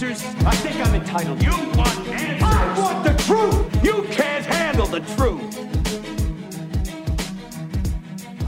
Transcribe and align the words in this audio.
Answers? 0.00 0.22
I 0.46 0.54
think 0.54 0.76
I'm 0.76 0.94
entitled. 0.94 1.42
You 1.42 1.50
want 1.50 2.06
answers? 2.06 2.42
I 2.44 2.78
want 2.78 3.02
the 3.02 3.20
truth! 3.24 3.84
You 3.84 4.04
can't 4.14 4.46
handle 4.46 4.86
the 4.86 5.00
truth! 5.00 5.56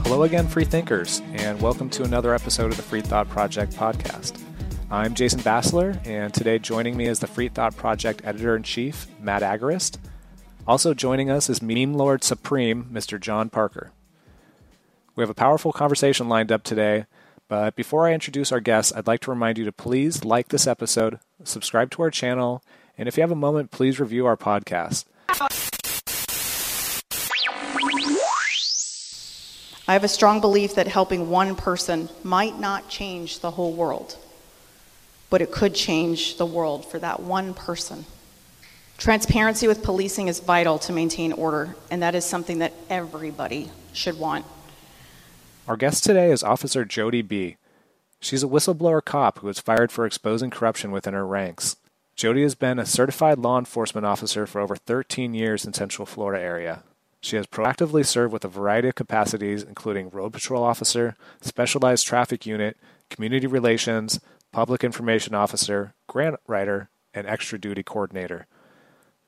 Hello 0.05 0.23
again, 0.23 0.47
free 0.47 0.63
thinkers, 0.63 1.21
and 1.33 1.61
welcome 1.61 1.89
to 1.89 2.03
another 2.03 2.33
episode 2.33 2.71
of 2.71 2.77
the 2.77 2.83
Free 2.83 3.01
Thought 3.01 3.27
Project 3.27 3.73
podcast. 3.73 4.41
I'm 4.89 5.13
Jason 5.13 5.41
Bassler, 5.41 5.99
and 6.07 6.33
today 6.33 6.57
joining 6.57 6.95
me 6.95 7.07
is 7.07 7.19
the 7.19 7.27
Free 7.27 7.49
Thought 7.49 7.75
Project 7.75 8.21
editor 8.23 8.55
in 8.55 8.63
chief, 8.63 9.07
Matt 9.19 9.41
Agorist. 9.41 9.97
Also 10.65 10.93
joining 10.93 11.29
us 11.29 11.49
is 11.49 11.61
Meme 11.61 11.95
Lord 11.95 12.23
Supreme, 12.23 12.85
Mr. 12.93 13.19
John 13.19 13.49
Parker. 13.49 13.91
We 15.17 15.21
have 15.21 15.29
a 15.29 15.33
powerful 15.33 15.73
conversation 15.73 16.29
lined 16.29 16.49
up 16.49 16.63
today, 16.63 17.07
but 17.51 17.75
before 17.75 18.07
I 18.07 18.13
introduce 18.13 18.53
our 18.53 18.61
guests, 18.61 18.93
I'd 18.95 19.07
like 19.07 19.19
to 19.21 19.29
remind 19.29 19.57
you 19.57 19.65
to 19.65 19.73
please 19.73 20.23
like 20.23 20.47
this 20.47 20.67
episode, 20.67 21.19
subscribe 21.43 21.91
to 21.91 22.01
our 22.01 22.09
channel, 22.09 22.63
and 22.97 23.09
if 23.09 23.17
you 23.17 23.21
have 23.23 23.31
a 23.31 23.35
moment, 23.35 23.71
please 23.71 23.99
review 23.99 24.25
our 24.25 24.37
podcast. 24.37 25.03
I 29.85 29.91
have 29.91 30.05
a 30.05 30.07
strong 30.07 30.39
belief 30.39 30.75
that 30.75 30.87
helping 30.87 31.29
one 31.29 31.57
person 31.57 32.07
might 32.23 32.57
not 32.57 32.87
change 32.87 33.41
the 33.41 33.51
whole 33.51 33.73
world, 33.73 34.17
but 35.29 35.41
it 35.41 35.51
could 35.51 35.75
change 35.75 36.37
the 36.37 36.45
world 36.45 36.89
for 36.89 36.99
that 36.99 37.19
one 37.19 37.53
person. 37.53 38.05
Transparency 38.97 39.67
with 39.67 39.83
policing 39.83 40.29
is 40.29 40.39
vital 40.39 40.79
to 40.79 40.93
maintain 40.93 41.33
order, 41.33 41.75
and 41.89 42.01
that 42.01 42.15
is 42.15 42.23
something 42.23 42.59
that 42.59 42.71
everybody 42.89 43.69
should 43.91 44.17
want. 44.17 44.45
Our 45.67 45.77
guest 45.77 46.03
today 46.03 46.31
is 46.31 46.41
Officer 46.41 46.85
Jody 46.85 47.21
B. 47.21 47.57
She's 48.19 48.41
a 48.43 48.47
whistleblower 48.47 49.05
cop 49.05 49.39
who 49.39 49.47
was 49.47 49.59
fired 49.59 49.91
for 49.91 50.07
exposing 50.07 50.49
corruption 50.49 50.91
within 50.91 51.13
her 51.13 51.25
ranks. 51.25 51.75
Jody 52.15 52.41
has 52.41 52.55
been 52.55 52.79
a 52.79 52.85
certified 52.85 53.37
law 53.37 53.59
enforcement 53.59 54.05
officer 54.05 54.47
for 54.47 54.59
over 54.59 54.75
13 54.75 55.35
years 55.35 55.63
in 55.63 55.73
Central 55.73 56.07
Florida 56.07 56.43
area. 56.43 56.83
She 57.21 57.35
has 57.35 57.45
proactively 57.45 58.03
served 58.03 58.33
with 58.33 58.43
a 58.43 58.47
variety 58.47 58.87
of 58.87 58.95
capacities, 58.95 59.61
including 59.61 60.09
road 60.09 60.33
patrol 60.33 60.63
officer, 60.63 61.15
specialized 61.41 62.07
traffic 62.07 62.47
unit, 62.47 62.75
community 63.11 63.45
relations, 63.45 64.19
public 64.51 64.83
information 64.83 65.35
officer, 65.35 65.93
grant 66.07 66.39
writer, 66.47 66.89
and 67.13 67.27
extra 67.27 67.59
duty 67.59 67.83
coordinator. 67.83 68.47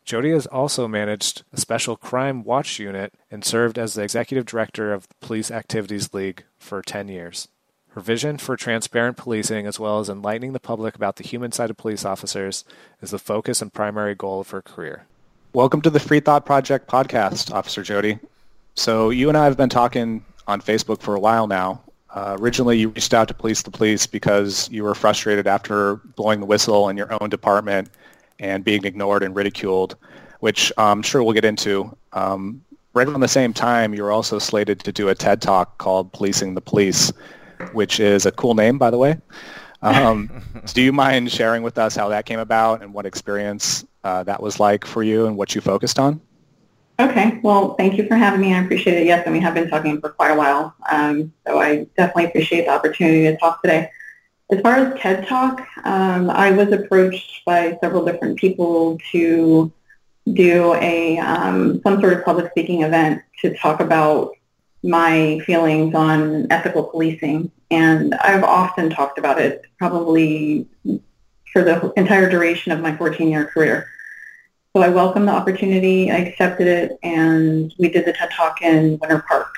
Jody 0.06 0.32
has 0.32 0.46
also 0.48 0.86
managed 0.86 1.44
a 1.54 1.58
special 1.58 1.96
crime 1.96 2.44
watch 2.44 2.78
unit 2.78 3.14
and 3.32 3.44
served 3.46 3.80
as 3.80 3.94
the 3.94 4.04
executive 4.04 4.46
director 4.46 4.92
of 4.92 5.08
the 5.08 5.16
Police 5.22 5.50
Activities 5.50 6.14
League 6.14 6.44
for 6.60 6.82
10 6.82 7.08
years. 7.08 7.48
Her 7.92 8.02
vision 8.02 8.38
for 8.38 8.58
transparent 8.58 9.16
policing, 9.16 9.66
as 9.66 9.80
well 9.80 10.00
as 10.00 10.10
enlightening 10.10 10.52
the 10.52 10.60
public 10.60 10.96
about 10.96 11.16
the 11.16 11.24
human 11.24 11.54
side 11.54 11.70
of 11.70 11.78
police 11.78 12.04
officers, 12.04 12.66
is 13.02 13.12
the 13.12 13.20
focus 13.20 13.62
and 13.62 13.72
primary 13.72 14.14
goal 14.14 14.42
of 14.42 14.50
her 14.50 14.62
career. 14.62 15.06
Welcome 15.54 15.80
to 15.82 15.90
the 15.90 16.02
Free 16.02 16.20
Thought 16.20 16.46
Project 16.46 16.90
podcast, 16.90 17.54
Officer 17.54 17.82
Jody. 17.82 18.20
So 18.76 19.10
you 19.10 19.30
and 19.30 19.38
I 19.38 19.46
have 19.46 19.56
been 19.56 19.70
talking 19.70 20.26
on 20.48 20.60
Facebook 20.60 21.00
for 21.00 21.16
a 21.16 21.20
while 21.20 21.48
now. 21.48 21.82
Uh, 22.10 22.36
originally, 22.42 22.78
you 22.78 22.90
reached 22.90 23.14
out 23.14 23.30
to 23.30 23.34
Police 23.34 23.62
the 23.62 23.72
Police 23.72 24.06
because 24.06 24.70
you 24.70 24.84
were 24.84 24.96
frustrated 24.96 25.48
after 25.48 25.96
blowing 25.96 26.42
the 26.42 26.46
whistle 26.46 26.90
in 26.90 26.98
your 26.98 27.16
own 27.22 27.30
department 27.30 27.90
and 28.40 28.64
being 28.64 28.86
ignored 28.86 29.24
and 29.24 29.36
ridiculed, 29.36 29.96
which 30.40 30.72
I'm 30.78 31.02
sure 31.02 31.24
we'll 31.24 31.34
get 31.34 31.46
into. 31.46 31.96
Um, 32.14 32.64
right 32.94 33.08
around 33.08 33.22
the 33.22 33.28
same 33.28 33.54
time, 33.54 33.94
you 33.94 34.04
were 34.04 34.12
also 34.12 34.40
slated 34.40 34.80
to 34.82 34.92
do 34.92 35.10
a 35.10 35.16
TED 35.16 35.42
Talk 35.42 35.78
called 35.78 36.12
Policing 36.14 36.56
the 36.56 36.62
Police, 36.62 37.12
which 37.74 38.00
is 38.00 38.26
a 38.26 38.32
cool 38.32 38.54
name, 38.54 38.78
by 38.78 38.90
the 38.90 38.98
way. 38.98 39.18
Um, 39.82 40.30
do 40.74 40.82
you 40.82 40.94
mind 40.94 41.32
sharing 41.32 41.64
with 41.64 41.78
us 41.78 41.96
how 41.96 42.10
that 42.10 42.26
came 42.26 42.40
about 42.40 42.82
and 42.82 42.94
what 42.94 43.06
experience 43.06 43.86
uh, 44.04 44.24
that 44.24 44.42
was 44.42 44.60
like 44.60 44.86
for 44.86 45.04
you 45.04 45.28
and 45.28 45.38
what 45.38 45.56
you 45.56 45.62
focused 45.62 46.00
on? 46.00 46.22
Okay. 47.00 47.40
Well, 47.42 47.74
thank 47.76 47.98
you 47.98 48.08
for 48.08 48.16
having 48.16 48.40
me. 48.40 48.54
I 48.54 48.62
appreciate 48.62 49.02
it. 49.02 49.08
Yes, 49.08 49.24
and 49.26 49.34
we 49.34 49.42
have 49.42 49.56
been 49.56 49.70
talking 49.70 50.00
for 50.00 50.10
quite 50.10 50.32
a 50.32 50.36
while. 50.36 50.76
Um, 50.92 51.34
so 51.46 51.60
I 51.60 51.88
definitely 51.98 52.26
appreciate 52.26 52.66
the 52.66 52.72
opportunity 52.72 53.24
to 53.24 53.36
talk 53.38 53.62
today. 53.62 53.90
As 54.54 54.62
far 54.62 54.76
as 54.76 55.00
TED 55.02 55.26
Talk, 55.26 55.66
um, 55.84 56.30
I 56.30 56.52
was 56.52 56.72
approached 56.72 57.44
by 57.44 57.76
several 57.82 58.06
different 58.06 58.38
people 58.38 59.00
to 59.12 59.74
do 60.32 60.76
a 60.76 61.18
um, 61.18 61.82
some 61.82 62.00
sort 62.00 62.14
of 62.14 62.24
public 62.24 62.52
speaking 62.52 62.84
event 62.84 63.24
to 63.42 63.56
talk 63.56 63.80
about 63.80 64.34
my 64.84 65.40
feelings 65.48 65.96
on 65.96 66.46
ethical 66.52 66.84
policing. 66.84 67.50
And 67.72 68.14
I've 68.14 68.44
often 68.44 68.92
talked 68.92 69.18
about 69.18 69.42
it, 69.42 69.64
probably 69.80 70.68
for 71.52 71.64
the 71.64 71.92
entire 71.98 72.30
duration 72.30 72.72
of 72.72 72.80
my 72.80 72.92
14-year 72.92 73.46
career. 73.46 73.90
So 74.76 74.84
I 74.84 74.90
welcomed 74.90 75.28
the 75.28 75.34
opportunity, 75.34 76.12
I 76.12 76.18
accepted 76.18 76.68
it, 76.68 77.00
and 77.02 77.74
we 77.80 77.90
did 77.90 78.06
the 78.06 78.14
TED 78.14 78.30
Talk 78.30 78.62
in 78.62 79.00
Winter 79.00 79.26
Park. 79.28 79.56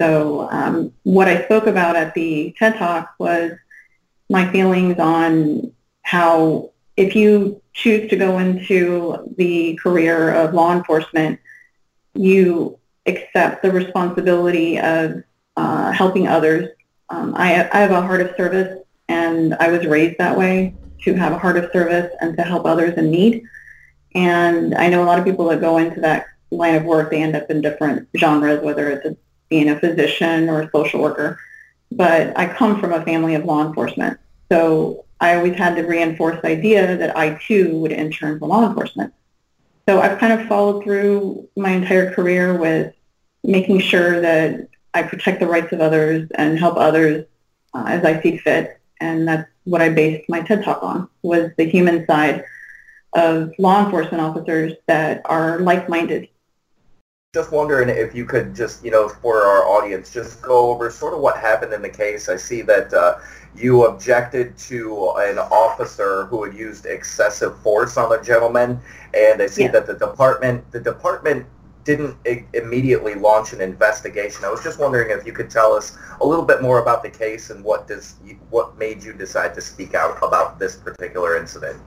So 0.00 0.48
um, 0.52 0.92
what 1.02 1.26
I 1.26 1.42
spoke 1.44 1.66
about 1.66 1.96
at 1.96 2.14
the 2.14 2.54
TED 2.56 2.76
Talk 2.76 3.14
was 3.18 3.50
my 4.28 4.50
feelings 4.50 4.98
on 4.98 5.72
how 6.02 6.70
if 6.96 7.14
you 7.14 7.62
choose 7.72 8.10
to 8.10 8.16
go 8.16 8.38
into 8.38 9.34
the 9.36 9.76
career 9.76 10.32
of 10.34 10.54
law 10.54 10.72
enforcement, 10.72 11.38
you 12.14 12.78
accept 13.06 13.62
the 13.62 13.70
responsibility 13.70 14.78
of 14.78 15.22
uh, 15.56 15.92
helping 15.92 16.28
others. 16.28 16.68
Um, 17.08 17.34
I, 17.36 17.68
I 17.72 17.80
have 17.80 17.90
a 17.90 18.02
heart 18.02 18.20
of 18.20 18.34
service, 18.36 18.82
and 19.08 19.54
I 19.54 19.70
was 19.70 19.86
raised 19.86 20.18
that 20.18 20.36
way 20.36 20.74
to 21.02 21.14
have 21.14 21.32
a 21.32 21.38
heart 21.38 21.56
of 21.56 21.70
service 21.72 22.12
and 22.20 22.36
to 22.36 22.42
help 22.42 22.66
others 22.66 22.98
in 22.98 23.10
need. 23.10 23.44
And 24.14 24.74
I 24.74 24.88
know 24.88 25.02
a 25.02 25.06
lot 25.06 25.18
of 25.18 25.24
people 25.24 25.46
that 25.48 25.60
go 25.60 25.78
into 25.78 26.00
that 26.00 26.26
line 26.50 26.74
of 26.74 26.84
work, 26.84 27.10
they 27.10 27.22
end 27.22 27.36
up 27.36 27.50
in 27.50 27.60
different 27.60 28.08
genres, 28.16 28.62
whether 28.62 28.90
it's 28.90 29.06
a, 29.06 29.16
being 29.48 29.68
a 29.68 29.78
physician 29.78 30.48
or 30.48 30.62
a 30.62 30.70
social 30.70 31.00
worker. 31.00 31.38
But 31.90 32.38
I 32.38 32.46
come 32.46 32.80
from 32.80 32.92
a 32.92 33.04
family 33.04 33.34
of 33.34 33.44
law 33.44 33.66
enforcement. 33.66 34.18
So 34.50 35.04
I 35.20 35.34
always 35.36 35.56
had 35.56 35.76
the 35.76 35.86
reinforced 35.86 36.44
idea 36.44 36.96
that 36.96 37.16
I 37.16 37.38
too 37.46 37.78
would 37.78 37.92
intern 37.92 38.38
for 38.38 38.46
law 38.46 38.66
enforcement. 38.68 39.12
So 39.88 40.00
I've 40.00 40.18
kind 40.18 40.38
of 40.38 40.46
followed 40.46 40.84
through 40.84 41.48
my 41.56 41.70
entire 41.70 42.12
career 42.12 42.56
with 42.56 42.94
making 43.42 43.80
sure 43.80 44.20
that 44.20 44.68
I 44.92 45.02
protect 45.02 45.40
the 45.40 45.46
rights 45.46 45.72
of 45.72 45.80
others 45.80 46.28
and 46.34 46.58
help 46.58 46.76
others 46.76 47.24
uh, 47.74 47.84
as 47.86 48.04
I 48.04 48.20
see 48.20 48.36
fit. 48.36 48.80
And 49.00 49.26
that's 49.26 49.48
what 49.64 49.80
I 49.80 49.88
based 49.88 50.28
my 50.28 50.40
TED 50.42 50.64
Talk 50.64 50.82
on, 50.82 51.08
was 51.22 51.50
the 51.56 51.64
human 51.64 52.06
side 52.06 52.44
of 53.14 53.52
law 53.58 53.84
enforcement 53.84 54.22
officers 54.22 54.74
that 54.86 55.22
are 55.24 55.58
like-minded. 55.60 56.28
Just 57.34 57.52
wondering 57.52 57.90
if 57.90 58.14
you 58.14 58.24
could 58.24 58.54
just, 58.54 58.82
you 58.82 58.90
know, 58.90 59.06
for 59.06 59.42
our 59.44 59.68
audience, 59.68 60.10
just 60.10 60.40
go 60.40 60.70
over 60.70 60.88
sort 60.90 61.12
of 61.12 61.20
what 61.20 61.36
happened 61.36 61.74
in 61.74 61.82
the 61.82 61.88
case. 61.90 62.26
I 62.30 62.36
see 62.36 62.62
that 62.62 62.90
uh, 62.94 63.18
you 63.54 63.84
objected 63.84 64.56
to 64.56 65.10
an 65.18 65.38
officer 65.38 66.24
who 66.24 66.42
had 66.44 66.54
used 66.54 66.86
excessive 66.86 67.60
force 67.60 67.98
on 67.98 68.18
a 68.18 68.22
gentleman, 68.24 68.80
and 69.12 69.42
I 69.42 69.46
see 69.46 69.64
Yeah. 69.64 69.72
that 69.72 69.86
the 69.86 69.92
department, 69.92 70.72
the 70.72 70.80
department 70.80 71.44
didn't 71.84 72.16
I- 72.26 72.46
immediately 72.54 73.14
launch 73.14 73.52
an 73.52 73.60
investigation. 73.60 74.46
I 74.46 74.48
was 74.48 74.62
just 74.62 74.78
wondering 74.78 75.10
if 75.10 75.26
you 75.26 75.34
could 75.34 75.50
tell 75.50 75.74
us 75.74 75.98
a 76.22 76.26
little 76.26 76.46
bit 76.46 76.62
more 76.62 76.78
about 76.78 77.02
the 77.02 77.10
case 77.10 77.50
and 77.50 77.62
what 77.62 77.86
does 77.86 78.14
what 78.48 78.78
made 78.78 79.02
you 79.04 79.12
decide 79.12 79.54
to 79.56 79.60
speak 79.60 79.92
out 79.92 80.16
about 80.22 80.58
this 80.58 80.76
particular 80.76 81.36
incident. 81.36 81.78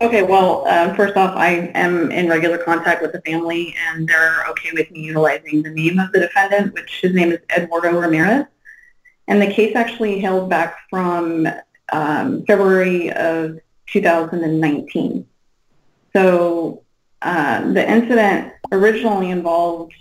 Okay, 0.00 0.22
well, 0.22 0.66
um, 0.66 0.96
first 0.96 1.16
off, 1.16 1.36
I 1.36 1.70
am 1.74 2.10
in 2.10 2.28
regular 2.28 2.58
contact 2.58 3.00
with 3.00 3.12
the 3.12 3.20
family, 3.22 3.74
and 3.88 4.08
they're 4.08 4.44
okay 4.50 4.70
with 4.72 4.90
me 4.90 5.00
utilizing 5.00 5.62
the 5.62 5.70
name 5.70 6.00
of 6.00 6.10
the 6.12 6.18
defendant, 6.18 6.74
which 6.74 7.00
his 7.00 7.14
name 7.14 7.30
is 7.30 7.38
Eduardo 7.56 8.00
Ramirez. 8.00 8.46
And 9.28 9.40
the 9.40 9.46
case 9.46 9.76
actually 9.76 10.18
held 10.18 10.50
back 10.50 10.76
from 10.90 11.46
um, 11.92 12.44
February 12.44 13.12
of 13.12 13.60
2019. 13.86 15.26
So 16.12 16.82
uh, 17.22 17.72
the 17.72 17.88
incident 17.88 18.52
originally 18.72 19.30
involved 19.30 19.94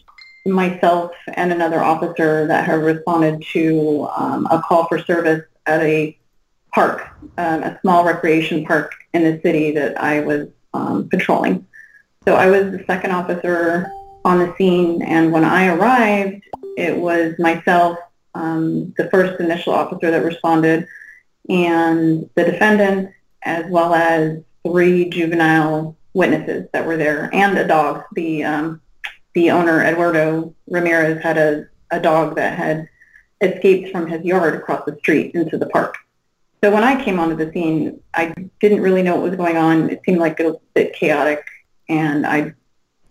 myself 0.45 1.12
and 1.36 1.51
another 1.51 1.81
officer 1.81 2.48
that 2.48 2.66
had 2.66 2.81
responded 2.81 3.44
to 3.54 4.10
um, 4.18 4.48
a 4.51 4.60
call 4.60 4.88
for 4.88 5.00
service 5.00 5.44
at 5.66 5.81
a 5.81 6.18
park, 6.73 7.07
um, 7.37 7.63
a 7.63 7.79
small 7.81 8.03
recreation 8.03 8.65
park 8.65 8.93
in 9.13 9.23
the 9.23 9.39
city 9.41 9.71
that 9.71 9.99
I 10.01 10.21
was 10.21 10.47
um, 10.73 11.07
patrolling. 11.09 11.65
So 12.25 12.35
I 12.35 12.49
was 12.49 12.71
the 12.71 12.83
second 12.87 13.11
officer 13.11 13.91
on 14.25 14.39
the 14.39 14.55
scene, 14.57 15.01
and 15.01 15.31
when 15.31 15.43
I 15.43 15.67
arrived, 15.67 16.43
it 16.77 16.97
was 16.97 17.35
myself, 17.37 17.97
um, 18.33 18.93
the 18.97 19.09
first 19.09 19.39
initial 19.39 19.73
officer 19.73 20.09
that 20.09 20.23
responded, 20.23 20.87
and 21.49 22.29
the 22.35 22.43
defendant, 22.45 23.11
as 23.43 23.65
well 23.69 23.93
as 23.93 24.41
three 24.65 25.09
juvenile 25.09 25.95
witnesses 26.13 26.67
that 26.71 26.87
were 26.87 26.97
there, 26.97 27.29
and 27.33 27.57
a 27.57 27.67
dog. 27.67 28.03
The 28.13 28.43
um, 28.45 28.81
the 29.33 29.51
owner, 29.51 29.83
Eduardo 29.83 30.55
Ramirez, 30.67 31.21
had 31.21 31.37
a, 31.37 31.67
a 31.91 31.99
dog 31.99 32.35
that 32.35 32.57
had 32.57 32.87
escaped 33.41 33.91
from 33.91 34.07
his 34.07 34.23
yard 34.23 34.55
across 34.55 34.85
the 34.85 34.95
street 34.99 35.35
into 35.35 35.57
the 35.57 35.65
park. 35.67 35.97
So 36.63 36.71
when 36.71 36.86
I 36.86 37.04
came 37.04 37.19
onto 37.19 37.36
the 37.36 37.51
scene, 37.51 38.00
I 38.13 38.33
didn't 38.62 38.81
really 38.81 39.04
know 39.04 39.15
what 39.15 39.31
was 39.31 39.36
going 39.36 39.57
on. 39.57 39.89
It 39.89 40.00
seemed 40.06 40.19
like 40.19 40.39
it 40.39 40.45
was 40.45 40.56
a 40.56 40.74
bit 40.74 40.94
chaotic, 40.94 41.45
and 41.89 42.25
I 42.25 42.54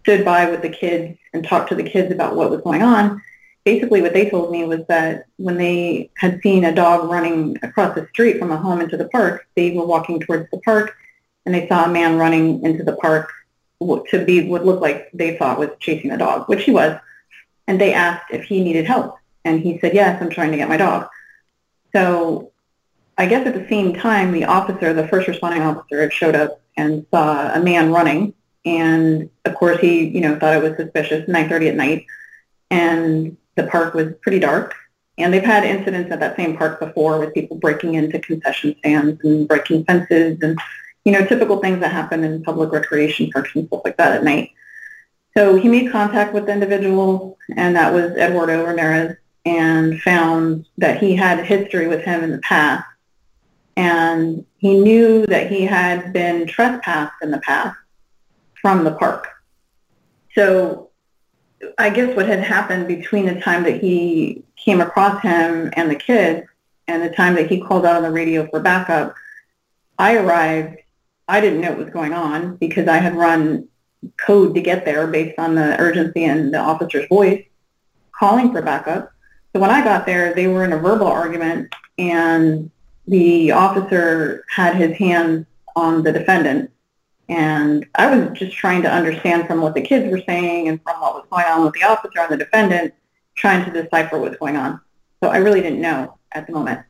stood 0.00 0.24
by 0.24 0.48
with 0.50 0.62
the 0.62 0.70
kids 0.70 1.18
and 1.34 1.44
talked 1.44 1.68
to 1.68 1.74
the 1.74 1.82
kids 1.82 2.10
about 2.10 2.34
what 2.34 2.48
was 2.48 2.62
going 2.62 2.82
on. 2.82 3.20
Basically, 3.64 4.00
what 4.00 4.14
they 4.14 4.30
told 4.30 4.52
me 4.52 4.64
was 4.64 4.80
that 4.88 5.26
when 5.36 5.58
they 5.58 6.10
had 6.16 6.40
seen 6.42 6.64
a 6.64 6.74
dog 6.74 7.10
running 7.10 7.58
across 7.62 7.94
the 7.94 8.08
street 8.08 8.38
from 8.38 8.50
a 8.52 8.56
home 8.56 8.80
into 8.80 8.96
the 8.96 9.08
park, 9.10 9.46
they 9.54 9.72
were 9.72 9.84
walking 9.84 10.18
towards 10.18 10.50
the 10.50 10.58
park, 10.60 10.96
and 11.44 11.54
they 11.54 11.68
saw 11.68 11.84
a 11.84 11.92
man 11.92 12.16
running 12.16 12.64
into 12.64 12.82
the 12.82 12.96
park 12.96 13.30
to 13.82 14.24
be 14.24 14.48
what 14.48 14.64
looked 14.64 14.80
like 14.80 15.10
they 15.12 15.36
thought 15.36 15.58
was 15.58 15.68
chasing 15.78 16.10
a 16.10 16.16
dog, 16.16 16.48
which 16.48 16.64
he 16.64 16.70
was. 16.70 16.98
And 17.66 17.78
they 17.78 17.92
asked 17.92 18.30
if 18.30 18.44
he 18.44 18.64
needed 18.64 18.86
help. 18.86 19.16
And 19.44 19.60
he 19.60 19.78
said, 19.78 19.92
yes, 19.92 20.22
I'm 20.22 20.30
trying 20.30 20.52
to 20.52 20.56
get 20.56 20.70
my 20.70 20.78
dog. 20.78 21.08
So 21.94 22.51
I 23.18 23.26
guess 23.26 23.46
at 23.46 23.54
the 23.54 23.68
same 23.68 23.94
time, 23.94 24.32
the 24.32 24.44
officer, 24.44 24.92
the 24.92 25.08
first 25.08 25.28
responding 25.28 25.62
officer, 25.62 26.10
showed 26.10 26.34
up 26.34 26.60
and 26.76 27.06
saw 27.10 27.52
a 27.52 27.60
man 27.60 27.92
running. 27.92 28.34
And 28.64 29.28
of 29.44 29.54
course, 29.54 29.80
he, 29.80 30.06
you 30.06 30.20
know, 30.20 30.38
thought 30.38 30.56
it 30.56 30.62
was 30.62 30.76
suspicious, 30.76 31.28
9.30 31.28 31.68
at 31.68 31.74
night. 31.76 32.06
And 32.70 33.36
the 33.56 33.64
park 33.64 33.94
was 33.94 34.14
pretty 34.22 34.38
dark. 34.38 34.74
And 35.18 35.32
they've 35.32 35.44
had 35.44 35.64
incidents 35.64 36.10
at 36.10 36.20
that 36.20 36.36
same 36.36 36.56
park 36.56 36.80
before 36.80 37.18
with 37.18 37.34
people 37.34 37.58
breaking 37.58 37.94
into 37.94 38.18
concession 38.18 38.74
stands 38.78 39.22
and 39.24 39.46
breaking 39.46 39.84
fences 39.84 40.38
and, 40.40 40.58
you 41.04 41.12
know, 41.12 41.24
typical 41.26 41.58
things 41.58 41.80
that 41.80 41.92
happen 41.92 42.24
in 42.24 42.42
public 42.42 42.72
recreation 42.72 43.30
parks 43.30 43.54
and 43.54 43.66
stuff 43.66 43.82
like 43.84 43.98
that 43.98 44.12
at 44.12 44.24
night. 44.24 44.52
So 45.36 45.56
he 45.56 45.68
made 45.68 45.90
contact 45.90 46.34
with 46.34 46.46
the 46.46 46.52
individual, 46.52 47.38
and 47.56 47.76
that 47.76 47.92
was 47.92 48.12
Eduardo 48.12 48.64
Ramirez, 48.64 49.16
and 49.44 50.00
found 50.00 50.66
that 50.78 50.98
he 50.98 51.14
had 51.16 51.40
a 51.40 51.44
history 51.44 51.88
with 51.88 52.02
him 52.02 52.22
in 52.22 52.32
the 52.32 52.38
past. 52.38 52.84
And 53.76 54.44
he 54.58 54.78
knew 54.78 55.26
that 55.26 55.50
he 55.50 55.62
had 55.62 56.12
been 56.12 56.46
trespassed 56.46 57.14
in 57.22 57.30
the 57.30 57.38
past 57.38 57.76
from 58.60 58.84
the 58.84 58.92
park. 58.92 59.28
So 60.34 60.90
I 61.78 61.90
guess 61.90 62.14
what 62.16 62.26
had 62.26 62.40
happened 62.40 62.88
between 62.88 63.26
the 63.26 63.40
time 63.40 63.64
that 63.64 63.80
he 63.80 64.44
came 64.56 64.80
across 64.80 65.22
him 65.22 65.70
and 65.74 65.90
the 65.90 65.96
kids 65.96 66.46
and 66.88 67.02
the 67.02 67.10
time 67.10 67.34
that 67.34 67.48
he 67.48 67.60
called 67.60 67.86
out 67.86 67.96
on 67.96 68.02
the 68.02 68.10
radio 68.10 68.46
for 68.48 68.60
backup, 68.60 69.14
I 69.98 70.16
arrived. 70.16 70.78
I 71.28 71.40
didn't 71.40 71.60
know 71.60 71.70
what 71.70 71.78
was 71.78 71.90
going 71.90 72.12
on 72.12 72.56
because 72.56 72.88
I 72.88 72.98
had 72.98 73.14
run 73.14 73.68
code 74.16 74.54
to 74.54 74.60
get 74.60 74.84
there 74.84 75.06
based 75.06 75.38
on 75.38 75.54
the 75.54 75.78
urgency 75.80 76.24
and 76.24 76.52
the 76.52 76.58
officer's 76.58 77.06
voice 77.08 77.44
calling 78.18 78.52
for 78.52 78.62
backup. 78.62 79.12
So 79.54 79.60
when 79.60 79.70
I 79.70 79.84
got 79.84 80.06
there, 80.06 80.34
they 80.34 80.48
were 80.48 80.64
in 80.64 80.72
a 80.72 80.78
verbal 80.78 81.06
argument 81.06 81.74
and 81.98 82.70
the 83.12 83.52
officer 83.52 84.44
had 84.48 84.74
his 84.74 84.96
hands 84.96 85.46
on 85.76 86.02
the 86.02 86.12
defendant 86.12 86.72
and 87.28 87.86
I 87.94 88.14
was 88.14 88.38
just 88.38 88.56
trying 88.56 88.82
to 88.82 88.92
understand 88.92 89.46
from 89.46 89.60
what 89.60 89.74
the 89.74 89.80
kids 89.80 90.10
were 90.10 90.22
saying 90.26 90.68
and 90.68 90.82
from 90.82 91.00
what 91.00 91.14
was 91.14 91.24
going 91.30 91.46
on 91.46 91.64
with 91.64 91.74
the 91.74 91.84
officer 91.84 92.20
and 92.20 92.30
the 92.30 92.36
defendant, 92.36 92.94
trying 93.34 93.64
to 93.64 93.82
decipher 93.82 94.18
what's 94.18 94.36
going 94.36 94.56
on. 94.56 94.80
So 95.22 95.30
I 95.30 95.38
really 95.38 95.62
didn't 95.62 95.80
know 95.80 96.18
at 96.32 96.46
the 96.46 96.52
moment. 96.52 96.80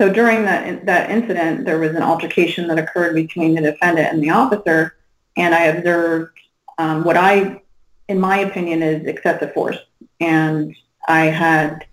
So 0.00 0.12
during 0.12 0.42
that, 0.44 0.86
that 0.86 1.10
incident, 1.10 1.64
there 1.64 1.78
was 1.78 1.90
an 1.90 2.02
altercation 2.02 2.66
that 2.68 2.78
occurred 2.78 3.14
between 3.14 3.54
the 3.54 3.60
defendant 3.60 4.12
and 4.12 4.22
the 4.22 4.30
officer, 4.30 4.96
and 5.36 5.54
I 5.54 5.64
observed 5.64 6.38
um, 6.78 7.04
what 7.04 7.16
I, 7.16 7.60
in 8.08 8.18
my 8.18 8.38
opinion, 8.38 8.82
is 8.82 9.06
excessive 9.06 9.52
force. 9.52 9.78
And 10.20 10.74
I 11.08 11.26
had 11.26 11.86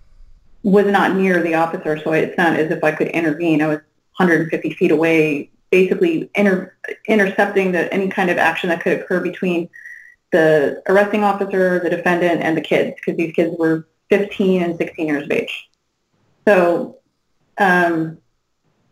was 0.66 0.86
not 0.86 1.14
near 1.14 1.40
the 1.40 1.54
officer, 1.54 1.96
so 2.02 2.12
it's 2.12 2.36
not 2.36 2.58
as 2.58 2.72
if 2.72 2.82
I 2.82 2.90
could 2.90 3.06
intervene. 3.08 3.62
I 3.62 3.68
was 3.68 3.78
150 4.16 4.74
feet 4.74 4.90
away 4.90 5.50
basically 5.70 6.28
inter- 6.34 6.74
intercepting 7.06 7.70
the, 7.70 7.92
any 7.94 8.08
kind 8.08 8.30
of 8.30 8.36
action 8.36 8.70
that 8.70 8.80
could 8.80 8.98
occur 8.98 9.20
between 9.20 9.68
the 10.32 10.82
arresting 10.88 11.22
officer, 11.22 11.78
the 11.78 11.90
defendant, 11.90 12.42
and 12.42 12.56
the 12.56 12.60
kids, 12.60 12.96
because 12.96 13.16
these 13.16 13.32
kids 13.32 13.54
were 13.56 13.86
15 14.10 14.62
and 14.62 14.76
16 14.76 15.06
years 15.06 15.22
of 15.22 15.30
age. 15.30 15.70
So 16.48 16.98
um, 17.58 18.18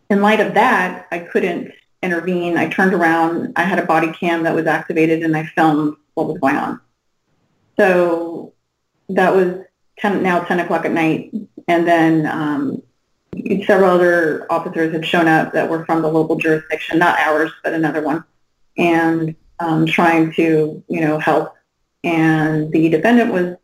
in 0.09 0.21
light 0.21 0.39
of 0.39 0.53
that, 0.53 1.07
I 1.11 1.19
couldn't 1.19 1.73
intervene. 2.01 2.57
I 2.57 2.69
turned 2.69 2.93
around. 2.93 3.51
I 3.57 3.63
had 3.63 3.79
a 3.79 3.85
body 3.85 4.13
cam 4.13 4.43
that 4.43 4.55
was 4.55 4.65
activated, 4.65 5.23
and 5.23 5.35
I 5.35 5.43
filmed 5.43 5.97
what 6.13 6.27
was 6.27 6.37
going 6.37 6.55
on. 6.55 6.79
So 7.77 8.53
that 9.09 9.35
was 9.35 9.65
10, 9.99 10.23
now 10.23 10.39
10 10.39 10.61
o'clock 10.61 10.85
at 10.85 10.91
night. 10.91 11.33
And 11.67 11.87
then 11.87 12.25
um, 12.27 12.83
several 13.65 13.91
other 13.91 14.45
officers 14.51 14.93
had 14.93 15.05
shown 15.05 15.27
up 15.27 15.53
that 15.53 15.69
were 15.69 15.85
from 15.85 16.01
the 16.01 16.07
local 16.07 16.35
jurisdiction, 16.35 16.99
not 16.99 17.19
ours, 17.19 17.51
but 17.63 17.73
another 17.73 18.01
one, 18.01 18.23
and 18.77 19.35
um, 19.59 19.85
trying 19.85 20.31
to, 20.33 20.83
you 20.87 21.01
know, 21.01 21.17
help. 21.19 21.55
And 22.03 22.71
the 22.71 22.89
defendant 22.89 23.33
was 23.33 23.57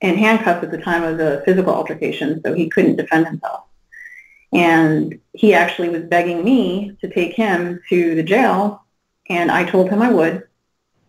in 0.00 0.16
handcuffs 0.16 0.64
at 0.64 0.70
the 0.70 0.78
time 0.78 1.02
of 1.02 1.18
the 1.18 1.42
physical 1.44 1.74
altercation, 1.74 2.40
so 2.44 2.54
he 2.54 2.68
couldn't 2.68 2.96
defend 2.96 3.26
himself. 3.26 3.64
And 4.52 5.20
he 5.34 5.52
actually 5.52 5.90
was 5.90 6.04
begging 6.04 6.42
me 6.42 6.96
to 7.00 7.10
take 7.10 7.34
him 7.34 7.80
to 7.90 8.14
the 8.14 8.22
jail, 8.22 8.82
and 9.28 9.50
I 9.50 9.64
told 9.64 9.90
him 9.90 10.00
I 10.00 10.10
would. 10.10 10.44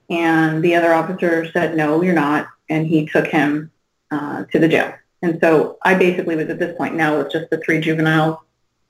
And 0.10 0.64
the 0.64 0.76
other 0.76 0.94
officer 0.94 1.50
said, 1.52 1.78
no, 1.78 2.02
you're 2.02 2.14
not, 2.14 2.48
and 2.68 2.86
he 2.86 3.06
took 3.06 3.28
him 3.28 3.72
uh, 4.12 4.46
to 4.52 4.60
the 4.60 4.68
jail. 4.68 4.94
And 5.22 5.40
so 5.42 5.78
I 5.84 5.96
basically 5.96 6.36
was 6.36 6.50
at 6.50 6.60
this 6.60 6.78
point 6.78 6.96
now 6.96 7.18
with 7.18 7.32
just 7.32 7.50
the 7.50 7.58
three 7.58 7.80
juveniles 7.80 8.38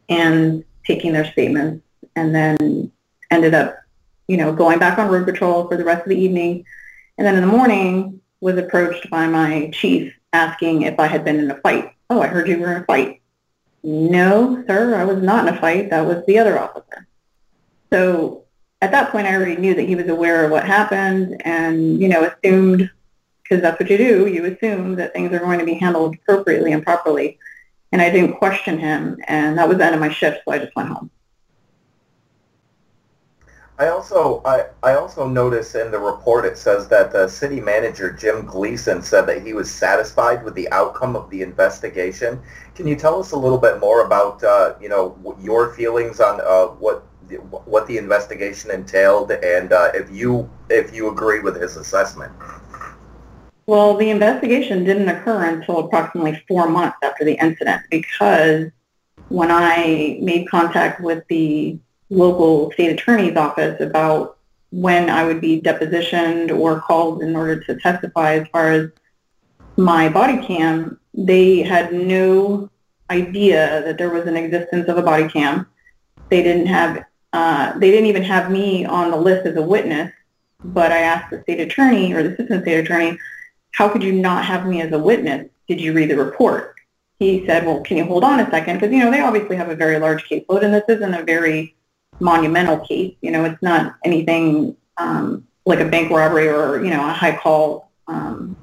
and 0.08 0.64
taking 0.86 1.14
their 1.14 1.32
statements 1.32 1.84
and 2.16 2.34
then 2.34 2.92
ended 3.32 3.54
up, 3.54 3.78
you 4.28 4.38
know, 4.38 4.54
going 4.54 4.80
back 4.80 5.00
on 5.00 5.10
road 5.10 5.26
patrol 5.26 5.68
for 5.68 5.78
the 5.78 5.84
rest 5.84 6.04
of 6.04 6.10
the 6.10 6.20
evening. 6.20 6.66
And 7.18 7.26
then 7.26 7.36
in 7.36 7.42
the 7.42 7.48
morning 7.48 8.22
was 8.42 8.58
approached 8.58 9.10
by 9.10 9.28
my 9.28 9.70
chief 9.74 10.14
asking 10.34 10.84
if 10.84 11.00
I 11.00 11.08
had 11.08 11.26
been 11.26 11.40
in 11.40 11.52
a 11.52 11.60
fight. 11.62 11.94
Oh, 12.10 12.22
I 12.22 12.28
heard 12.28 12.48
you 12.48 12.60
were 12.60 12.72
in 12.76 12.82
a 12.84 12.86
fight. 12.86 13.22
No, 13.84 14.64
sir, 14.68 14.96
I 14.96 15.06
was 15.06 15.22
not 15.22 15.48
in 15.48 15.56
a 15.56 15.60
fight. 15.60 15.90
That 15.90 16.06
was 16.06 16.24
the 16.26 16.38
other 16.38 16.60
officer. 16.60 17.08
So 17.92 18.44
at 18.82 18.92
that 18.92 19.12
point, 19.12 19.28
I 19.28 19.36
already 19.36 19.58
knew 19.58 19.74
that 19.76 19.88
he 19.88 19.96
was 19.96 20.08
aware 20.08 20.46
of 20.46 20.52
what 20.52 20.66
happened 20.66 21.42
and, 21.46 22.00
you 22.00 22.08
know, 22.08 22.24
assumed 22.24 22.90
because 23.50 23.62
that's 23.62 23.80
what 23.80 23.90
you 23.90 23.98
do. 23.98 24.28
You 24.28 24.46
assume 24.46 24.96
that 24.96 25.14
things 25.14 25.34
are 25.34 25.40
going 25.40 25.60
to 25.60 25.66
be 25.66 25.74
handled 25.74 26.16
appropriately 26.16 26.72
and 26.72 26.84
properly. 26.84 27.40
And 27.92 28.02
I 28.02 28.12
didn't 28.12 28.38
question 28.38 28.78
him, 28.78 29.18
and 29.28 29.58
that 29.58 29.68
was 29.68 29.80
the 29.80 29.86
end 29.86 29.96
of 29.96 30.02
my 30.02 30.10
shift, 30.10 30.42
so 30.46 30.52
I 30.52 30.60
just 30.60 30.76
went 30.76 30.90
home. 30.90 31.10
I 33.80 33.88
also 33.88 34.42
I, 34.44 34.66
I 34.84 34.96
also 34.96 35.26
notice 35.26 35.74
in 35.74 35.90
the 35.90 35.98
report 35.98 36.44
it 36.44 36.58
says 36.58 36.90
that 36.90 37.14
the 37.14 37.30
city 37.30 37.62
manager 37.62 38.12
Jim 38.12 38.46
Gleason 38.46 39.02
said 39.02 39.22
that 39.28 39.42
he 39.42 39.54
was 39.54 39.72
satisfied 39.72 40.44
with 40.44 40.54
the 40.54 40.70
outcome 40.72 41.16
of 41.16 41.30
the 41.30 41.42
investigation. 41.42 42.42
Can 42.76 42.88
you 42.88 42.98
tell 42.98 43.22
us 43.22 43.32
a 43.32 43.38
little 43.38 43.58
bit 43.58 43.80
more 43.80 44.06
about 44.06 44.44
uh, 44.44 44.76
you 44.82 44.90
know 44.90 45.18
your 45.40 45.74
feelings 45.74 46.20
on 46.20 46.42
uh, 46.42 46.68
what 46.76 47.06
what 47.64 47.88
the 47.88 47.98
investigation 47.98 48.70
entailed 48.70 49.32
and 49.32 49.72
uh, 49.72 49.92
if 49.94 50.12
you 50.12 50.50
if 50.70 50.94
you 50.94 51.10
agree 51.10 51.40
with 51.40 51.56
his 51.60 51.78
assessment? 51.78 52.34
Well, 53.70 53.98
the 53.98 54.10
investigation 54.10 54.84
didn't 54.84 55.10
occur 55.10 55.46
until 55.46 55.78
approximately 55.78 56.44
four 56.48 56.68
months 56.68 56.98
after 57.04 57.24
the 57.24 57.34
incident 57.34 57.84
because 57.92 58.72
when 59.28 59.52
I 59.52 60.18
made 60.24 60.50
contact 60.50 61.02
with 61.02 61.24
the 61.28 61.78
local 62.10 62.72
state 62.72 62.94
attorney's 62.94 63.38
office 63.38 63.80
about 63.80 64.40
when 64.72 65.12
I 65.12 65.24
would 65.24 65.40
be 65.40 65.62
depositioned 65.62 66.50
or 66.50 66.82
called 66.82 67.22
in 67.22 67.36
order 67.36 67.60
to 67.66 67.80
testify 67.80 68.38
as 68.38 68.48
far 68.48 68.72
as 68.72 68.90
my 69.78 70.10
body 70.10 70.44
cam, 70.44 71.00
they 71.14 71.62
had 71.62 71.94
no 71.94 72.72
idea 73.12 73.84
that 73.86 74.00
there 74.00 74.10
was 74.10 74.26
an 74.26 74.36
existence 74.36 74.90
of 74.90 74.98
a 74.98 75.04
body 75.04 75.30
cam. 75.30 75.68
They 76.30 76.42
didn't 76.42 76.66
have, 76.66 77.06
uh, 77.34 77.78
they 77.78 77.92
didn't 77.92 78.08
even 78.08 78.24
have 78.24 78.50
me 78.50 78.86
on 78.86 79.12
the 79.12 79.18
list 79.18 79.46
as 79.46 79.56
a 79.58 79.62
witness, 79.62 80.12
but 80.64 80.92
I 80.92 81.02
asked 81.02 81.30
the 81.30 81.44
state 81.44 81.60
attorney 81.60 82.14
or 82.14 82.24
the 82.24 82.34
assistant 82.34 82.64
state 82.64 82.80
attorney, 82.80 83.16
how 83.72 83.90
could 83.90 84.04
you 84.04 84.14
not 84.14 84.46
have 84.46 84.66
me 84.66 84.82
as 84.82 84.92
a 84.92 85.00
witness? 85.00 85.50
Did 85.68 85.80
you 85.80 85.94
read 85.94 86.10
the 86.10 86.18
report? 86.18 86.76
He 87.20 87.46
said, 87.46 87.66
well, 87.66 87.82
can 87.82 87.98
you 87.98 88.06
hold 88.06 88.24
on 88.24 88.40
a 88.40 88.50
second? 88.50 88.78
Because, 88.78 88.94
you 88.94 89.00
know, 89.00 89.12
they 89.12 89.20
obviously 89.20 89.56
have 89.58 89.70
a 89.70 89.76
very 89.76 90.00
large 90.00 90.28
caseload, 90.30 90.64
and 90.64 90.74
this 90.74 90.86
isn't 90.88 91.14
a 91.14 91.24
very 91.24 91.76
monumental 92.20 92.80
case. 92.80 93.16
You 93.22 93.32
know, 93.32 93.46
it's 93.46 93.62
not 93.62 93.96
anything 94.04 94.76
um, 94.98 95.46
like 95.66 95.80
a 95.80 95.86
bank 95.86 96.12
robbery 96.12 96.48
or 96.48 96.84
you 96.84 96.90
know 96.90 97.08
a 97.08 97.14
high 97.14 97.36
call 97.36 97.92
um, 98.08 98.56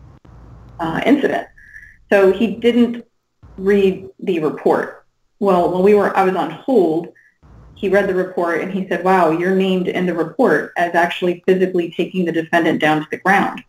uh, 0.78 1.00
incident. 1.04 1.48
So 2.10 2.32
he 2.32 2.56
didn't 2.56 3.04
read 3.56 4.08
the 4.20 4.40
report. 4.40 5.06
Well, 5.38 5.72
when 5.72 5.82
we 5.82 5.94
were, 5.94 6.16
I 6.16 6.24
was 6.24 6.36
on 6.36 6.50
hold. 6.50 7.12
He 7.74 7.90
read 7.90 8.08
the 8.08 8.14
report 8.14 8.62
and 8.62 8.72
he 8.72 8.88
said, 8.88 9.04
"Wow, 9.04 9.30
you're 9.30 9.54
named 9.54 9.88
in 9.88 10.06
the 10.06 10.14
report 10.14 10.72
as 10.78 10.94
actually 10.94 11.42
physically 11.46 11.92
taking 11.94 12.24
the 12.24 12.32
defendant 12.32 12.80
down 12.80 13.02
to 13.02 13.08
the 13.10 13.18
ground." 13.18 13.62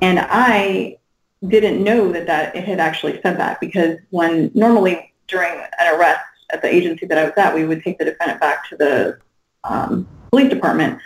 And 0.00 0.20
I 0.20 0.98
didn't 1.46 1.82
know 1.82 2.12
that 2.12 2.26
that 2.26 2.56
it 2.56 2.64
had 2.64 2.80
actually 2.80 3.20
said 3.22 3.38
that 3.38 3.60
because 3.60 3.98
when 4.10 4.50
normally 4.54 5.12
during 5.28 5.58
an 5.78 5.94
arrest 5.94 6.24
at 6.50 6.62
the 6.62 6.72
agency 6.72 7.06
that 7.06 7.18
I 7.18 7.24
was 7.24 7.32
at, 7.36 7.54
we 7.54 7.64
would 7.64 7.82
take 7.82 7.98
the 7.98 8.04
defendant 8.04 8.40
back 8.40 8.68
to 8.70 8.76
the 8.76 9.18
um, 9.64 10.08
police 10.30 10.48
department, 10.50 11.00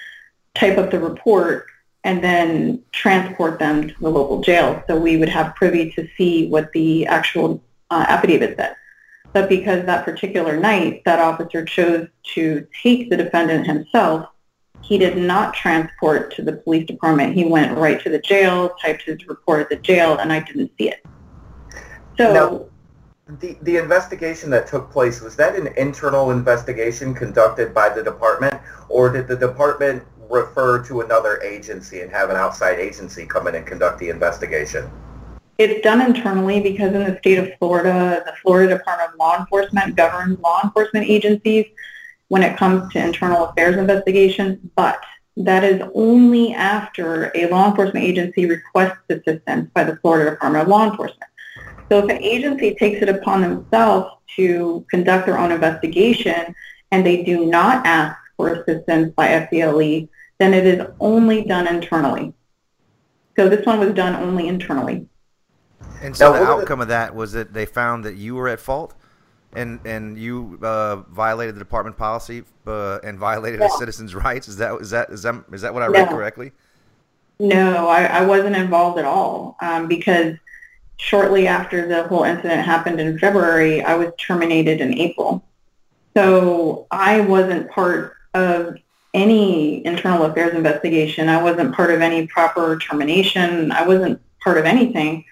type 0.54 0.78
up 0.78 0.90
the 0.90 1.00
report, 1.00 1.66
and 2.04 2.22
then 2.22 2.82
transport 2.92 3.58
them 3.58 3.88
to 3.88 3.94
the 4.00 4.10
local 4.10 4.40
jail. 4.40 4.82
So 4.86 4.98
we 4.98 5.16
would 5.16 5.28
have 5.28 5.54
privy 5.54 5.90
to 5.92 6.08
see 6.16 6.48
what 6.48 6.72
the 6.72 7.06
actual 7.06 7.62
uh, 7.90 8.06
affidavit 8.08 8.56
said. 8.56 8.76
But 9.32 9.48
because 9.48 9.86
that 9.86 10.04
particular 10.04 10.58
night 10.58 11.02
that 11.04 11.18
officer 11.18 11.64
chose 11.64 12.08
to 12.34 12.66
take 12.82 13.10
the 13.10 13.16
defendant 13.16 13.66
himself, 13.66 14.28
he 14.82 14.98
did 14.98 15.16
not 15.16 15.54
transport 15.54 16.34
to 16.34 16.42
the 16.42 16.54
police 16.54 16.86
department. 16.86 17.34
He 17.34 17.44
went 17.44 17.76
right 17.76 18.00
to 18.02 18.10
the 18.10 18.18
jail, 18.18 18.74
typed 18.80 19.02
his 19.02 19.26
report 19.26 19.60
at 19.60 19.68
the 19.68 19.76
jail, 19.76 20.18
and 20.18 20.32
I 20.32 20.40
didn't 20.40 20.72
see 20.78 20.88
it. 20.88 21.04
So 22.16 22.70
the, 23.38 23.56
the 23.62 23.76
investigation 23.76 24.50
that 24.50 24.66
took 24.66 24.90
place, 24.90 25.20
was 25.20 25.36
that 25.36 25.54
an 25.54 25.68
internal 25.76 26.32
investigation 26.32 27.14
conducted 27.14 27.72
by 27.72 27.88
the 27.88 28.02
department, 28.02 28.60
or 28.88 29.10
did 29.10 29.28
the 29.28 29.36
department 29.36 30.02
refer 30.28 30.82
to 30.84 31.00
another 31.00 31.40
agency 31.42 32.00
and 32.00 32.10
have 32.10 32.30
an 32.30 32.36
outside 32.36 32.78
agency 32.78 33.26
come 33.26 33.46
in 33.46 33.54
and 33.54 33.66
conduct 33.66 33.98
the 33.98 34.08
investigation? 34.08 34.90
It's 35.58 35.82
done 35.82 36.00
internally 36.00 36.60
because 36.60 36.94
in 36.94 37.04
the 37.04 37.18
state 37.18 37.38
of 37.38 37.50
Florida, 37.58 38.22
the 38.24 38.32
Florida 38.42 38.78
Department 38.78 39.12
of 39.12 39.18
Law 39.18 39.38
Enforcement 39.38 39.94
governs 39.94 40.38
law 40.40 40.60
enforcement 40.64 41.06
agencies 41.06 41.66
when 42.30 42.44
it 42.44 42.56
comes 42.56 42.90
to 42.92 43.04
internal 43.04 43.46
affairs 43.46 43.76
investigations, 43.76 44.56
but 44.76 45.02
that 45.36 45.64
is 45.64 45.82
only 45.94 46.54
after 46.54 47.32
a 47.34 47.48
law 47.48 47.68
enforcement 47.68 48.04
agency 48.04 48.46
requests 48.46 48.98
assistance 49.08 49.68
by 49.74 49.82
the 49.82 49.96
Florida 49.96 50.30
Department 50.30 50.62
of 50.62 50.68
Law 50.68 50.88
Enforcement. 50.88 51.30
So 51.88 51.98
if 51.98 52.04
an 52.04 52.22
agency 52.22 52.76
takes 52.76 53.02
it 53.02 53.08
upon 53.08 53.42
themselves 53.42 54.14
to 54.36 54.86
conduct 54.90 55.26
their 55.26 55.38
own 55.38 55.50
investigation 55.50 56.54
and 56.92 57.04
they 57.04 57.24
do 57.24 57.46
not 57.46 57.84
ask 57.84 58.16
for 58.36 58.54
assistance 58.54 59.12
by 59.16 59.26
FDLE, 59.26 60.08
then 60.38 60.54
it 60.54 60.66
is 60.66 60.86
only 61.00 61.42
done 61.42 61.66
internally. 61.66 62.32
So 63.36 63.48
this 63.48 63.66
one 63.66 63.80
was 63.80 63.92
done 63.92 64.14
only 64.14 64.46
internally. 64.46 65.08
And 66.00 66.16
so 66.16 66.26
Now, 66.26 66.32
the 66.32 66.40
what 66.40 66.48
are 66.48 66.54
the- 66.56 66.62
outcome 66.62 66.80
of 66.80 66.88
that 66.88 67.12
was 67.12 67.32
that 67.32 67.54
they 67.54 67.66
found 67.66 68.04
that 68.04 68.14
you 68.14 68.36
were 68.36 68.46
at 68.46 68.60
fault, 68.60 68.94
and 69.54 69.80
and 69.84 70.18
you 70.18 70.58
uh, 70.62 70.96
violated 71.10 71.54
the 71.54 71.58
department 71.58 71.96
policy 71.96 72.44
uh, 72.66 72.98
and 73.02 73.18
violated 73.18 73.60
a 73.60 73.68
citizen's 73.70 74.14
rights. 74.14 74.48
Is 74.48 74.56
that 74.58 74.80
is 74.80 74.90
that 74.90 75.10
is 75.10 75.22
that 75.22 75.44
is 75.52 75.62
that 75.62 75.74
what 75.74 75.82
I 75.82 75.86
read 75.86 76.08
No. 76.10 76.16
correctly? 76.16 76.52
No, 77.38 77.88
I, 77.88 78.04
I 78.04 78.26
wasn't 78.26 78.56
involved 78.56 78.98
at 78.98 79.06
all 79.06 79.56
um, 79.62 79.88
because 79.88 80.36
shortly 80.98 81.46
after 81.46 81.88
the 81.88 82.06
whole 82.06 82.24
incident 82.24 82.62
happened 82.62 83.00
in 83.00 83.18
February, 83.18 83.82
I 83.82 83.94
was 83.94 84.12
terminated 84.18 84.80
in 84.82 84.92
April. 84.98 85.42
So 86.14 86.86
I 86.90 87.20
wasn't 87.20 87.70
part 87.70 88.16
of 88.34 88.76
any 89.14 89.84
internal 89.86 90.24
affairs 90.26 90.54
investigation. 90.54 91.28
I 91.28 91.42
wasn't 91.42 91.74
part 91.74 91.90
of 91.90 92.02
any 92.02 92.26
proper 92.26 92.78
termination. 92.78 93.72
I 93.72 93.86
wasn't 93.86 94.20
part 94.42 94.58
of 94.58 94.66
anything 94.66 95.24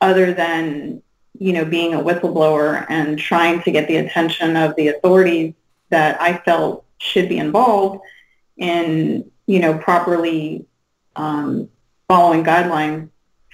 other 0.00 0.32
than, 0.32 1.02
you 1.38 1.52
know, 1.52 1.64
being 1.64 1.94
a 1.94 1.98
whistleblower 1.98 2.86
and 2.88 3.18
trying 3.18 3.62
to 3.62 3.70
get 3.70 3.88
the 3.88 3.96
attention 3.96 4.56
of 4.56 4.74
the 4.76 4.88
authorities 4.88 5.54
that 5.90 6.20
I 6.20 6.38
felt 6.38 6.84
should 6.98 7.28
be 7.28 7.38
involved 7.38 8.00
in, 8.56 9.30
you 9.46 9.60
know, 9.60 9.78
properly 9.78 10.66
um, 11.14 11.68
following 12.08 12.44
guidelines 12.44 13.08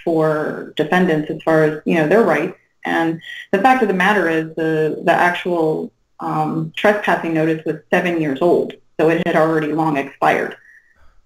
for 0.05 0.73
defendants 0.77 1.31
as 1.31 1.43
far 1.43 1.65
as 1.65 1.83
you 1.85 1.95
know 1.95 2.09
their 2.09 2.23
rights. 2.23 2.57
And 2.85 3.21
the 3.53 3.61
fact 3.61 3.83
of 3.83 3.89
the 3.89 3.95
matter 3.95 4.29
is 4.29 4.55
the 4.57 5.03
the 5.05 5.13
actual 5.13 5.93
um, 6.21 6.73
trespassing 6.77 7.35
notice 7.35 7.65
was 7.65 7.77
seven 7.91 8.21
years 8.21 8.41
old, 8.41 8.75
so 8.99 9.09
it 9.11 9.27
had 9.27 9.37
already 9.37 9.73
long 9.73 9.97
expired. 9.97 10.57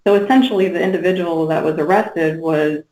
So 0.07 0.15
essentially, 0.15 0.69
the 0.69 0.83
individual 0.83 1.47
that 1.49 1.65
was 1.65 1.77
arrested 1.79 2.39
was 2.39 2.85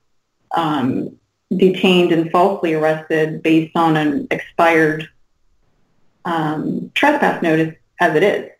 um, 0.57 1.17
detained 1.57 2.13
and 2.13 2.31
falsely 2.31 2.75
arrested 2.75 3.43
based 3.43 3.77
on 3.77 3.97
an 3.97 4.27
expired 4.31 5.09
um, 6.25 6.91
trespass 6.95 7.43
notice 7.43 7.75
as 8.01 8.15
it 8.17 8.23
is. 8.23 8.51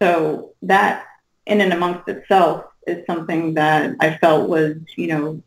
So 0.00 0.52
that 0.62 1.06
in 1.46 1.60
and 1.60 1.72
amongst 1.72 2.08
itself 2.08 2.66
is 2.86 3.06
something 3.06 3.54
that 3.54 3.96
I 4.00 4.16
felt 4.18 4.48
was, 4.48 4.76
you 4.96 5.06
know, 5.06 5.42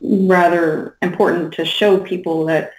rather 0.00 0.96
important 1.02 1.54
to 1.54 1.64
show 1.64 1.98
people 1.98 2.46
that 2.46 2.72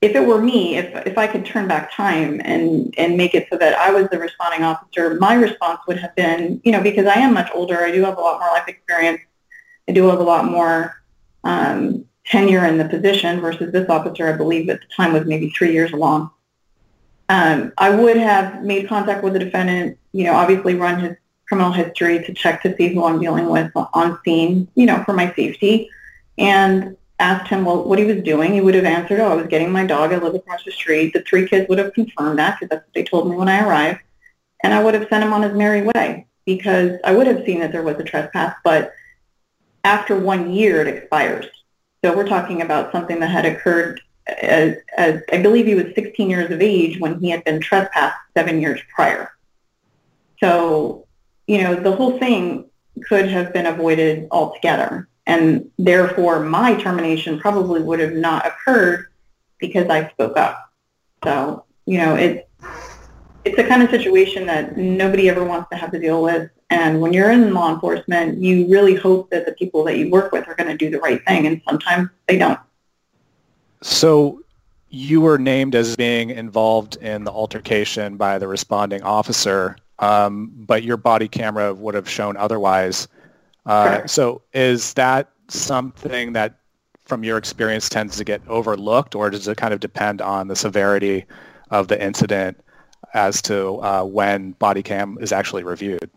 if 0.00 0.14
it 0.14 0.24
were 0.24 0.40
me, 0.40 0.76
if, 0.76 1.06
if 1.06 1.18
I 1.18 1.26
could 1.26 1.44
turn 1.44 1.66
back 1.66 1.92
time 1.92 2.40
and, 2.44 2.94
and 2.96 3.16
make 3.16 3.34
it 3.34 3.48
so 3.50 3.58
that 3.58 3.76
I 3.76 3.90
was 3.90 4.08
the 4.10 4.18
responding 4.18 4.62
officer, 4.62 5.14
my 5.16 5.34
response 5.34 5.80
would 5.88 5.98
have 5.98 6.14
been, 6.14 6.60
you 6.64 6.70
know, 6.70 6.80
because 6.80 7.06
I 7.06 7.14
am 7.14 7.34
much 7.34 7.50
older, 7.52 7.80
I 7.80 7.90
do 7.90 8.04
have 8.04 8.16
a 8.16 8.20
lot 8.20 8.38
more 8.38 8.48
life 8.50 8.68
experience, 8.68 9.20
I 9.88 9.92
do 9.92 10.04
have 10.08 10.20
a 10.20 10.22
lot 10.22 10.44
more 10.44 11.02
um, 11.42 12.04
tenure 12.28 12.66
in 12.66 12.78
the 12.78 12.84
position 12.84 13.40
versus 13.40 13.72
this 13.72 13.88
officer, 13.88 14.28
I 14.28 14.36
believe 14.36 14.68
at 14.68 14.80
the 14.80 14.86
time 14.94 15.12
was 15.12 15.26
maybe 15.26 15.50
three 15.50 15.72
years 15.72 15.92
along. 15.92 16.30
Um, 17.28 17.72
I 17.76 17.90
would 17.90 18.16
have 18.16 18.62
made 18.62 18.88
contact 18.88 19.22
with 19.22 19.34
the 19.34 19.38
defendant, 19.38 19.98
you 20.12 20.24
know, 20.24 20.34
obviously 20.34 20.74
run 20.74 21.00
his 21.00 21.16
criminal 21.46 21.72
history 21.72 22.22
to 22.24 22.32
check 22.32 22.62
to 22.62 22.74
see 22.76 22.88
who 22.88 23.04
I'm 23.04 23.20
dealing 23.20 23.48
with 23.48 23.70
on 23.74 24.18
scene, 24.24 24.68
you 24.74 24.86
know, 24.86 25.02
for 25.04 25.12
my 25.12 25.32
safety, 25.34 25.90
and 26.36 26.96
asked 27.18 27.48
him 27.48 27.64
well, 27.64 27.84
what 27.84 27.98
he 27.98 28.04
was 28.04 28.22
doing. 28.22 28.52
He 28.52 28.60
would 28.60 28.74
have 28.74 28.84
answered, 28.84 29.20
oh, 29.20 29.32
I 29.32 29.34
was 29.34 29.46
getting 29.46 29.72
my 29.72 29.84
dog. 29.84 30.12
I 30.12 30.18
live 30.18 30.34
across 30.34 30.64
the 30.64 30.70
street. 30.70 31.12
The 31.12 31.22
three 31.22 31.48
kids 31.48 31.68
would 31.68 31.78
have 31.78 31.92
confirmed 31.92 32.38
that 32.38 32.58
because 32.58 32.70
that's 32.70 32.86
what 32.86 32.94
they 32.94 33.04
told 33.04 33.28
me 33.28 33.36
when 33.36 33.48
I 33.48 33.66
arrived. 33.66 34.00
And 34.62 34.72
I 34.72 34.82
would 34.82 34.94
have 34.94 35.08
sent 35.08 35.24
him 35.24 35.32
on 35.32 35.42
his 35.42 35.54
merry 35.54 35.82
way 35.82 36.26
because 36.44 36.98
I 37.04 37.12
would 37.12 37.26
have 37.26 37.44
seen 37.44 37.60
that 37.60 37.72
there 37.72 37.82
was 37.82 37.98
a 37.98 38.04
trespass, 38.04 38.56
but 38.64 38.92
after 39.84 40.18
one 40.18 40.50
year 40.50 40.80
it 40.80 40.88
expires. 40.88 41.46
So 42.04 42.16
we're 42.16 42.26
talking 42.26 42.62
about 42.62 42.92
something 42.92 43.20
that 43.20 43.28
had 43.28 43.44
occurred 43.46 44.00
as, 44.26 44.76
as 44.96 45.22
I 45.32 45.42
believe 45.42 45.66
he 45.66 45.74
was 45.74 45.86
16 45.94 46.30
years 46.30 46.50
of 46.50 46.60
age 46.60 47.00
when 47.00 47.18
he 47.18 47.30
had 47.30 47.44
been 47.44 47.60
trespassed 47.60 48.16
seven 48.36 48.60
years 48.60 48.80
prior. 48.94 49.32
So, 50.40 51.06
you 51.46 51.62
know, 51.62 51.74
the 51.74 51.92
whole 51.92 52.18
thing 52.18 52.66
could 53.04 53.28
have 53.28 53.52
been 53.52 53.66
avoided 53.66 54.28
altogether. 54.30 55.08
And 55.26 55.70
therefore, 55.78 56.40
my 56.40 56.74
termination 56.74 57.38
probably 57.38 57.82
would 57.82 58.00
have 58.00 58.14
not 58.14 58.46
occurred 58.46 59.08
because 59.58 59.88
I 59.88 60.08
spoke 60.10 60.36
up. 60.36 60.70
So, 61.24 61.64
you 61.86 61.98
know, 61.98 62.14
it's 62.14 62.44
it's 63.44 63.58
a 63.58 63.64
kind 63.64 63.82
of 63.82 63.90
situation 63.90 64.46
that 64.46 64.76
nobody 64.76 65.28
ever 65.28 65.44
wants 65.44 65.68
to 65.70 65.76
have 65.76 65.90
to 65.92 65.98
deal 65.98 66.22
with. 66.22 66.50
And 66.70 67.00
when 67.00 67.12
you're 67.12 67.30
in 67.30 67.54
law 67.54 67.72
enforcement, 67.72 68.42
you 68.42 68.68
really 68.68 68.94
hope 68.94 69.30
that 69.30 69.46
the 69.46 69.52
people 69.52 69.84
that 69.84 69.96
you 69.96 70.10
work 70.10 70.32
with 70.32 70.46
are 70.48 70.54
going 70.54 70.68
to 70.68 70.76
do 70.76 70.90
the 70.90 70.98
right 70.98 71.24
thing, 71.26 71.46
and 71.46 71.62
sometimes 71.66 72.10
they 72.26 72.36
don't. 72.36 72.60
So 73.80 74.42
you 74.90 75.20
were 75.20 75.38
named 75.38 75.74
as 75.74 75.96
being 75.96 76.30
involved 76.30 76.96
in 76.96 77.24
the 77.24 77.30
altercation 77.30 78.16
by 78.16 78.38
the 78.38 78.48
responding 78.48 79.02
officer, 79.02 79.76
um, 79.98 80.50
but 80.54 80.82
your 80.82 80.96
body 80.96 81.28
camera 81.28 81.72
would 81.74 81.94
have 81.94 82.08
shown 82.08 82.36
otherwise. 82.36 83.08
Uh, 83.66 83.88
Correct. 83.88 84.10
so 84.10 84.42
is 84.52 84.92
that 84.94 85.30
something 85.48 86.32
that, 86.34 86.58
from 87.04 87.24
your 87.24 87.38
experience, 87.38 87.88
tends 87.88 88.16
to 88.16 88.24
get 88.24 88.42
overlooked, 88.48 89.14
or 89.14 89.30
does 89.30 89.48
it 89.48 89.56
kind 89.56 89.72
of 89.72 89.80
depend 89.80 90.20
on 90.20 90.48
the 90.48 90.56
severity 90.56 91.24
of 91.70 91.88
the 91.88 92.02
incident 92.02 92.60
as 93.14 93.40
to 93.42 93.82
uh, 93.82 94.04
when 94.04 94.52
body 94.52 94.82
cam 94.82 95.16
is 95.20 95.32
actually 95.32 95.64
reviewed? 95.64 96.10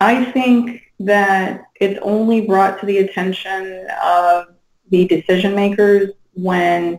I 0.00 0.24
think 0.24 0.82
that 1.00 1.64
it's 1.80 1.98
only 2.02 2.40
brought 2.42 2.80
to 2.80 2.86
the 2.86 2.98
attention 2.98 3.86
of 4.02 4.46
the 4.90 5.06
decision 5.06 5.54
makers 5.54 6.10
when, 6.34 6.98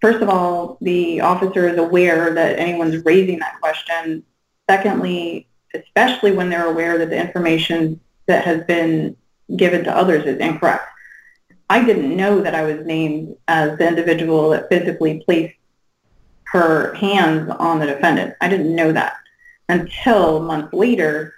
first 0.00 0.22
of 0.22 0.28
all, 0.28 0.78
the 0.80 1.20
officer 1.20 1.68
is 1.68 1.78
aware 1.78 2.34
that 2.34 2.58
anyone's 2.58 3.04
raising 3.04 3.38
that 3.40 3.60
question. 3.60 4.24
Secondly, 4.68 5.48
especially 5.74 6.32
when 6.32 6.48
they're 6.50 6.70
aware 6.70 6.98
that 6.98 7.10
the 7.10 7.20
information 7.20 8.00
that 8.26 8.44
has 8.44 8.64
been 8.64 9.16
given 9.56 9.84
to 9.84 9.96
others 9.96 10.24
is 10.26 10.38
incorrect. 10.38 10.86
I 11.68 11.84
didn't 11.84 12.16
know 12.16 12.40
that 12.40 12.54
I 12.54 12.62
was 12.62 12.84
named 12.86 13.36
as 13.48 13.76
the 13.78 13.88
individual 13.88 14.50
that 14.50 14.68
physically 14.68 15.22
placed 15.24 15.54
her 16.44 16.94
hands 16.94 17.50
on 17.58 17.78
the 17.80 17.86
defendant. 17.86 18.34
I 18.40 18.48
didn't 18.48 18.74
know 18.74 18.92
that. 18.92 19.14
until 19.68 20.40
months 20.40 20.72
later 20.72 21.34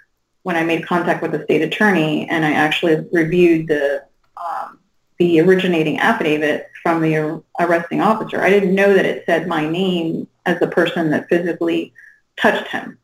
when 0.47 0.55
I 0.55 0.63
made 0.63 0.85
contact 0.85 1.21
with 1.21 1.33
the 1.33 1.43
state 1.43 1.61
attorney 1.61 2.25
and 2.29 2.45
I 2.45 2.53
actually 2.53 3.05
reviewed 3.11 3.67
the 3.67 4.05
um, 4.37 4.79
the 5.17 5.41
originating 5.41 5.99
affidavit 5.99 6.69
from 6.81 7.01
the 7.01 7.43
arresting 7.59 7.99
officer. 7.99 8.41
I 8.41 8.49
didn't 8.49 8.73
know 8.73 8.93
that 8.93 9.05
it 9.05 9.25
said 9.25 9.45
my 9.45 9.67
name 9.67 10.25
as 10.45 10.57
the 10.61 10.69
person 10.69 11.11
that 11.11 11.27
physically 11.27 11.91
touched 12.37 12.69
him. 12.69 12.97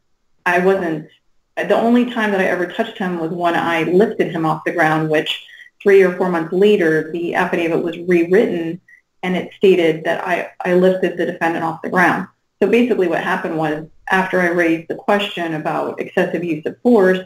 I 0.45 0.59
wasn't. 0.59 1.09
The 1.57 1.75
only 1.75 2.11
time 2.11 2.31
that 2.31 2.39
I 2.39 2.45
ever 2.45 2.65
touched 2.65 2.97
him 2.97 3.19
was 3.19 3.31
when 3.31 3.55
I 3.55 3.83
lifted 3.83 4.31
him 4.31 4.45
off 4.45 4.63
the 4.65 4.71
ground, 4.71 5.09
which 5.09 5.45
three 5.81 6.01
or 6.01 6.15
four 6.15 6.29
months 6.29 6.53
later, 6.53 7.11
the 7.11 7.35
affidavit 7.35 7.83
was 7.83 7.97
rewritten 8.07 8.79
and 9.21 9.35
it 9.35 9.51
stated 9.57 10.05
that 10.05 10.25
I, 10.25 10.49
I 10.63 10.75
lifted 10.75 11.17
the 11.17 11.25
defendant 11.25 11.65
off 11.65 11.81
the 11.81 11.89
ground. 11.89 12.25
So 12.61 12.69
basically 12.69 13.09
what 13.09 13.21
happened 13.21 13.57
was 13.57 13.85
after 14.09 14.39
I 14.39 14.47
raised 14.51 14.87
the 14.87 14.95
question 14.95 15.55
about 15.55 15.99
excessive 15.99 16.45
use 16.45 16.65
of 16.65 16.79
force, 16.81 17.19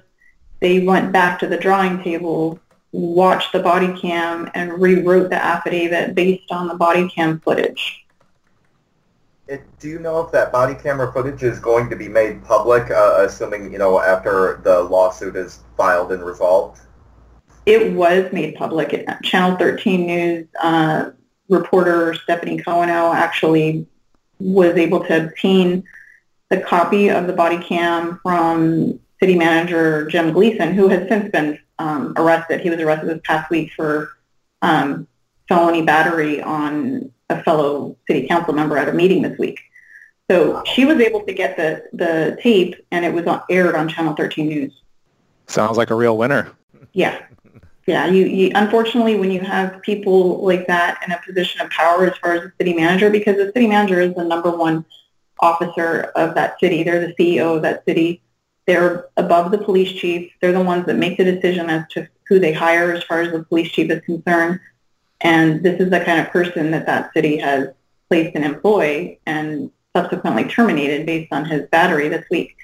they 0.60 0.80
went 0.80 1.12
back 1.12 1.40
to 1.40 1.48
the 1.48 1.58
drawing 1.58 2.02
table, 2.04 2.60
watched 2.92 3.54
the 3.54 3.60
body 3.60 3.94
cam, 4.00 4.50
and 4.54 4.82
rewrote 4.82 5.30
the 5.30 5.44
affidavit 5.44 6.16
based 6.16 6.52
on 6.52 6.68
the 6.68 6.76
body 6.76 7.08
cam 7.10 7.40
footage. 7.40 8.06
It, 9.48 9.64
do 9.80 9.88
you 9.88 10.00
know 10.00 10.20
if 10.20 10.32
that 10.34 10.52
body 10.52 10.76
camera 10.76 11.12
footage 11.14 11.42
is 11.42 11.60
going 11.60 11.90
to 11.90 11.96
be 11.96 12.10
made 12.10 12.44
public, 12.44 12.92
uh, 12.92 13.18
assuming, 13.20 13.72
you 13.72 13.78
know, 13.78 14.02
after 14.02 14.60
the 14.64 14.82
lawsuit 14.82 15.38
is 15.38 15.60
filed 15.78 16.12
and 16.12 16.24
resolved? 16.24 16.82
It 17.66 17.94
was 17.94 18.32
made 18.34 18.56
public. 18.56 19.06
Channel 19.24 19.58
13 19.58 20.06
News 20.06 20.48
uh, 20.62 21.12
reporter 21.50 22.14
Stephanie 22.14 22.60
Coueignoux 22.60 23.14
actually 23.14 23.86
was 24.40 24.76
able 24.76 25.04
to 25.06 25.26
obtain 25.26 25.84
the 26.50 26.62
copy 26.62 27.10
of 27.10 27.28
the 27.28 27.34
body 27.34 27.58
cam 27.58 28.20
from 28.24 29.00
city 29.20 29.36
manager 29.36 30.06
Jim 30.08 30.32
Gleason, 30.32 30.74
who 30.74 30.88
has 30.88 31.08
since 31.08 31.32
been 31.32 31.60
um, 31.80 32.14
arrested. 32.18 32.62
He 32.62 32.70
was 32.70 32.80
arrested 32.80 33.10
this 33.10 33.22
past 33.24 33.50
week 33.50 33.72
for 33.76 34.12
um, 34.62 35.08
felony 35.48 35.82
battery 35.82 36.42
on 36.42 37.12
a 37.30 37.44
fellow 37.44 37.98
city 38.08 38.28
council 38.28 38.54
member 38.54 38.78
at 38.78 38.90
a 38.90 38.94
meeting 38.94 39.22
this 39.22 39.38
week. 39.38 39.60
So 40.30 40.62
she 40.66 40.86
was 40.86 41.00
able 41.00 41.22
to 41.22 41.34
get 41.34 41.56
the, 41.56 41.84
the 41.94 42.38
tape, 42.42 42.76
and 42.92 43.06
it 43.06 43.14
was 43.14 43.26
on, 43.28 43.42
aired 43.50 43.76
on 43.76 43.88
Channel 43.88 44.14
13 44.16 44.48
News. 44.48 44.74
Sounds 45.48 45.78
like 45.78 45.90
a 45.90 45.96
real 45.96 46.18
winner. 46.18 46.52
Yeah. 46.94 47.22
Yeah, 47.86 48.08
you, 48.08 48.26
you 48.26 48.52
unfortunately 48.54 49.16
when 49.16 49.32
you 49.32 49.40
have 49.40 49.82
people 49.82 50.46
like 50.46 50.68
that 50.68 51.00
in 51.06 51.14
a 51.14 51.22
position 51.26 51.62
of 51.62 51.70
power 51.70 52.06
as 52.06 52.18
far 52.18 52.34
as 52.34 52.42
the 52.42 52.52
city 52.60 52.74
manager, 52.74 53.10
because 53.10 53.38
the 53.38 53.50
city 53.54 53.66
manager 53.66 54.02
is 54.02 54.14
the 54.14 54.26
number 54.26 54.52
one 54.52 54.84
officer 55.40 56.12
of 56.16 56.36
that 56.36 56.60
city. 56.60 56.84
They're 56.84 57.08
the 57.08 57.14
CEO 57.18 57.56
of 57.56 57.62
that 57.62 57.86
city. 57.86 58.22
They're 58.68 59.08
above 59.16 59.52
the 59.52 59.58
police 59.58 59.94
chief. 59.94 60.32
They're 60.42 60.52
the 60.52 60.62
ones 60.62 60.86
that 60.86 60.98
make 60.98 61.18
the 61.18 61.24
decision 61.24 61.70
as 61.70 61.86
to 61.92 62.08
who 62.28 62.38
they 62.38 62.54
hire 62.54 62.92
as 62.92 63.04
far 63.06 63.22
as 63.22 63.32
the 63.32 63.44
police 63.44 63.72
chief 63.72 63.90
is 63.90 64.02
concerned. 64.02 64.60
And 65.22 65.64
this 65.64 65.80
is 65.80 65.90
the 65.90 66.02
kind 66.02 66.20
of 66.20 66.28
person 66.28 66.70
that 66.72 66.86
that 66.86 67.14
city 67.14 67.38
has 67.38 67.70
placed 68.10 68.36
in 68.36 68.44
employ 68.44 69.18
and 69.26 69.72
subsequently 69.96 70.44
terminated 70.44 71.06
based 71.06 71.32
on 71.32 71.46
his 71.46 71.68
battery 71.70 72.10
this 72.10 72.26
week. 72.30 72.56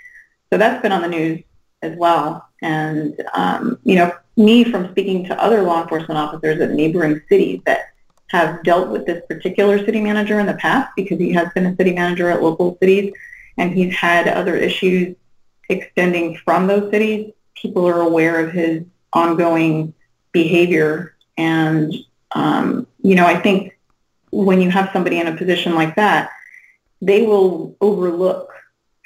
So 0.51 0.57
that's 0.57 0.81
been 0.81 0.91
on 0.91 1.01
the 1.01 1.07
news 1.07 1.41
as 1.81 1.97
well. 1.97 2.47
And, 2.61 3.19
um, 3.33 3.79
you 3.83 3.95
know, 3.95 4.11
me 4.35 4.65
from 4.65 4.91
speaking 4.91 5.25
to 5.25 5.41
other 5.41 5.61
law 5.63 5.81
enforcement 5.81 6.17
officers 6.17 6.59
at 6.59 6.71
neighboring 6.71 7.21
cities 7.29 7.61
that 7.65 7.93
have 8.27 8.63
dealt 8.63 8.89
with 8.89 9.05
this 9.05 9.23
particular 9.27 9.83
city 9.83 10.01
manager 10.01 10.39
in 10.39 10.47
the 10.47 10.53
past 10.55 10.91
because 10.95 11.19
he 11.19 11.31
has 11.31 11.47
been 11.53 11.67
a 11.67 11.75
city 11.75 11.93
manager 11.93 12.29
at 12.29 12.41
local 12.41 12.77
cities 12.81 13.13
and 13.57 13.73
he's 13.73 13.95
had 13.95 14.27
other 14.27 14.55
issues 14.55 15.15
extending 15.69 16.37
from 16.37 16.67
those 16.67 16.91
cities. 16.91 17.33
People 17.55 17.87
are 17.87 18.01
aware 18.01 18.45
of 18.45 18.53
his 18.53 18.83
ongoing 19.13 19.93
behavior. 20.31 21.15
And, 21.37 21.93
um, 22.33 22.87
you 23.01 23.15
know, 23.15 23.25
I 23.25 23.39
think 23.39 23.77
when 24.31 24.61
you 24.61 24.69
have 24.71 24.89
somebody 24.91 25.19
in 25.19 25.27
a 25.27 25.37
position 25.37 25.75
like 25.75 25.95
that, 25.95 26.31
they 27.01 27.21
will 27.21 27.75
overlook 27.81 28.51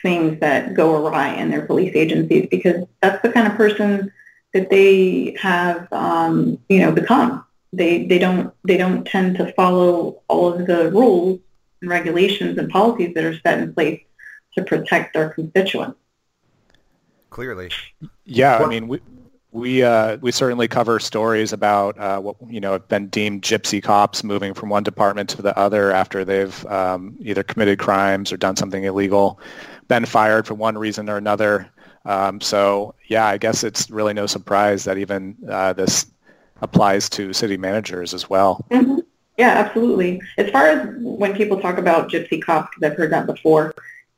things 0.01 0.39
that 0.39 0.73
go 0.73 0.95
awry 0.95 1.34
in 1.34 1.49
their 1.49 1.65
police 1.65 1.95
agencies 1.95 2.47
because 2.49 2.86
that's 3.01 3.21
the 3.21 3.31
kind 3.31 3.47
of 3.47 3.55
person 3.55 4.12
that 4.53 4.69
they 4.69 5.36
have, 5.39 5.91
um, 5.91 6.60
you 6.69 6.79
know, 6.79 6.91
become. 6.91 7.43
They 7.73 8.05
they 8.05 8.17
don't 8.17 8.53
they 8.63 8.77
don't 8.77 9.05
tend 9.05 9.38
to 9.38 9.51
follow 9.53 10.21
all 10.27 10.53
of 10.53 10.65
the 10.67 10.89
rules 10.91 11.39
and 11.81 11.89
regulations 11.89 12.58
and 12.58 12.69
policies 12.69 13.13
that 13.15 13.25
are 13.25 13.38
set 13.39 13.60
in 13.60 13.73
place 13.73 14.01
to 14.55 14.63
protect 14.63 15.13
their 15.13 15.29
constituents. 15.29 15.99
Clearly, 17.29 17.71
yeah. 18.25 18.57
I 18.57 18.67
mean, 18.67 18.87
we 18.87 18.99
we 19.51 19.83
uh, 19.83 20.17
we 20.17 20.31
certainly 20.31 20.67
cover 20.67 20.99
stories 20.99 21.53
about 21.53 21.97
uh, 21.97 22.19
what 22.19 22.35
you 22.47 22.59
know 22.59 22.73
have 22.73 22.87
been 22.87 23.07
deemed 23.07 23.41
gypsy 23.41 23.81
cops 23.81 24.23
moving 24.23 24.53
from 24.53 24.69
one 24.69 24.83
department 24.83 25.29
to 25.31 25.41
the 25.41 25.57
other 25.57 25.91
after 25.91 26.23
they've 26.23 26.65
um, 26.67 27.17
either 27.19 27.43
committed 27.43 27.79
crimes 27.79 28.31
or 28.31 28.37
done 28.37 28.55
something 28.55 28.83
illegal, 28.83 29.39
been 29.87 30.05
fired 30.05 30.45
for 30.45 30.53
one 30.53 30.77
reason 30.77 31.09
or 31.09 31.17
another. 31.17 31.69
Um, 32.05 32.39
so 32.39 32.93
yeah, 33.07 33.25
I 33.25 33.37
guess 33.37 33.63
it's 33.63 33.89
really 33.89 34.13
no 34.13 34.27
surprise 34.27 34.83
that 34.85 34.97
even 34.97 35.35
uh, 35.49 35.73
this 35.73 36.05
applies 36.61 37.09
to 37.09 37.33
city 37.33 37.57
managers 37.57 38.13
as 38.13 38.29
well. 38.29 38.65
Mm-hmm. 38.71 38.99
Yeah, 39.37 39.49
absolutely. 39.49 40.21
As 40.37 40.49
far 40.49 40.67
as 40.67 40.95
when 40.99 41.35
people 41.35 41.59
talk 41.59 41.77
about 41.77 42.09
gypsy 42.09 42.41
cops, 42.41 42.69
because 42.75 42.91
I've 42.91 42.97
heard 42.97 43.11
that 43.11 43.27
before, 43.27 43.73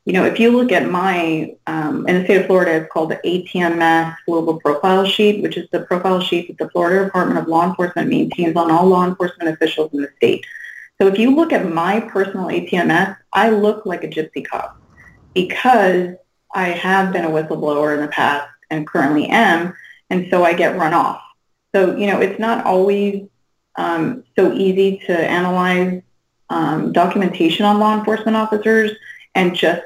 you 0.06 0.14
know, 0.14 0.24
if 0.24 0.40
you 0.40 0.50
look 0.50 0.72
at 0.72 0.90
my, 0.90 1.54
um, 1.66 2.06
in 2.08 2.18
the 2.18 2.24
state 2.24 2.40
of 2.40 2.46
Florida, 2.46 2.72
it's 2.72 2.92
called 2.92 3.10
the 3.10 3.20
ATMS 3.24 4.16
Global 4.26 4.58
Profile 4.58 5.04
Sheet, 5.04 5.42
which 5.42 5.56
is 5.56 5.68
the 5.70 5.80
profile 5.80 6.20
sheet 6.20 6.48
that 6.48 6.58
the 6.58 6.70
Florida 6.70 7.04
Department 7.04 7.38
of 7.38 7.48
Law 7.48 7.68
Enforcement 7.68 8.08
maintains 8.08 8.56
on 8.56 8.70
all 8.70 8.86
law 8.86 9.06
enforcement 9.06 9.50
officials 9.50 9.92
in 9.92 10.00
the 10.00 10.10
state. 10.16 10.44
So 11.00 11.06
if 11.06 11.18
you 11.18 11.34
look 11.34 11.52
at 11.52 11.70
my 11.70 12.00
personal 12.00 12.46
ATMS, 12.46 13.16
I 13.32 13.50
look 13.50 13.86
like 13.86 14.04
a 14.04 14.08
gypsy 14.08 14.46
cop 14.46 14.80
because 15.34 16.14
I 16.54 16.68
have 16.68 17.12
been 17.12 17.24
a 17.24 17.30
whistleblower 17.30 17.94
in 17.94 18.00
the 18.00 18.08
past 18.08 18.48
and 18.70 18.86
currently 18.86 19.28
am, 19.28 19.74
and 20.08 20.28
so 20.30 20.44
I 20.44 20.54
get 20.54 20.76
run 20.76 20.94
off. 20.94 21.22
So, 21.74 21.96
you 21.96 22.06
know, 22.06 22.20
it's 22.20 22.38
not 22.38 22.64
always 22.64 23.28
um, 23.76 24.24
so 24.36 24.52
easy 24.52 25.02
to 25.06 25.16
analyze 25.16 26.02
um, 26.48 26.92
documentation 26.92 27.64
on 27.64 27.78
law 27.78 27.96
enforcement 27.96 28.36
officers 28.36 28.92
and 29.34 29.54
just 29.54 29.82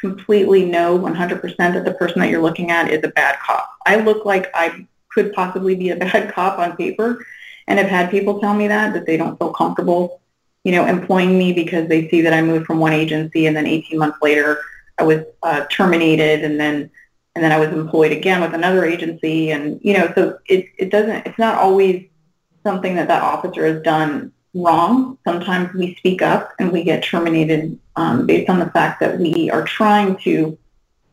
completely 0.00 0.64
know 0.64 0.98
100% 0.98 1.56
that 1.56 1.84
the 1.84 1.94
person 1.94 2.20
that 2.20 2.30
you're 2.30 2.42
looking 2.42 2.70
at 2.70 2.90
is 2.90 3.02
a 3.04 3.08
bad 3.08 3.38
cop. 3.40 3.72
I 3.86 3.96
look 3.96 4.24
like 4.24 4.50
I 4.54 4.86
could 5.10 5.32
possibly 5.32 5.74
be 5.74 5.90
a 5.90 5.96
bad 6.06 6.32
cop 6.32 6.58
on 6.58 6.76
paper 6.76 7.24
and 7.66 7.78
have 7.78 7.88
had 7.88 8.10
people 8.10 8.40
tell 8.40 8.54
me 8.54 8.68
that, 8.68 8.94
that 8.94 9.06
they 9.06 9.16
don't 9.16 9.38
feel 9.38 9.52
comfortable, 9.52 10.20
you 10.64 10.72
know, 10.72 10.86
employing 10.86 11.38
me 11.38 11.52
because 11.52 11.88
they 11.88 12.08
see 12.08 12.22
that 12.22 12.32
I 12.32 12.42
moved 12.42 12.66
from 12.66 12.78
one 12.78 12.92
agency 12.92 13.46
and 13.46 13.56
then 13.56 13.66
18 13.66 13.98
months 13.98 14.18
later 14.22 14.60
I 14.98 15.04
was 15.04 15.24
uh, 15.42 15.64
terminated 15.70 16.44
and 16.44 16.58
then 16.58 16.90
and 17.34 17.44
then 17.44 17.52
I 17.52 17.60
was 17.60 17.68
employed 17.68 18.10
again 18.10 18.40
with 18.40 18.52
another 18.52 18.84
agency 18.84 19.52
and 19.52 19.78
you 19.82 19.96
know 19.96 20.12
so 20.14 20.38
it 20.46 20.66
it 20.76 20.90
doesn't 20.90 21.26
it's 21.26 21.38
not 21.38 21.58
always 21.58 22.08
something 22.64 22.96
that 22.96 23.06
that 23.08 23.22
officer 23.22 23.64
has 23.66 23.82
done 23.82 24.32
wrong. 24.54 25.18
Sometimes 25.24 25.72
we 25.74 25.94
speak 25.96 26.22
up 26.22 26.52
and 26.58 26.72
we 26.72 26.84
get 26.84 27.02
terminated 27.02 27.78
um, 27.96 28.26
based 28.26 28.50
on 28.50 28.58
the 28.58 28.70
fact 28.70 29.00
that 29.00 29.18
we 29.18 29.50
are 29.50 29.64
trying 29.64 30.16
to 30.18 30.58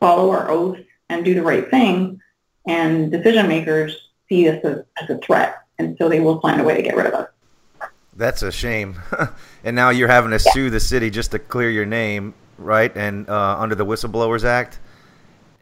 follow 0.00 0.30
our 0.30 0.50
oath 0.50 0.78
and 1.08 1.24
do 1.24 1.34
the 1.34 1.42
right 1.42 1.70
thing, 1.70 2.20
and 2.66 3.12
decision 3.12 3.46
makers 3.46 3.96
see 4.28 4.48
us 4.48 4.64
as, 4.64 4.82
as 5.00 5.10
a 5.10 5.18
threat, 5.18 5.62
and 5.78 5.96
so 5.98 6.08
they 6.08 6.20
will 6.20 6.40
find 6.40 6.60
a 6.60 6.64
way 6.64 6.76
to 6.76 6.82
get 6.82 6.96
rid 6.96 7.06
of 7.06 7.14
us. 7.14 7.28
That's 8.16 8.42
a 8.42 8.50
shame. 8.50 9.00
and 9.64 9.76
now 9.76 9.90
you're 9.90 10.08
having 10.08 10.30
to 10.30 10.42
yeah. 10.44 10.52
sue 10.52 10.70
the 10.70 10.80
city 10.80 11.10
just 11.10 11.30
to 11.30 11.38
clear 11.38 11.70
your 11.70 11.86
name 11.86 12.34
right? 12.58 12.94
And 12.96 13.28
uh, 13.28 13.58
under 13.58 13.74
the 13.74 13.86
Whistleblowers 13.86 14.44
Act. 14.44 14.78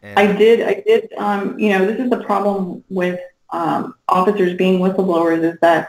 And 0.01 0.17
I 0.17 0.31
did. 0.31 0.61
I 0.61 0.83
did. 0.85 1.11
Um, 1.17 1.57
you 1.59 1.69
know, 1.69 1.85
this 1.85 1.99
is 1.99 2.09
the 2.09 2.23
problem 2.23 2.83
with 2.89 3.19
um, 3.49 3.95
officers 4.07 4.55
being 4.55 4.79
whistleblowers 4.79 5.43
is 5.43 5.59
that 5.61 5.87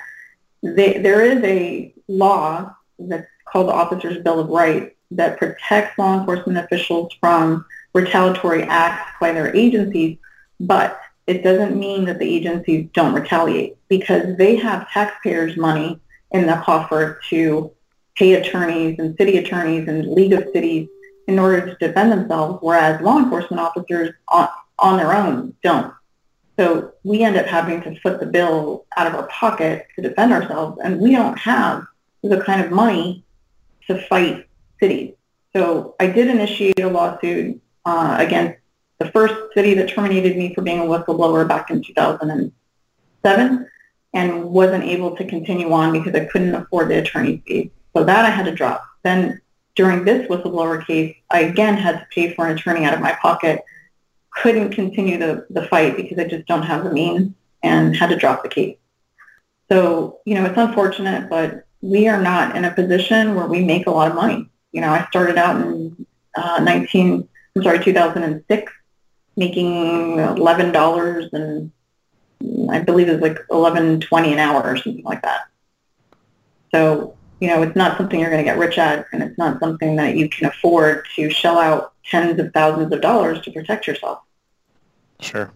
they, 0.62 0.98
there 0.98 1.22
is 1.22 1.42
a 1.44 1.94
law 2.08 2.74
that's 2.98 3.26
called 3.44 3.68
the 3.68 3.72
Officers 3.72 4.22
Bill 4.22 4.40
of 4.40 4.48
Rights 4.48 4.94
that 5.12 5.38
protects 5.38 5.98
law 5.98 6.18
enforcement 6.18 6.58
officials 6.58 7.12
from 7.20 7.64
retaliatory 7.94 8.64
acts 8.64 9.12
by 9.20 9.32
their 9.32 9.54
agencies, 9.54 10.18
but 10.60 11.00
it 11.26 11.42
doesn't 11.42 11.76
mean 11.76 12.04
that 12.04 12.18
the 12.18 12.28
agencies 12.28 12.88
don't 12.92 13.14
retaliate 13.14 13.76
because 13.88 14.36
they 14.36 14.56
have 14.56 14.88
taxpayers' 14.90 15.56
money 15.56 16.00
in 16.32 16.46
the 16.46 16.60
coffer 16.64 17.20
to 17.28 17.70
pay 18.16 18.34
attorneys 18.34 18.98
and 18.98 19.16
city 19.16 19.38
attorneys 19.38 19.88
and 19.88 20.06
League 20.06 20.32
of 20.32 20.44
Cities 20.52 20.88
in 21.26 21.38
order 21.38 21.66
to 21.66 21.86
defend 21.86 22.12
themselves, 22.12 22.58
whereas 22.62 23.00
law 23.00 23.18
enforcement 23.18 23.60
officers 23.60 24.14
on, 24.28 24.48
on 24.78 24.96
their 24.96 25.12
own 25.12 25.54
don't. 25.62 25.92
So 26.58 26.92
we 27.04 27.22
end 27.22 27.36
up 27.36 27.46
having 27.46 27.82
to 27.82 28.00
foot 28.00 28.18
the 28.18 28.26
bill 28.26 28.86
out 28.96 29.06
of 29.06 29.14
our 29.14 29.26
pocket 29.28 29.86
to 29.96 30.02
defend 30.02 30.32
ourselves, 30.32 30.78
and 30.82 31.00
we 31.00 31.12
don't 31.12 31.38
have 31.38 31.86
the 32.22 32.40
kind 32.40 32.62
of 32.62 32.70
money 32.70 33.24
to 33.86 34.00
fight 34.08 34.48
cities. 34.80 35.14
So 35.54 35.94
I 36.00 36.06
did 36.06 36.28
initiate 36.28 36.80
a 36.80 36.88
lawsuit 36.88 37.60
uh, 37.84 38.16
against 38.18 38.58
the 38.98 39.10
first 39.10 39.34
city 39.54 39.74
that 39.74 39.88
terminated 39.88 40.36
me 40.36 40.54
for 40.54 40.62
being 40.62 40.80
a 40.80 40.84
whistleblower 40.84 41.46
back 41.46 41.70
in 41.70 41.82
2007 41.82 43.68
and 44.14 44.44
wasn't 44.44 44.84
able 44.84 45.14
to 45.16 45.24
continue 45.26 45.70
on 45.72 45.92
because 45.92 46.14
I 46.14 46.24
couldn't 46.24 46.54
afford 46.54 46.88
the 46.88 46.98
attorney 46.98 47.42
fees. 47.46 47.70
So 47.94 48.04
that 48.04 48.24
I 48.24 48.30
had 48.30 48.46
to 48.46 48.52
drop. 48.52 48.84
Then 49.02 49.40
during 49.74 50.04
this 50.04 50.26
whistleblower 50.28 50.86
case, 50.86 51.16
I 51.30 51.40
again 51.40 51.76
had 51.76 52.00
to 52.00 52.06
pay 52.10 52.34
for 52.34 52.46
an 52.46 52.56
attorney 52.56 52.84
out 52.84 52.94
of 52.94 53.00
my 53.00 53.12
pocket. 53.12 53.62
Couldn't 54.42 54.70
continue 54.70 55.18
the, 55.18 55.46
the 55.50 55.66
fight 55.66 55.96
because 55.96 56.18
I 56.18 56.24
just 56.24 56.46
don't 56.46 56.62
have 56.62 56.84
the 56.84 56.92
means 56.92 57.32
and 57.62 57.96
had 57.96 58.10
to 58.10 58.16
drop 58.16 58.42
the 58.42 58.48
case. 58.48 58.76
So, 59.70 60.20
you 60.24 60.34
know, 60.34 60.44
it's 60.44 60.58
unfortunate, 60.58 61.28
but 61.28 61.66
we 61.80 62.08
are 62.08 62.20
not 62.20 62.56
in 62.56 62.64
a 62.64 62.70
position 62.72 63.34
where 63.34 63.46
we 63.46 63.64
make 63.64 63.86
a 63.86 63.90
lot 63.90 64.10
of 64.10 64.14
money. 64.14 64.48
You 64.72 64.80
know, 64.80 64.90
I 64.90 65.06
started 65.06 65.38
out 65.38 65.60
in 65.60 66.06
uh, 66.34 66.60
19, 66.62 67.28
I'm 67.56 67.62
sorry, 67.62 67.82
2006, 67.82 68.72
making 69.36 70.16
$11 70.16 71.32
and 71.32 71.72
I 72.70 72.80
believe 72.80 73.08
it 73.08 73.20
was 73.20 73.22
like 73.22 73.38
11.20 73.48 74.32
an 74.32 74.38
hour 74.38 74.62
or 74.62 74.76
something 74.76 75.04
like 75.04 75.22
that. 75.22 75.48
So, 76.72 77.16
you 77.40 77.48
know, 77.48 77.62
it's 77.62 77.76
not 77.76 77.96
something 77.96 78.20
you're 78.20 78.30
going 78.30 78.44
to 78.44 78.50
get 78.50 78.58
rich 78.58 78.78
at, 78.78 79.06
and 79.12 79.22
it's 79.22 79.38
not 79.38 79.60
something 79.60 79.96
that 79.96 80.16
you 80.16 80.28
can 80.28 80.46
afford 80.46 81.06
to 81.16 81.30
shell 81.30 81.58
out 81.58 81.92
tens 82.10 82.38
of 82.38 82.52
thousands 82.52 82.92
of 82.92 83.00
dollars 83.00 83.40
to 83.42 83.50
protect 83.50 83.86
yourself. 83.86 84.20
Sure. 85.20 85.52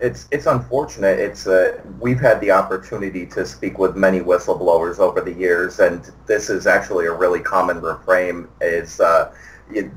It's 0.00 0.28
it's 0.32 0.46
unfortunate. 0.46 1.20
It's 1.20 1.46
uh, 1.46 1.80
we've 2.00 2.20
had 2.20 2.40
the 2.40 2.50
opportunity 2.50 3.26
to 3.26 3.46
speak 3.46 3.78
with 3.78 3.94
many 3.96 4.20
whistleblowers 4.20 4.98
over 4.98 5.20
the 5.20 5.32
years, 5.32 5.78
and 5.78 6.10
this 6.26 6.50
is 6.50 6.66
actually 6.66 7.06
a 7.06 7.12
really 7.12 7.40
common 7.40 7.80
refrain. 7.80 8.48
Is 8.60 9.00
uh, 9.00 9.32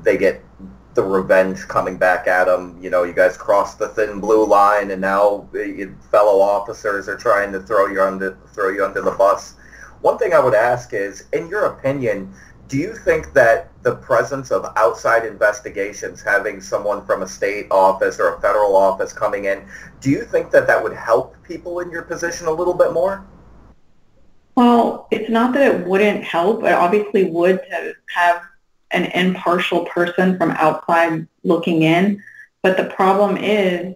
they 0.02 0.16
get 0.16 0.42
the 0.94 1.02
revenge 1.02 1.66
coming 1.66 1.98
back 1.98 2.28
at 2.28 2.46
them. 2.46 2.78
You 2.80 2.90
know, 2.90 3.02
you 3.02 3.12
guys 3.12 3.36
crossed 3.36 3.80
the 3.80 3.88
thin 3.88 4.20
blue 4.20 4.46
line, 4.46 4.92
and 4.92 5.00
now 5.00 5.48
uh, 5.54 5.86
fellow 6.10 6.40
officers 6.40 7.08
are 7.08 7.16
trying 7.16 7.50
to 7.52 7.60
throw 7.60 7.86
you 7.88 8.00
under 8.00 8.38
throw 8.54 8.70
you 8.70 8.84
under 8.84 9.02
the 9.02 9.10
bus. 9.10 9.56
One 10.00 10.16
thing 10.16 10.32
I 10.32 10.38
would 10.38 10.54
ask 10.54 10.94
is, 10.94 11.24
in 11.32 11.48
your 11.48 11.64
opinion, 11.66 12.32
do 12.68 12.76
you 12.76 12.94
think 12.94 13.32
that 13.32 13.70
the 13.82 13.96
presence 13.96 14.50
of 14.50 14.66
outside 14.76 15.24
investigations, 15.24 16.22
having 16.22 16.60
someone 16.60 17.04
from 17.04 17.22
a 17.22 17.28
state 17.28 17.66
office 17.70 18.20
or 18.20 18.34
a 18.34 18.40
federal 18.40 18.76
office 18.76 19.12
coming 19.12 19.46
in, 19.46 19.66
do 20.00 20.10
you 20.10 20.24
think 20.24 20.50
that 20.50 20.66
that 20.66 20.82
would 20.82 20.92
help 20.92 21.34
people 21.42 21.80
in 21.80 21.90
your 21.90 22.02
position 22.02 22.46
a 22.46 22.50
little 22.50 22.74
bit 22.74 22.92
more? 22.92 23.26
Well, 24.54 25.08
it's 25.10 25.30
not 25.30 25.54
that 25.54 25.62
it 25.62 25.86
wouldn't 25.86 26.24
help. 26.24 26.62
It 26.64 26.72
obviously 26.72 27.30
would 27.30 27.60
to 27.70 27.94
have 28.14 28.42
an 28.90 29.04
impartial 29.12 29.86
person 29.86 30.36
from 30.36 30.50
outside 30.52 31.26
looking 31.44 31.82
in. 31.82 32.22
But 32.62 32.76
the 32.76 32.84
problem 32.84 33.36
is 33.38 33.94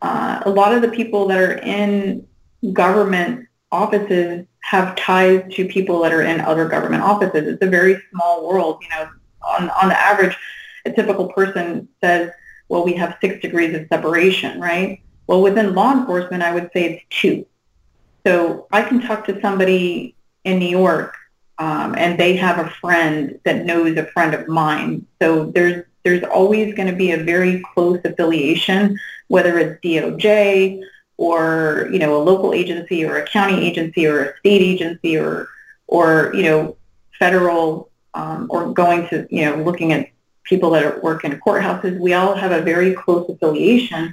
uh, 0.00 0.42
a 0.44 0.50
lot 0.50 0.74
of 0.74 0.82
the 0.82 0.88
people 0.88 1.28
that 1.28 1.38
are 1.38 1.58
in 1.58 2.26
government 2.72 3.46
offices 3.70 4.46
have 4.62 4.96
ties 4.96 5.42
to 5.54 5.66
people 5.66 6.00
that 6.02 6.12
are 6.12 6.22
in 6.22 6.40
other 6.40 6.66
government 6.68 7.02
offices. 7.02 7.46
It's 7.46 7.62
a 7.62 7.68
very 7.68 8.00
small 8.10 8.48
world. 8.48 8.82
You 8.82 8.88
know, 8.90 9.10
on, 9.42 9.70
on 9.70 9.88
the 9.88 10.00
average, 10.00 10.36
a 10.84 10.92
typical 10.92 11.28
person 11.32 11.88
says, 12.02 12.30
well, 12.68 12.84
we 12.84 12.94
have 12.94 13.18
six 13.20 13.40
degrees 13.40 13.74
of 13.74 13.86
separation, 13.88 14.60
right? 14.60 15.02
Well, 15.26 15.42
within 15.42 15.74
law 15.74 15.92
enforcement, 15.92 16.42
I 16.42 16.54
would 16.54 16.70
say 16.72 16.84
it's 16.94 17.04
two. 17.10 17.46
So 18.26 18.66
I 18.72 18.82
can 18.82 19.00
talk 19.00 19.26
to 19.26 19.40
somebody 19.40 20.14
in 20.44 20.58
New 20.58 20.68
York 20.68 21.16
um, 21.58 21.94
and 21.96 22.18
they 22.18 22.36
have 22.36 22.58
a 22.58 22.70
friend 22.80 23.38
that 23.44 23.64
knows 23.64 23.96
a 23.96 24.06
friend 24.06 24.34
of 24.34 24.48
mine. 24.48 25.06
So 25.20 25.46
there's 25.46 25.84
there's 26.02 26.24
always 26.24 26.74
going 26.74 26.88
to 26.88 26.96
be 26.96 27.12
a 27.12 27.22
very 27.22 27.62
close 27.74 28.00
affiliation, 28.04 28.98
whether 29.28 29.56
it's 29.58 29.80
DOJ 29.84 30.82
or 31.22 31.88
you 31.92 32.00
know 32.00 32.20
a 32.20 32.22
local 32.30 32.52
agency 32.52 33.04
or 33.04 33.16
a 33.16 33.24
county 33.24 33.64
agency 33.64 34.04
or 34.06 34.24
a 34.24 34.38
state 34.38 34.60
agency 34.60 35.16
or 35.16 35.48
or 35.86 36.32
you 36.34 36.42
know 36.42 36.76
federal 37.16 37.90
um, 38.14 38.48
or 38.50 38.72
going 38.72 39.08
to 39.08 39.28
you 39.30 39.44
know 39.44 39.54
looking 39.62 39.92
at 39.92 40.08
people 40.42 40.70
that 40.70 40.82
are, 40.84 40.98
work 41.00 41.24
in 41.24 41.30
courthouses. 41.38 41.96
We 42.00 42.12
all 42.14 42.34
have 42.34 42.50
a 42.50 42.60
very 42.60 42.92
close 42.92 43.28
affiliation, 43.28 44.12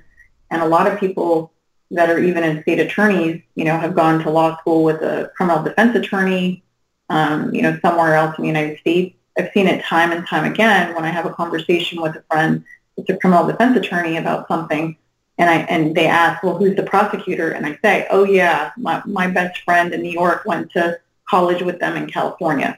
and 0.52 0.62
a 0.62 0.68
lot 0.68 0.86
of 0.86 1.00
people 1.00 1.52
that 1.90 2.12
are 2.12 2.20
even 2.20 2.44
in 2.44 2.62
state 2.62 2.80
attorneys, 2.80 3.42
you 3.56 3.66
know, 3.66 3.76
have 3.80 3.96
gone 3.96 4.22
to 4.24 4.30
law 4.30 4.56
school 4.60 4.84
with 4.84 5.02
a 5.02 5.32
criminal 5.36 5.64
defense 5.64 5.96
attorney, 5.96 6.62
um, 7.10 7.52
you 7.56 7.64
know, 7.64 7.80
somewhere 7.82 8.14
else 8.14 8.38
in 8.38 8.44
the 8.44 8.48
United 8.48 8.78
States. 8.78 9.16
I've 9.36 9.50
seen 9.56 9.66
it 9.66 9.84
time 9.84 10.12
and 10.12 10.28
time 10.28 10.46
again 10.52 10.94
when 10.94 11.06
I 11.06 11.10
have 11.10 11.26
a 11.26 11.34
conversation 11.34 12.00
with 12.00 12.16
a 12.16 12.24
friend 12.30 12.64
that's 12.96 13.10
a 13.10 13.18
criminal 13.18 13.48
defense 13.48 13.76
attorney 13.76 14.18
about 14.18 14.48
something 14.48 14.96
and 15.40 15.50
I 15.50 15.60
and 15.62 15.96
they 15.96 16.06
ask, 16.06 16.44
well, 16.44 16.58
who's 16.58 16.76
the 16.76 16.84
prosecutor? 16.84 17.52
And 17.52 17.66
I 17.66 17.80
say, 17.82 18.06
oh 18.12 18.26
yeah, 18.26 18.72
my, 18.78 19.02
my 19.06 19.28
best 19.28 19.62
friend 19.62 19.94
in 19.94 20.02
New 20.02 20.12
York 20.12 20.44
went 20.46 20.72
to 20.74 21.00
college 21.28 21.64
with 21.64 21.80
them 21.80 21.96
in 21.96 22.08
California. 22.08 22.78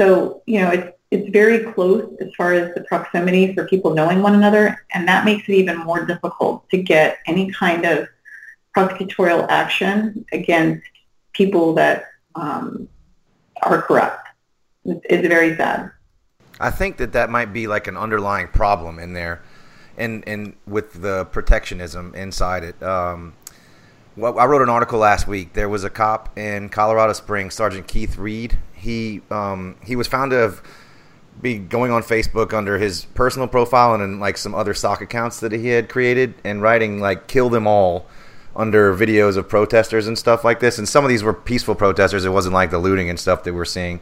So 0.00 0.42
you 0.46 0.60
know, 0.60 0.70
it's 0.70 0.96
it's 1.10 1.28
very 1.30 1.70
close 1.72 2.10
as 2.20 2.28
far 2.36 2.54
as 2.54 2.74
the 2.74 2.82
proximity 2.82 3.54
for 3.54 3.66
people 3.66 3.94
knowing 3.94 4.22
one 4.22 4.34
another, 4.34 4.84
and 4.92 5.06
that 5.06 5.24
makes 5.24 5.48
it 5.48 5.52
even 5.52 5.78
more 5.78 6.04
difficult 6.04 6.68
to 6.70 6.82
get 6.82 7.18
any 7.26 7.50
kind 7.50 7.84
of 7.84 8.08
prosecutorial 8.76 9.46
action 9.48 10.24
against 10.32 10.84
people 11.32 11.74
that 11.74 12.04
um, 12.34 12.88
are 13.62 13.82
corrupt. 13.82 14.28
It's, 14.84 15.00
it's 15.08 15.28
very 15.28 15.56
sad. 15.56 15.90
I 16.60 16.70
think 16.70 16.96
that 16.96 17.12
that 17.12 17.30
might 17.30 17.52
be 17.52 17.66
like 17.66 17.86
an 17.86 17.96
underlying 17.96 18.48
problem 18.48 18.98
in 18.98 19.12
there 19.12 19.42
and 19.98 20.26
and 20.26 20.54
with 20.66 21.02
the 21.02 21.26
protectionism 21.26 22.14
inside 22.14 22.64
it. 22.64 22.82
Um, 22.82 23.34
well, 24.16 24.38
I 24.38 24.46
wrote 24.46 24.62
an 24.62 24.68
article 24.68 24.98
last 24.98 25.28
week. 25.28 25.52
There 25.52 25.68
was 25.68 25.84
a 25.84 25.90
cop 25.90 26.36
in 26.36 26.70
Colorado 26.70 27.12
Springs, 27.12 27.54
Sergeant 27.54 27.86
Keith 27.86 28.16
Reed. 28.16 28.58
He 28.72 29.20
um, 29.30 29.76
he 29.84 29.96
was 29.96 30.06
found 30.06 30.30
to 30.30 30.36
have 30.36 30.62
be 31.40 31.56
going 31.56 31.92
on 31.92 32.02
Facebook 32.02 32.52
under 32.52 32.78
his 32.78 33.04
personal 33.14 33.46
profile 33.46 33.94
and 33.94 34.02
in 34.02 34.18
like 34.18 34.36
some 34.36 34.56
other 34.56 34.74
stock 34.74 35.00
accounts 35.00 35.38
that 35.38 35.52
he 35.52 35.68
had 35.68 35.88
created 35.88 36.34
and 36.42 36.62
writing 36.62 37.00
like 37.00 37.28
"kill 37.28 37.48
them 37.48 37.66
all" 37.66 38.06
under 38.56 38.92
videos 38.94 39.36
of 39.36 39.48
protesters 39.48 40.08
and 40.08 40.18
stuff 40.18 40.44
like 40.44 40.58
this. 40.58 40.78
And 40.78 40.88
some 40.88 41.04
of 41.04 41.08
these 41.08 41.22
were 41.22 41.34
peaceful 41.34 41.76
protesters. 41.76 42.24
It 42.24 42.30
wasn't 42.30 42.54
like 42.54 42.70
the 42.70 42.78
looting 42.78 43.08
and 43.08 43.18
stuff 43.18 43.44
that 43.44 43.54
we're 43.54 43.64
seeing. 43.64 44.00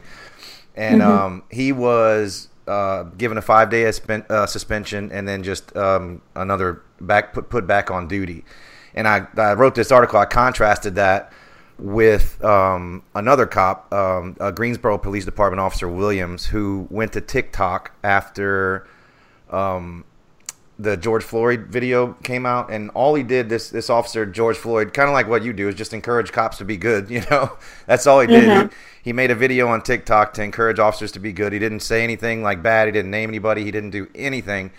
And 0.75 1.01
mm-hmm. 1.01 1.11
um, 1.11 1.43
he 1.51 1.71
was 1.71 2.49
uh, 2.67 3.03
given 3.17 3.37
a 3.37 3.41
five 3.41 3.69
day 3.69 3.85
uh, 3.85 4.45
suspension 4.45 5.11
and 5.11 5.27
then 5.27 5.43
just 5.43 5.75
um, 5.75 6.21
another 6.35 6.81
back 7.01 7.33
put 7.33 7.49
put 7.49 7.67
back 7.67 7.89
on 7.91 8.07
duty. 8.07 8.43
And 8.93 9.07
I, 9.07 9.27
I 9.37 9.53
wrote 9.53 9.75
this 9.75 9.91
article. 9.91 10.19
I 10.19 10.25
contrasted 10.25 10.95
that 10.95 11.31
with 11.77 12.43
um, 12.43 13.03
another 13.13 13.45
cop, 13.45 13.93
um, 13.93 14.35
a 14.39 14.51
Greensboro 14.51 14.97
Police 14.97 15.25
Department 15.25 15.59
officer 15.59 15.87
Williams, 15.87 16.45
who 16.45 16.87
went 16.89 17.13
to 17.13 17.21
TikTok 17.21 17.91
after 18.03 18.87
um, 19.51 20.03
the 20.79 20.95
George 20.95 21.23
Floyd 21.23 21.67
video 21.67 22.13
came 22.23 22.45
out, 22.45 22.71
and 22.71 22.91
all 22.91 23.15
he 23.15 23.23
did 23.23 23.49
this 23.49 23.69
this 23.69 23.89
officer 23.89 24.25
George 24.25 24.57
Floyd, 24.57 24.93
kind 24.93 25.09
of 25.09 25.13
like 25.13 25.27
what 25.27 25.43
you 25.43 25.51
do, 25.51 25.67
is 25.67 25.75
just 25.75 25.93
encourage 25.93 26.31
cops 26.31 26.57
to 26.57 26.65
be 26.65 26.77
good. 26.77 27.09
You 27.17 27.23
know, 27.31 27.57
that's 27.87 28.05
all 28.05 28.19
he 28.19 28.27
did. 28.27 28.43
Mm-hmm. 28.43 28.67
He, 28.67 29.09
he, 29.09 29.13
made 29.13 29.31
a 29.31 29.35
video 29.35 29.67
on 29.69 29.81
TikTok 29.81 30.35
to 30.35 30.43
encourage 30.43 30.77
officers 30.77 31.11
to 31.13 31.19
be 31.19 31.33
good. 31.33 31.51
He 31.51 31.57
didn't 31.57 31.79
say 31.79 32.03
anything 32.03 32.43
like 32.43 32.61
bad. 32.61 32.87
He 32.87 32.91
didn't 32.91 33.09
name 33.09 33.27
anybody. 33.27 33.63
He 33.63 33.71
didn't 33.71 33.89
do 33.89 34.07
anything, 34.13 34.69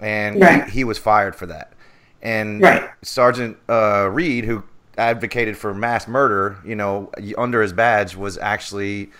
and 0.00 0.40
right. 0.40 0.64
he, 0.64 0.70
he, 0.78 0.84
was 0.84 0.98
fired 0.98 1.36
for 1.36 1.46
that. 1.46 1.72
And 2.20 2.62
right. 2.62 2.90
Sergeant 3.02 3.58
uh, 3.68 4.08
Reed, 4.10 4.44
who 4.44 4.64
advocated 4.98 5.56
for 5.56 5.72
mass 5.72 6.08
murder, 6.08 6.58
you 6.64 6.74
know, 6.74 7.12
under 7.38 7.62
his 7.62 7.72
badge, 7.72 8.16
was 8.16 8.38
actually, 8.38 9.12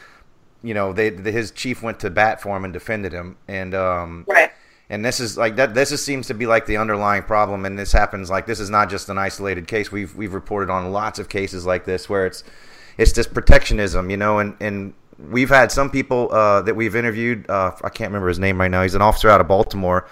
you 0.64 0.74
know, 0.74 0.92
they, 0.92 1.10
the, 1.10 1.30
his 1.30 1.52
chief 1.52 1.80
went 1.80 2.00
to 2.00 2.10
bat 2.10 2.40
for 2.40 2.56
him 2.56 2.64
and 2.64 2.72
defended 2.72 3.12
him, 3.12 3.36
and 3.46 3.72
um, 3.72 4.24
right 4.26 4.50
and 4.90 5.04
this 5.04 5.20
is 5.20 5.38
like 5.38 5.56
that. 5.56 5.74
This 5.74 5.92
is, 5.92 6.04
seems 6.04 6.26
to 6.26 6.34
be 6.34 6.46
like 6.46 6.66
the 6.66 6.76
underlying 6.76 7.22
problem, 7.22 7.64
and 7.64 7.78
this 7.78 7.92
happens 7.92 8.28
like 8.28 8.46
this 8.46 8.60
is 8.60 8.70
not 8.70 8.90
just 8.90 9.08
an 9.08 9.18
isolated 9.18 9.66
case. 9.66 9.90
We've 9.90 10.14
we've 10.14 10.34
reported 10.34 10.70
on 10.70 10.92
lots 10.92 11.18
of 11.18 11.28
cases 11.28 11.64
like 11.64 11.84
this 11.84 12.08
where 12.08 12.26
it's 12.26 12.44
it's 12.98 13.12
just 13.12 13.32
protectionism, 13.32 14.10
you 14.10 14.16
know, 14.16 14.38
and 14.40 14.56
and 14.60 14.94
we've 15.18 15.48
had 15.48 15.72
some 15.72 15.90
people 15.90 16.28
uh, 16.32 16.62
that 16.62 16.76
we've 16.76 16.94
interviewed. 16.94 17.48
Uh, 17.48 17.72
I 17.82 17.88
can't 17.88 18.10
remember 18.10 18.28
his 18.28 18.38
name 18.38 18.60
right 18.60 18.70
now. 18.70 18.82
He's 18.82 18.94
an 18.94 19.02
officer 19.02 19.30
out 19.30 19.40
of 19.40 19.48
Baltimore. 19.48 20.06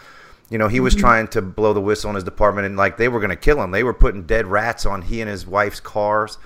You 0.49 0.59
know, 0.59 0.69
he 0.69 0.81
was 0.81 0.95
mm-hmm. 0.95 1.01
trying 1.01 1.29
to 1.29 1.43
blow 1.43 1.73
the 1.73 1.81
whistle 1.81 2.09
on 2.09 2.15
his 2.15 2.25
department, 2.25 2.67
and 2.67 2.77
like 2.77 2.97
they 2.97 3.09
were 3.09 3.21
going 3.21 3.31
to 3.31 3.37
kill 3.37 3.63
him. 3.63 3.73
They 3.73 3.85
were 3.85 3.95
putting 3.95 4.23
dead 4.25 4.47
rats 4.47 4.87
on 4.87 5.03
he 5.03 5.21
and 5.21 5.29
his 5.29 5.47
wife's 5.47 5.81
cars 5.81 6.39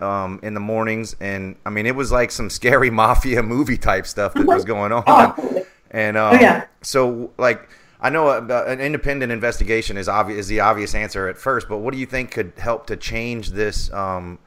um, 0.00 0.38
in 0.42 0.52
the 0.52 0.60
mornings, 0.60 1.16
and 1.20 1.56
I 1.64 1.70
mean, 1.70 1.86
it 1.86 1.94
was 1.94 2.12
like 2.12 2.30
some 2.30 2.50
scary 2.50 2.90
mafia 3.02 3.42
movie 3.42 3.78
type 3.78 4.06
stuff 4.06 4.34
that 4.34 4.46
was 4.46 4.64
going 4.64 4.92
on. 4.92 5.64
And 5.90 6.16
um, 6.16 6.36
oh, 6.36 6.40
yeah. 6.40 6.66
so, 6.82 7.32
like, 7.38 7.68
I 8.00 8.10
know 8.10 8.28
uh, 8.28 8.64
an 8.66 8.80
independent 8.80 9.30
investigation 9.30 9.96
is 9.96 10.08
obvious 10.08 10.40
is 10.40 10.48
the 10.48 10.60
obvious 10.60 10.94
answer 10.94 11.28
at 11.28 11.36
first, 11.36 11.68
but 11.68 11.78
what 11.78 11.92
do 11.92 12.00
you 12.00 12.06
think 12.06 12.30
could 12.30 12.52
help 12.56 12.86
to 12.86 12.96
change 12.96 13.50
this 13.50 13.92
um, 13.92 14.38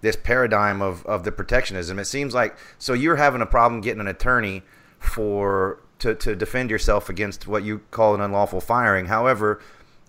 this 0.00 0.16
paradigm 0.16 0.80
of, 0.80 1.04
of 1.04 1.24
the 1.24 1.32
protectionism? 1.32 1.98
It 1.98 2.06
seems 2.06 2.34
like 2.34 2.56
so 2.78 2.92
you're 2.94 3.16
having 3.16 3.42
a 3.42 3.46
problem 3.46 3.80
getting 3.80 4.00
an 4.00 4.08
attorney 4.08 4.62
for 4.98 5.80
to, 5.98 6.14
to 6.14 6.34
defend 6.34 6.70
yourself 6.70 7.08
against 7.08 7.46
what 7.46 7.64
you 7.64 7.80
call 7.90 8.14
an 8.14 8.20
unlawful 8.20 8.60
firing. 8.60 9.06
However, 9.06 9.60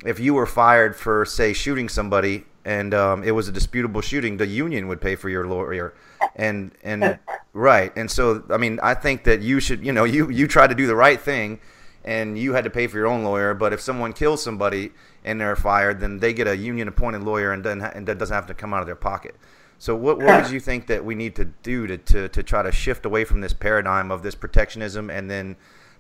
if 0.06 0.20
you 0.20 0.34
were 0.34 0.46
fired 0.46 0.96
for 0.96 1.26
say 1.26 1.54
shooting 1.54 1.90
somebody 1.90 2.46
and 2.64 2.94
um, 2.94 3.24
it 3.24 3.32
was 3.32 3.48
a 3.48 3.52
disputable 3.52 4.02
shooting, 4.02 4.38
the 4.38 4.48
union 4.48 4.88
would 4.88 5.02
pay 5.02 5.16
for 5.16 5.30
your 5.30 5.46
lawyer, 5.46 5.94
and 6.36 6.72
and 6.84 7.20
right, 7.54 7.92
and 7.96 8.10
so 8.10 8.44
I 8.50 8.58
mean, 8.58 8.80
I 8.82 8.94
think 8.94 9.24
that 9.26 9.42
you 9.42 9.60
should, 9.60 9.86
you 9.86 9.92
know, 9.92 10.04
you 10.04 10.30
you 10.30 10.48
try 10.48 10.68
to 10.68 10.76
do 10.76 10.88
the 10.88 10.96
right 10.96 11.20
thing, 11.20 11.60
and 12.04 12.38
you 12.38 12.54
had 12.54 12.64
to 12.64 12.70
pay 12.70 12.88
for 12.88 12.98
your 12.98 13.08
own 13.08 13.24
lawyer. 13.24 13.54
But 13.54 13.74
if 13.74 13.82
someone 13.82 14.14
kills 14.14 14.44
somebody 14.44 14.92
and 15.24 15.40
they're 15.40 15.56
fired, 15.56 16.00
then 16.00 16.20
they 16.20 16.34
get 16.34 16.48
a 16.48 16.56
union 16.56 16.88
appointed 16.88 17.24
lawyer, 17.24 17.52
and 17.52 17.64
then 17.64 17.82
and 17.82 18.08
that 18.08 18.18
doesn't 18.18 18.34
have 18.34 18.48
to 18.48 18.54
come 18.54 18.74
out 18.74 18.82
of 18.82 18.88
their 18.88 18.96
pocket. 18.96 19.36
So 19.80 19.96
what 19.96 20.18
what 20.18 20.44
would 20.44 20.52
you 20.52 20.60
think 20.70 20.88
that 20.88 21.04
we 21.04 21.16
need 21.16 21.36
to 21.36 21.46
do 21.46 21.88
to, 21.88 21.98
to, 21.98 22.30
to 22.30 22.44
try 22.44 22.64
to 22.64 22.72
shift 22.72 23.06
away 23.06 23.26
from 23.26 23.42
this 23.42 23.54
paradigm 23.54 24.12
of 24.12 24.24
this 24.24 24.36
protectionism 24.36 25.10
and 25.10 25.30
then 25.30 25.56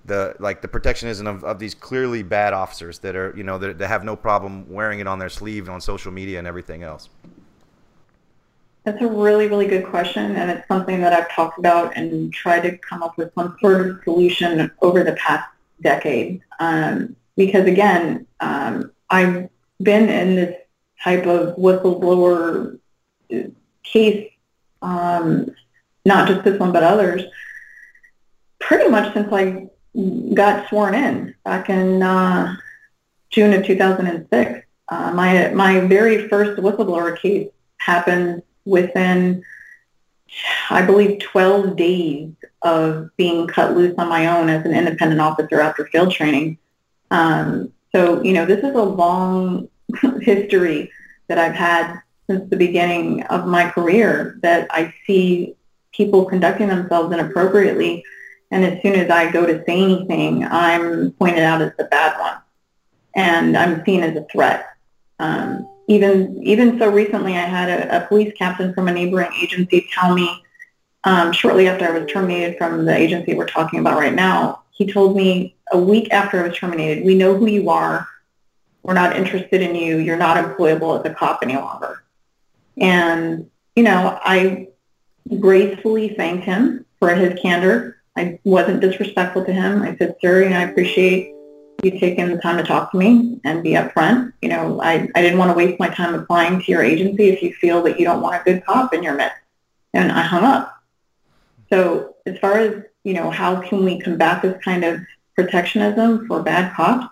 the 0.06 0.36
like 0.40 0.62
the 0.62 0.68
protectionism 0.68 1.28
of, 1.28 1.44
of 1.44 1.60
these 1.60 1.74
clearly 1.74 2.24
bad 2.24 2.54
officers 2.54 3.00
that 3.00 3.16
are 3.16 3.34
you 3.36 3.44
know 3.44 3.58
that, 3.58 3.78
that 3.78 3.88
have 3.88 4.04
no 4.04 4.16
problem 4.16 4.70
wearing 4.70 5.00
it 5.00 5.08
on 5.08 5.20
their 5.20 5.30
sleeve 5.30 5.70
on 5.70 5.80
social 5.82 6.12
media 6.12 6.40
and 6.40 6.48
everything 6.48 6.84
else? 6.84 7.10
That's 8.84 9.02
a 9.02 9.08
really, 9.08 9.48
really 9.48 9.68
good 9.68 9.86
question, 9.86 10.36
and 10.36 10.52
it's 10.52 10.68
something 10.68 11.00
that 11.02 11.14
I've 11.14 11.32
talked 11.32 11.58
about 11.58 11.96
and 11.96 12.34
tried 12.34 12.62
to 12.62 12.78
come 12.78 13.02
up 13.02 13.18
with 13.18 13.34
some 13.34 13.56
sort 13.62 13.88
of 13.88 14.04
solution 14.04 14.70
over 14.82 15.04
the 15.06 15.14
past 15.14 15.48
decade. 15.82 16.42
Um, 16.60 17.16
because 17.38 17.66
again, 17.66 18.28
um, 18.42 18.92
I've 19.10 19.50
been 19.82 20.10
in 20.10 20.36
this 20.36 20.56
type 21.02 21.26
of 21.26 21.56
whistleblower 21.56 22.78
case, 23.84 24.32
um, 24.82 25.50
not 26.06 26.28
just 26.28 26.44
this 26.44 26.60
one 26.60 26.74
but 26.74 26.84
others, 26.84 27.24
pretty 28.60 28.90
much 28.90 29.14
since 29.14 29.32
I 29.32 29.70
got 30.34 30.68
sworn 30.68 30.94
in 30.94 31.36
back 31.46 31.70
in 31.70 32.04
uh, 32.04 32.56
June 33.30 33.54
of 33.54 33.66
2006. 33.66 34.66
Uh, 34.90 35.12
my 35.14 35.50
my 35.50 35.80
very 35.80 36.28
first 36.28 36.60
whistleblower 36.60 37.18
case 37.18 37.50
happened 37.78 38.44
within, 38.66 39.44
I 40.70 40.82
believe, 40.82 41.20
12 41.20 41.76
days 41.76 42.32
of 42.62 43.10
being 43.18 43.48
cut 43.48 43.76
loose 43.76 43.96
on 43.98 44.10
my 44.10 44.28
own 44.28 44.50
as 44.50 44.66
an 44.66 44.74
independent 44.74 45.22
officer 45.22 45.60
after 45.60 45.86
field 45.88 46.12
training. 46.12 46.58
Um, 47.12 47.74
so 47.94 48.22
you 48.24 48.34
know, 48.34 48.46
this 48.46 48.64
is 48.64 48.76
a 48.76 48.84
long 48.84 49.70
history 50.22 50.92
that 51.28 51.38
I've 51.38 51.56
had 51.56 52.00
since 52.28 52.50
the 52.50 52.56
beginning 52.56 53.24
of 53.24 53.46
my 53.46 53.70
career 53.70 54.40
that 54.42 54.68
I 54.72 54.94
see 55.06 55.56
people 55.92 56.26
conducting 56.26 56.70
themselves 56.70 57.14
inappropriately 57.14 58.04
and 58.54 58.64
as 58.64 58.84
soon 58.84 58.94
as 58.94 59.10
I 59.10 59.32
go 59.32 59.48
to 59.48 59.64
say 59.66 59.82
anything, 59.82 60.46
I'm 60.46 61.12
pointed 61.14 61.42
out 61.42 61.64
as 61.64 61.72
the 61.76 61.86
bad 61.86 62.20
one, 62.20 62.38
and 63.16 63.58
I'm 63.58 63.84
seen 63.84 64.04
as 64.04 64.16
a 64.16 64.28
threat. 64.32 64.68
Um, 65.18 65.68
even 65.88 66.42
even 66.44 66.80
so 66.80 66.90
recently, 66.90 67.34
I 67.34 67.42
had 67.42 67.70
a, 67.70 68.04
a, 68.04 68.08
police 68.08 68.34
captain 68.38 68.74
from 68.74 68.88
a 68.88 68.94
neighboring 68.94 69.32
agency 69.42 69.88
tell 69.94 70.14
me 70.14 70.44
um, 71.04 71.32
shortly 71.32 71.68
after 71.68 71.86
I 71.86 71.98
was 71.98 72.12
terminated 72.12 72.58
from 72.58 72.86
the 72.86 72.96
agency 72.96 73.34
we're 73.34 73.48
talking 73.48 73.80
about 73.80 74.00
right 74.00 74.14
now. 74.14 74.64
He 74.72 74.92
told 74.92 75.16
me 75.16 75.56
a 75.72 75.78
week 75.78 76.12
after 76.12 76.40
I 76.44 76.48
was 76.48 76.58
terminated, 76.58 77.06
"We 77.06 77.16
know 77.16 77.36
who 77.38 77.48
you 77.48 77.70
are. 77.70 78.08
We're 78.82 78.94
not 78.94 79.16
interested 79.16 79.62
in 79.62 79.76
you. 79.76 79.98
You're 79.98 80.18
not 80.18 80.38
employable 80.38 81.00
as 81.00 81.12
a 81.12 81.14
cop 81.14 81.40
any 81.44 81.56
longer." 81.56 82.04
And 82.78 83.50
you 83.76 83.84
know, 83.84 84.20
I 84.24 84.70
gracefully 85.40 86.10
thanked 86.10 86.46
him 86.46 86.86
for 87.00 87.14
his 87.14 87.40
candor 87.40 87.94
I 88.16 88.40
wasn't 88.44 88.82
disrespectful 88.82 89.46
to 89.46 89.54
him. 89.54 89.82
I 89.82 89.96
said, 89.98 90.16
sir, 90.22 90.44
you 90.44 90.50
know, 90.50 90.60
I 90.60 90.64
appreciate 90.64 91.33
you 91.82 92.00
taking 92.00 92.30
the 92.30 92.38
time 92.38 92.58
to 92.58 92.64
talk 92.64 92.92
to 92.92 92.98
me 92.98 93.40
and 93.44 93.64
be 93.64 93.72
upfront. 93.72 94.34
You 94.42 94.50
know, 94.50 94.82
I, 94.82 95.10
I 95.16 95.22
didn't 95.22 95.40
want 95.40 95.52
to 95.52 95.58
waste 95.58 95.80
my 95.80 95.90
time 95.90 96.14
applying 96.14 96.62
to 96.62 96.72
your 96.72 96.84
agency 96.84 97.30
if 97.30 97.42
you 97.42 97.54
feel 97.54 97.82
that 97.84 98.00
you 98.00 98.06
don't 98.06 98.22
want 98.22 98.42
a 98.42 98.44
good 98.44 98.66
cop 98.66 98.94
in 98.94 99.04
your 99.04 99.16
midst. 99.16 99.38
And 99.94 100.12
I 100.12 100.22
hung 100.22 100.44
up. 100.44 100.74
So 101.70 102.16
as 102.26 102.38
far 102.40 102.58
as, 102.58 102.84
you 103.04 103.14
know, 103.14 103.30
how 103.30 103.62
can 103.62 103.84
we 103.84 104.00
combat 104.00 104.42
this 104.42 104.62
kind 104.64 104.84
of 104.84 105.02
protectionism 105.36 106.28
for 106.28 106.42
bad 106.42 106.74
cops? 106.74 107.08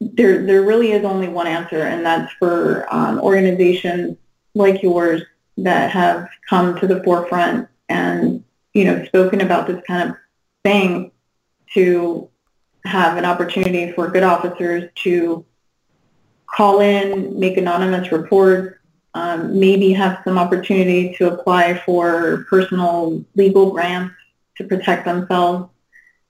There, 0.00 0.44
there 0.44 0.62
really 0.62 0.92
is 0.92 1.04
only 1.04 1.28
one 1.28 1.46
answer, 1.46 1.82
and 1.82 2.04
that's 2.04 2.32
for 2.34 2.86
um, 2.94 3.18
organizations 3.18 4.18
like 4.54 4.82
yours 4.82 5.22
that 5.56 5.90
have 5.90 6.28
come 6.48 6.78
to 6.80 6.86
the 6.86 7.02
forefront 7.02 7.68
and 7.88 8.44
you 8.76 8.84
know, 8.84 9.02
spoken 9.06 9.40
about 9.40 9.66
this 9.66 9.82
kind 9.86 10.10
of 10.10 10.16
thing 10.62 11.10
to 11.72 12.28
have 12.86 13.16
an 13.16 13.24
opportunity 13.24 13.92
for 13.92 14.08
good 14.08 14.22
officers 14.22 14.90
to 14.96 15.44
call 16.46 16.80
in, 16.80 17.38
make 17.38 17.56
anonymous 17.56 18.12
reports, 18.12 18.78
um, 19.14 19.58
maybe 19.58 19.92
have 19.92 20.20
some 20.24 20.38
opportunity 20.38 21.14
to 21.14 21.32
apply 21.32 21.82
for 21.84 22.46
personal 22.48 23.24
legal 23.34 23.70
grants 23.70 24.14
to 24.56 24.64
protect 24.64 25.04
themselves 25.04 25.70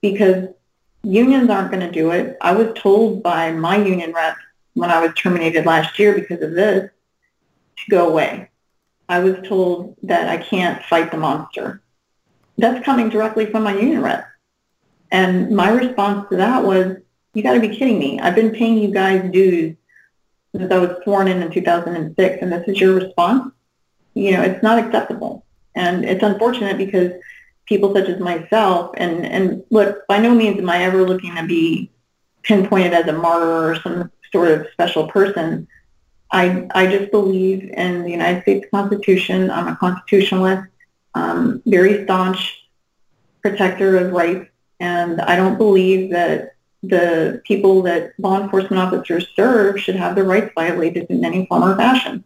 because 0.01 0.49
unions 1.03 1.51
aren't 1.51 1.71
going 1.71 1.87
to 1.87 1.93
do 1.93 2.11
it. 2.11 2.37
I 2.41 2.53
was 2.53 2.77
told 2.77 3.23
by 3.23 3.53
my 3.53 3.77
union 3.77 4.13
rep 4.13 4.37
when 4.75 4.91
I 4.91 5.01
was 5.01 5.15
terminated 5.15 5.67
last 5.67 5.99
year 5.99 6.15
because 6.15 6.43
of 6.43 6.53
this 6.53 6.91
to 7.79 7.91
go 7.91 8.09
away. 8.09 8.51
I 9.09 9.21
was 9.21 9.37
told 9.49 9.97
that 10.03 10.29
I 10.29 10.39
can't 10.39 10.83
fight 10.85 11.11
the 11.11 11.19
monster 11.19 11.83
that's 12.59 12.85
coming 12.85 13.09
directly 13.09 13.47
from 13.47 13.65
my 13.65 13.75
union 13.75 14.03
rep. 14.03 14.27
And 15.11 15.51
my 15.51 15.71
response 15.71 16.29
to 16.31 16.37
that 16.37 16.65
was, 16.65 16.97
you 17.35 17.43
got 17.43 17.55
to 17.55 17.61
be 17.61 17.77
kidding 17.77 17.99
me. 17.99 18.19
I've 18.21 18.35
been 18.35 18.51
paying 18.51 18.79
you 18.79 18.93
guys 18.93 19.31
dues 19.31 19.77
since 20.57 20.73
I 20.73 20.79
was 20.79 20.97
sworn 21.05 21.29
in 21.29 21.43
in 21.43 21.51
2006, 21.51 22.39
and 22.41 22.53
this 22.53 22.67
is 22.67 22.81
your 22.81 22.95
response? 22.95 23.53
You 24.15 24.33
know, 24.33 24.43
it's 24.43 24.63
not 24.63 24.79
acceptable. 24.79 25.45
And 25.75 26.05
it's 26.05 26.23
unfortunate 26.23 26.79
because 26.79 27.13
people 27.67 27.95
such 27.95 28.09
as 28.09 28.21
myself, 28.21 28.93
and, 28.97 29.27
and 29.27 29.63
look, 29.71 30.07
by 30.07 30.19
no 30.19 30.35
means 30.35 30.59
am 30.59 30.71
I 30.71 30.85
ever 30.85 31.07
looking 31.07 31.35
to 31.35 31.47
be 31.47 31.91
pinpointed 32.43 32.95
as 32.95 33.07
a 33.07 33.13
martyr 33.13 33.71
or 33.71 33.81
some 33.81 34.11
sort 34.33 34.51
of 34.51 34.67
special 34.73 35.09
person. 35.09 35.69
I, 36.33 36.67
I 36.75 36.87
just 36.87 37.11
believe 37.11 37.71
in 37.71 38.03
the 38.03 38.11
United 38.11 38.43
States 38.43 38.67
Constitution. 38.73 39.51
I'm 39.51 39.69
a 39.69 39.77
constitutionalist 39.77 40.69
um, 41.15 41.63
very 41.67 42.05
staunch 42.05 42.69
protector 43.43 43.97
of 43.97 44.13
rights, 44.13 44.51
and 44.81 45.21
I 45.21 45.37
don't 45.37 45.59
believe 45.59 46.11
that 46.11 46.55
the 46.83 47.41
people 47.45 47.83
that 47.83 48.13
law 48.19 48.41
enforcement 48.41 48.81
officers 48.81 49.27
serve 49.35 49.81
should 49.81 49.97
have 49.97 50.15
their 50.15 50.25
rights 50.25 50.53
violated 50.55 51.07
in 51.11 51.25
any 51.25 51.47
form 51.47 51.65
or 51.65 51.77
fashion. 51.77 52.25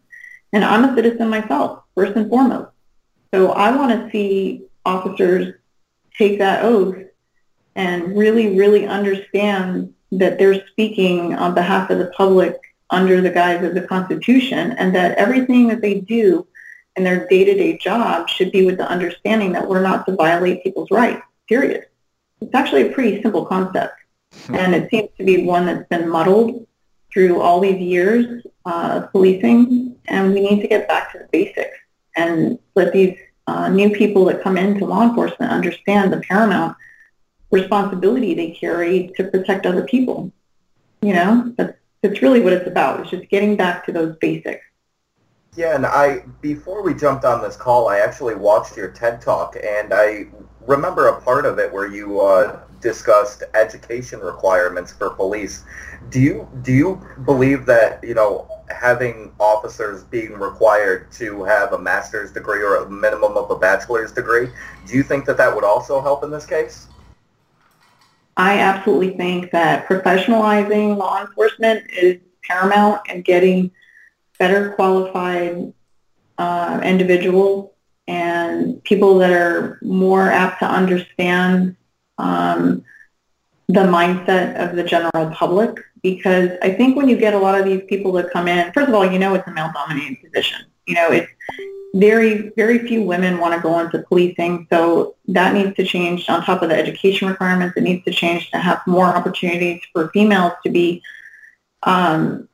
And 0.53 0.63
I'm 0.63 0.83
a 0.83 0.95
citizen 0.95 1.29
myself, 1.29 1.83
first 1.95 2.15
and 2.15 2.29
foremost. 2.29 2.71
So 3.33 3.53
I 3.53 3.75
want 3.75 3.91
to 3.91 4.11
see 4.11 4.65
officers 4.85 5.55
take 6.17 6.39
that 6.39 6.65
oath 6.65 6.97
and 7.75 8.17
really, 8.17 8.57
really 8.57 8.85
understand 8.85 9.93
that 10.11 10.37
they're 10.37 10.67
speaking 10.67 11.33
on 11.35 11.55
behalf 11.55 11.89
of 11.89 11.99
the 11.99 12.11
public 12.17 12.59
under 12.89 13.21
the 13.21 13.29
guise 13.29 13.63
of 13.63 13.73
the 13.73 13.87
Constitution 13.87 14.73
and 14.73 14.93
that 14.93 15.17
everything 15.17 15.67
that 15.67 15.81
they 15.81 16.01
do 16.01 16.45
and 16.97 17.05
their 17.05 17.25
day-to-day 17.27 17.77
job 17.77 18.27
should 18.27 18.51
be 18.51 18.65
with 18.65 18.77
the 18.77 18.89
understanding 18.89 19.53
that 19.53 19.67
we're 19.67 19.81
not 19.81 20.05
to 20.05 20.15
violate 20.15 20.61
people's 20.61 20.91
rights, 20.91 21.21
period. 21.47 21.85
It's 22.41 22.53
actually 22.53 22.89
a 22.89 22.91
pretty 22.91 23.21
simple 23.21 23.45
concept. 23.45 23.93
Hmm. 24.47 24.55
And 24.55 24.75
it 24.75 24.89
seems 24.89 25.09
to 25.17 25.23
be 25.23 25.45
one 25.45 25.65
that's 25.65 25.87
been 25.89 26.09
muddled 26.09 26.67
through 27.13 27.41
all 27.41 27.59
these 27.59 27.79
years 27.79 28.45
uh, 28.65 29.01
of 29.03 29.11
policing. 29.11 29.95
And 30.05 30.33
we 30.33 30.41
need 30.41 30.61
to 30.61 30.67
get 30.67 30.87
back 30.87 31.11
to 31.11 31.19
the 31.19 31.27
basics 31.31 31.77
and 32.15 32.59
let 32.75 32.93
these 32.93 33.17
uh, 33.47 33.69
new 33.69 33.89
people 33.89 34.25
that 34.25 34.41
come 34.41 34.57
into 34.57 34.85
law 34.85 35.03
enforcement 35.03 35.51
understand 35.51 36.11
the 36.11 36.21
paramount 36.21 36.75
responsibility 37.51 38.33
they 38.33 38.51
carry 38.51 39.11
to 39.17 39.25
protect 39.25 39.65
other 39.65 39.83
people. 39.83 40.31
You 41.01 41.13
know, 41.13 41.53
that's, 41.57 41.77
that's 42.01 42.21
really 42.21 42.41
what 42.41 42.53
it's 42.53 42.67
about. 42.67 43.01
It's 43.01 43.09
just 43.09 43.29
getting 43.29 43.55
back 43.57 43.85
to 43.85 43.91
those 43.91 44.15
basics. 44.17 44.63
Yeah, 45.55 45.75
and 45.75 45.85
I 45.85 46.23
before 46.39 46.81
we 46.81 46.93
jumped 46.93 47.25
on 47.25 47.41
this 47.41 47.57
call, 47.57 47.89
I 47.89 47.99
actually 47.99 48.35
watched 48.35 48.77
your 48.77 48.89
TED 48.89 49.21
talk, 49.21 49.57
and 49.61 49.93
I 49.93 50.27
remember 50.67 51.07
a 51.07 51.21
part 51.21 51.45
of 51.45 51.59
it 51.59 51.71
where 51.71 51.87
you 51.87 52.21
uh, 52.21 52.59
discussed 52.81 53.43
education 53.53 54.19
requirements 54.19 54.91
for 54.91 55.11
police. 55.11 55.63
Do 56.09 56.19
you 56.19 56.47
do 56.63 56.73
you 56.73 57.01
believe 57.25 57.65
that 57.67 58.03
you 58.03 58.13
know 58.13 58.47
having 58.69 59.31
officers 59.39 60.03
being 60.03 60.33
required 60.33 61.11
to 61.13 61.43
have 61.43 61.73
a 61.73 61.79
master's 61.79 62.31
degree 62.31 62.61
or 62.61 62.77
a 62.77 62.89
minimum 62.89 63.37
of 63.37 63.51
a 63.51 63.57
bachelor's 63.57 64.11
degree? 64.11 64.49
Do 64.87 64.95
you 64.95 65.03
think 65.03 65.25
that 65.25 65.37
that 65.37 65.53
would 65.53 65.63
also 65.63 66.01
help 66.01 66.23
in 66.23 66.31
this 66.31 66.45
case? 66.45 66.87
I 68.37 68.59
absolutely 68.59 69.15
think 69.17 69.51
that 69.51 69.87
professionalizing 69.87 70.97
law 70.97 71.21
enforcement 71.21 71.85
is 71.91 72.17
paramount 72.43 73.01
and 73.09 73.23
getting 73.23 73.71
better 74.39 74.71
qualified 74.71 75.73
uh, 76.37 76.81
individuals 76.83 77.70
and 78.11 78.83
people 78.83 79.17
that 79.19 79.31
are 79.31 79.79
more 79.81 80.29
apt 80.29 80.59
to 80.59 80.65
understand 80.65 81.77
um, 82.17 82.83
the 83.69 83.85
mindset 83.97 84.61
of 84.61 84.75
the 84.75 84.83
general 84.83 85.31
public 85.31 85.79
because 86.03 86.49
I 86.61 86.73
think 86.73 86.97
when 86.97 87.07
you 87.07 87.15
get 87.15 87.33
a 87.33 87.37
lot 87.37 87.57
of 87.57 87.65
these 87.65 87.83
people 87.87 88.11
that 88.13 88.31
come 88.31 88.49
in, 88.49 88.69
first 88.73 88.89
of 88.89 88.95
all, 88.95 89.09
you 89.09 89.17
know 89.17 89.33
it's 89.33 89.47
a 89.47 89.51
male-dominated 89.51 90.17
position. 90.21 90.59
You 90.87 90.95
know, 90.95 91.09
it's 91.09 91.31
very, 91.95 92.51
very 92.57 92.79
few 92.79 93.01
women 93.03 93.37
want 93.37 93.53
to 93.53 93.61
go 93.61 93.79
into 93.79 93.99
policing, 93.99 94.67
so 94.69 95.15
that 95.29 95.53
needs 95.53 95.73
to 95.77 95.85
change. 95.85 96.27
On 96.27 96.43
top 96.43 96.63
of 96.63 96.69
the 96.69 96.75
education 96.75 97.29
requirements, 97.29 97.77
it 97.77 97.83
needs 97.83 98.03
to 98.05 98.11
change 98.11 98.51
to 98.51 98.57
have 98.57 98.81
more 98.87 99.05
opportunities 99.05 99.81
for 99.93 100.09
females 100.09 100.53
to 100.65 100.71
be, 100.71 101.01
um, 101.83 102.49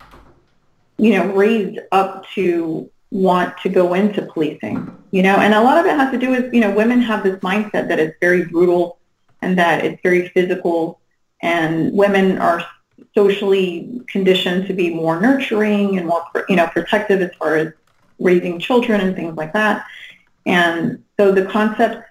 you 0.98 1.13
know, 1.13 1.34
raised 1.34 1.80
up 1.91 2.26
to 2.36 2.91
want 3.12 3.58
to 3.60 3.70
go 3.70 3.93
into 3.93 4.22
policing. 4.22 4.93
You 5.12 5.24
know, 5.24 5.36
and 5.38 5.54
a 5.54 5.62
lot 5.62 5.78
of 5.78 5.86
it 5.86 5.96
has 5.96 6.12
to 6.12 6.17
do 6.17 6.30
with, 6.30 6.54
you 6.54 6.60
know, 6.60 6.74
women 6.74 7.02
have 7.02 7.24
this 7.24 7.39
mindset 7.39 7.88
that 7.88 8.00
it's 8.00 8.17
very 8.20 8.46
brutal 8.46 9.00
and 9.41 9.58
that 9.58 9.86
it's 9.86 10.02
very 10.02 10.30
physical, 10.30 11.00
and 11.41 11.93
women 11.93 12.39
are 12.39 12.65
socially 13.13 14.02
conditioned 14.08 14.67
to 14.67 14.74
be 14.74 14.93
more 14.93 15.22
nurturing 15.22 15.98
and 15.98 16.08
more, 16.08 16.24
you 16.50 16.56
know, 16.56 16.67
protective 16.67 17.22
as 17.22 17.32
far 17.36 17.56
as 17.56 17.74
raising 18.20 18.60
children 18.60 19.00
and 19.00 19.15
things 19.15 19.36
like 19.38 19.54
that. 19.54 19.86
And 20.46 21.04
so 21.17 21.32
the 21.32 21.46
concept 21.46 22.04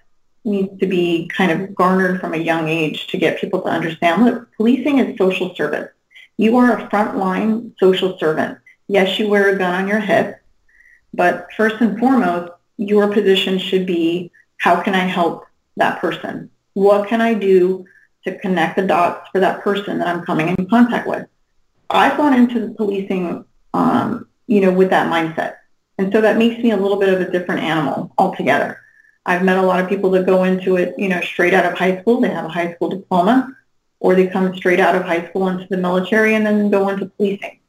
needs 0.45 0.79
to 0.79 0.87
be 0.87 1.27
kind 1.27 1.51
of 1.51 1.75
garnered 1.75 2.21
from 2.21 2.33
a 2.33 2.37
young 2.37 2.69
age 2.69 3.07
to 3.07 3.17
get 3.17 3.39
people 3.39 3.61
to 3.61 3.67
understand, 3.67 4.23
look, 4.23 4.49
policing 4.55 4.99
is 4.99 5.17
social 5.17 5.53
service. 5.55 5.89
You 6.37 6.55
are 6.57 6.77
a 6.77 6.87
frontline 6.87 7.73
social 7.79 8.17
servant. 8.17 8.57
Yes, 8.87 9.19
you 9.19 9.27
wear 9.27 9.53
a 9.53 9.57
gun 9.57 9.75
on 9.75 9.87
your 9.87 9.99
hip, 9.99 10.36
but 11.17 11.47
first 11.57 11.81
and 11.81 11.99
foremost, 11.99 12.53
your 12.77 13.11
position 13.11 13.59
should 13.59 13.85
be, 13.85 14.31
how 14.57 14.81
can 14.81 14.95
I 14.95 15.05
help 15.17 15.45
that 15.75 15.99
person? 15.99 16.49
What 16.73 17.09
can 17.09 17.19
I 17.19 17.33
do 17.33 17.85
to 18.27 18.37
connect 18.39 18.75
the 18.75 18.85
dots 18.85 19.29
for 19.31 19.39
that 19.39 19.61
person 19.61 19.99
that 19.99 20.07
I'm 20.07 20.25
coming 20.25 20.49
in 20.49 20.69
contact 20.69 21.07
with. 21.07 21.27
I've 21.89 22.17
gone 22.17 22.33
into 22.33 22.59
the 22.59 22.73
policing, 22.73 23.45
um, 23.73 24.27
you 24.47 24.61
know, 24.61 24.73
with 24.73 24.89
that 24.89 25.11
mindset. 25.11 25.55
And 25.97 26.11
so 26.11 26.21
that 26.21 26.37
makes 26.37 26.61
me 26.61 26.71
a 26.71 26.77
little 26.77 26.97
bit 26.97 27.13
of 27.13 27.21
a 27.21 27.31
different 27.31 27.61
animal 27.61 28.13
altogether. 28.17 28.79
I've 29.25 29.43
met 29.43 29.57
a 29.57 29.61
lot 29.61 29.79
of 29.79 29.89
people 29.89 30.11
that 30.11 30.25
go 30.25 30.43
into 30.43 30.75
it, 30.75 30.93
you 30.97 31.09
know, 31.09 31.21
straight 31.21 31.53
out 31.53 31.65
of 31.65 31.77
high 31.77 32.01
school. 32.01 32.21
They 32.21 32.29
have 32.29 32.45
a 32.45 32.49
high 32.49 32.73
school 32.73 32.89
diploma, 32.89 33.55
or 33.99 34.13
they 34.13 34.27
come 34.27 34.55
straight 34.55 34.79
out 34.79 34.95
of 34.95 35.03
high 35.03 35.27
school 35.29 35.47
into 35.47 35.67
the 35.69 35.77
military 35.77 36.35
and 36.35 36.45
then 36.45 36.69
go 36.69 36.89
into 36.89 37.07
policing. 37.07 37.59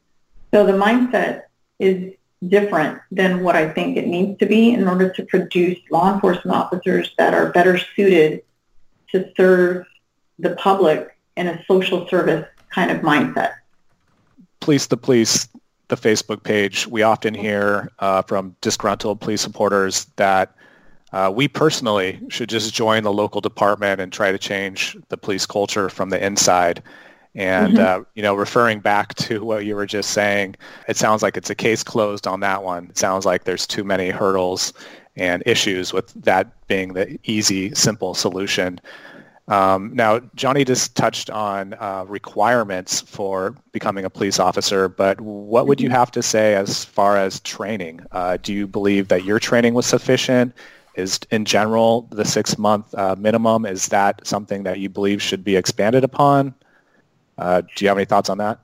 So 0.52 0.66
the 0.66 0.72
mindset 0.72 1.42
is 1.78 2.14
different 2.46 3.00
than 3.10 3.42
what 3.42 3.56
I 3.56 3.68
think 3.68 3.96
it 3.96 4.06
needs 4.06 4.38
to 4.38 4.46
be 4.46 4.72
in 4.72 4.86
order 4.86 5.10
to 5.10 5.24
produce 5.24 5.78
law 5.90 6.14
enforcement 6.14 6.56
officers 6.56 7.12
that 7.18 7.34
are 7.34 7.50
better 7.50 7.78
suited 7.96 8.42
to 9.10 9.30
serve 9.36 9.86
the 10.38 10.50
public 10.56 11.16
in 11.36 11.48
a 11.48 11.64
social 11.64 12.06
service 12.08 12.46
kind 12.70 12.90
of 12.90 12.98
mindset. 12.98 13.54
Police 14.60 14.86
the 14.86 14.96
Police, 14.96 15.48
the 15.88 15.96
Facebook 15.96 16.42
page, 16.42 16.86
we 16.86 17.02
often 17.02 17.34
hear 17.34 17.90
uh, 17.98 18.22
from 18.22 18.54
disgruntled 18.60 19.20
police 19.20 19.40
supporters 19.40 20.04
that 20.16 20.54
uh, 21.12 21.32
we 21.34 21.48
personally 21.48 22.20
should 22.28 22.48
just 22.48 22.74
join 22.74 23.02
the 23.02 23.12
local 23.12 23.40
department 23.40 24.00
and 24.00 24.12
try 24.12 24.30
to 24.30 24.38
change 24.38 24.96
the 25.08 25.16
police 25.16 25.46
culture 25.46 25.88
from 25.88 26.10
the 26.10 26.24
inside. 26.24 26.82
And, 27.34 27.74
mm-hmm. 27.74 28.02
uh, 28.02 28.04
you 28.14 28.22
know, 28.22 28.34
referring 28.34 28.80
back 28.80 29.14
to 29.16 29.44
what 29.44 29.64
you 29.64 29.76
were 29.76 29.86
just 29.86 30.10
saying, 30.10 30.56
it 30.88 30.96
sounds 30.96 31.22
like 31.22 31.36
it's 31.36 31.50
a 31.50 31.54
case 31.54 31.84
closed 31.84 32.26
on 32.26 32.40
that 32.40 32.62
one. 32.62 32.86
It 32.90 32.98
sounds 32.98 33.24
like 33.24 33.44
there's 33.44 33.66
too 33.66 33.84
many 33.84 34.10
hurdles 34.10 34.72
and 35.16 35.42
issues 35.46 35.92
with 35.92 36.12
that 36.14 36.66
being 36.68 36.94
the 36.94 37.18
easy, 37.24 37.74
simple 37.74 38.14
solution. 38.14 38.80
Um, 39.48 39.92
now, 39.94 40.20
Johnny 40.34 40.64
just 40.64 40.94
touched 40.94 41.30
on 41.30 41.74
uh, 41.74 42.04
requirements 42.06 43.00
for 43.00 43.54
becoming 43.72 44.04
a 44.04 44.10
police 44.10 44.38
officer, 44.38 44.88
but 44.88 45.20
what 45.22 45.66
would 45.66 45.80
you 45.80 45.88
mm-hmm. 45.88 45.96
have 45.96 46.10
to 46.12 46.22
say 46.22 46.54
as 46.54 46.84
far 46.84 47.16
as 47.16 47.40
training? 47.40 48.00
Uh, 48.12 48.36
do 48.36 48.52
you 48.52 48.66
believe 48.66 49.08
that 49.08 49.24
your 49.24 49.38
training 49.38 49.74
was 49.74 49.86
sufficient? 49.86 50.54
Is 50.96 51.20
in 51.30 51.44
general 51.44 52.08
the 52.10 52.24
six-month 52.24 52.94
uh, 52.94 53.14
minimum? 53.16 53.64
Is 53.64 53.88
that 53.88 54.26
something 54.26 54.64
that 54.64 54.80
you 54.80 54.88
believe 54.88 55.22
should 55.22 55.44
be 55.44 55.56
expanded 55.56 56.04
upon? 56.04 56.54
Uh, 57.38 57.62
do 57.76 57.84
you 57.84 57.88
have 57.88 57.96
any 57.96 58.04
thoughts 58.04 58.28
on 58.28 58.38
that? 58.38 58.58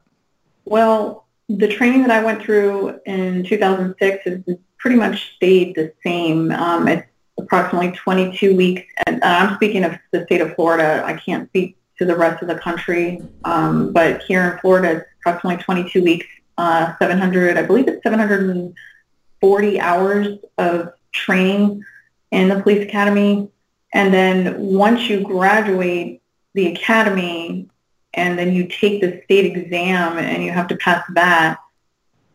Well, 0.65 1.27
the 1.49 1.69
training 1.69 2.03
that 2.03 2.11
I 2.11 2.23
went 2.23 2.43
through 2.43 3.01
in 3.07 3.45
2006 3.45 4.25
has 4.25 4.57
pretty 4.79 4.97
much 4.97 5.35
stayed 5.37 5.75
the 5.77 5.93
same. 6.03 6.51
Um, 6.53 6.89
it's 6.89 7.07
approximately 7.39 7.93
22 7.93 8.57
weeks. 8.57 8.83
And 9.07 9.23
uh, 9.23 9.27
I'm 9.27 9.55
speaking 9.57 9.85
of 9.85 9.97
the 10.11 10.25
state 10.25 10.41
of 10.41 10.55
Florida. 10.55 11.03
I 11.05 11.15
can't 11.15 11.49
speak 11.51 11.77
to 11.99 12.05
the 12.05 12.17
rest 12.17 12.43
of 12.43 12.49
the 12.49 12.57
country, 12.57 13.23
um, 13.45 13.93
but 13.93 14.23
here 14.23 14.51
in 14.51 14.59
Florida, 14.59 14.97
it's 14.97 15.07
approximately 15.21 15.63
22 15.63 16.03
weeks, 16.03 16.27
uh, 16.59 16.93
700, 16.99 17.57
I 17.57 17.63
believe 17.63 17.87
it's 17.87 18.03
740 18.03 19.81
hours 19.81 20.39
of 20.59 20.93
training 21.13 21.85
in 22.33 22.49
the 22.49 22.61
police 22.61 22.83
academy. 22.83 23.49
And 23.93 24.13
then 24.13 24.59
once 24.59 25.09
you 25.09 25.21
graduate 25.21 26.21
the 26.55 26.67
academy 26.73 27.69
and 28.17 28.39
then 28.39 28.53
you 28.53 28.67
take 28.67 29.01
the 29.01 29.23
state 29.25 29.57
exam 29.57 30.19
and 30.19 30.43
you 30.43 30.51
have 30.51 30.69
to 30.69 30.77
pass 30.77 31.05
that, 31.15 31.59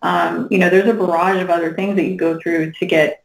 um, 0.01 0.47
you 0.49 0.57
know, 0.57 0.69
there's 0.69 0.87
a 0.87 0.93
barrage 0.93 1.41
of 1.41 1.49
other 1.49 1.73
things 1.73 1.95
that 1.95 2.05
you 2.05 2.15
go 2.15 2.39
through 2.39 2.71
to 2.73 2.85
get 2.85 3.23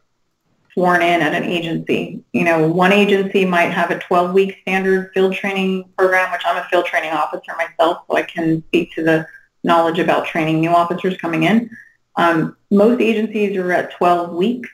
sworn 0.72 1.02
in 1.02 1.20
at 1.20 1.34
an 1.34 1.44
agency. 1.44 2.22
You 2.32 2.44
know, 2.44 2.68
one 2.68 2.92
agency 2.92 3.44
might 3.44 3.70
have 3.70 3.90
a 3.90 3.98
12-week 3.98 4.58
standard 4.62 5.12
field 5.14 5.34
training 5.34 5.88
program, 5.96 6.32
which 6.32 6.42
I'm 6.44 6.56
a 6.56 6.64
field 6.68 6.86
training 6.86 7.10
officer 7.10 7.52
myself, 7.56 8.04
so 8.08 8.16
I 8.16 8.22
can 8.22 8.62
speak 8.68 8.92
to 8.94 9.04
the 9.04 9.26
knowledge 9.62 9.98
about 9.98 10.26
training 10.26 10.60
new 10.60 10.70
officers 10.70 11.16
coming 11.16 11.44
in. 11.44 11.70
Um, 12.16 12.56
most 12.70 13.00
agencies 13.00 13.56
are 13.56 13.72
at 13.72 13.92
12 13.92 14.34
weeks. 14.34 14.68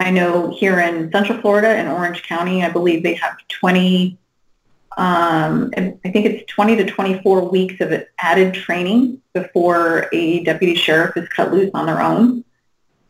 I 0.00 0.10
know 0.10 0.50
here 0.50 0.80
in 0.80 1.10
Central 1.12 1.40
Florida 1.40 1.76
in 1.78 1.88
Orange 1.88 2.22
County, 2.22 2.62
I 2.64 2.70
believe 2.70 3.02
they 3.02 3.14
have 3.14 3.36
20, 3.48 4.18
um, 4.96 5.70
I 5.76 6.10
think 6.10 6.26
it's 6.26 6.52
20 6.52 6.76
to 6.76 6.86
24 6.86 7.50
weeks 7.50 7.80
of 7.80 7.92
added 8.18 8.54
training 8.54 9.20
before 9.32 10.08
a 10.12 10.44
deputy 10.44 10.74
sheriff 10.74 11.16
is 11.16 11.28
cut 11.28 11.52
loose 11.52 11.70
on 11.74 11.86
their 11.86 12.00
own. 12.00 12.44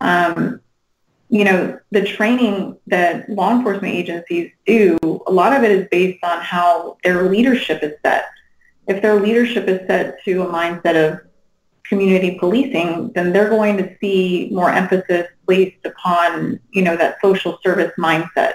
Um, 0.00 0.60
you 1.28 1.44
know, 1.44 1.78
the 1.90 2.04
training 2.04 2.76
that 2.86 3.28
law 3.28 3.52
enforcement 3.52 3.94
agencies 3.94 4.52
do, 4.66 4.98
a 5.26 5.32
lot 5.32 5.54
of 5.54 5.62
it 5.62 5.70
is 5.70 5.88
based 5.90 6.22
on 6.24 6.40
how 6.40 6.96
their 7.04 7.28
leadership 7.28 7.82
is 7.82 7.92
set. 8.04 8.26
If 8.86 9.02
their 9.02 9.20
leadership 9.20 9.68
is 9.68 9.86
set 9.86 10.22
to 10.24 10.42
a 10.42 10.46
mindset 10.46 11.12
of 11.12 11.20
community 11.84 12.38
policing, 12.38 13.12
then 13.14 13.32
they're 13.32 13.50
going 13.50 13.76
to 13.78 13.96
see 14.00 14.48
more 14.52 14.70
emphasis 14.70 15.26
placed 15.46 15.84
upon, 15.84 16.60
you 16.70 16.82
know, 16.82 16.96
that 16.96 17.16
social 17.22 17.58
service 17.62 17.92
mindset. 17.98 18.54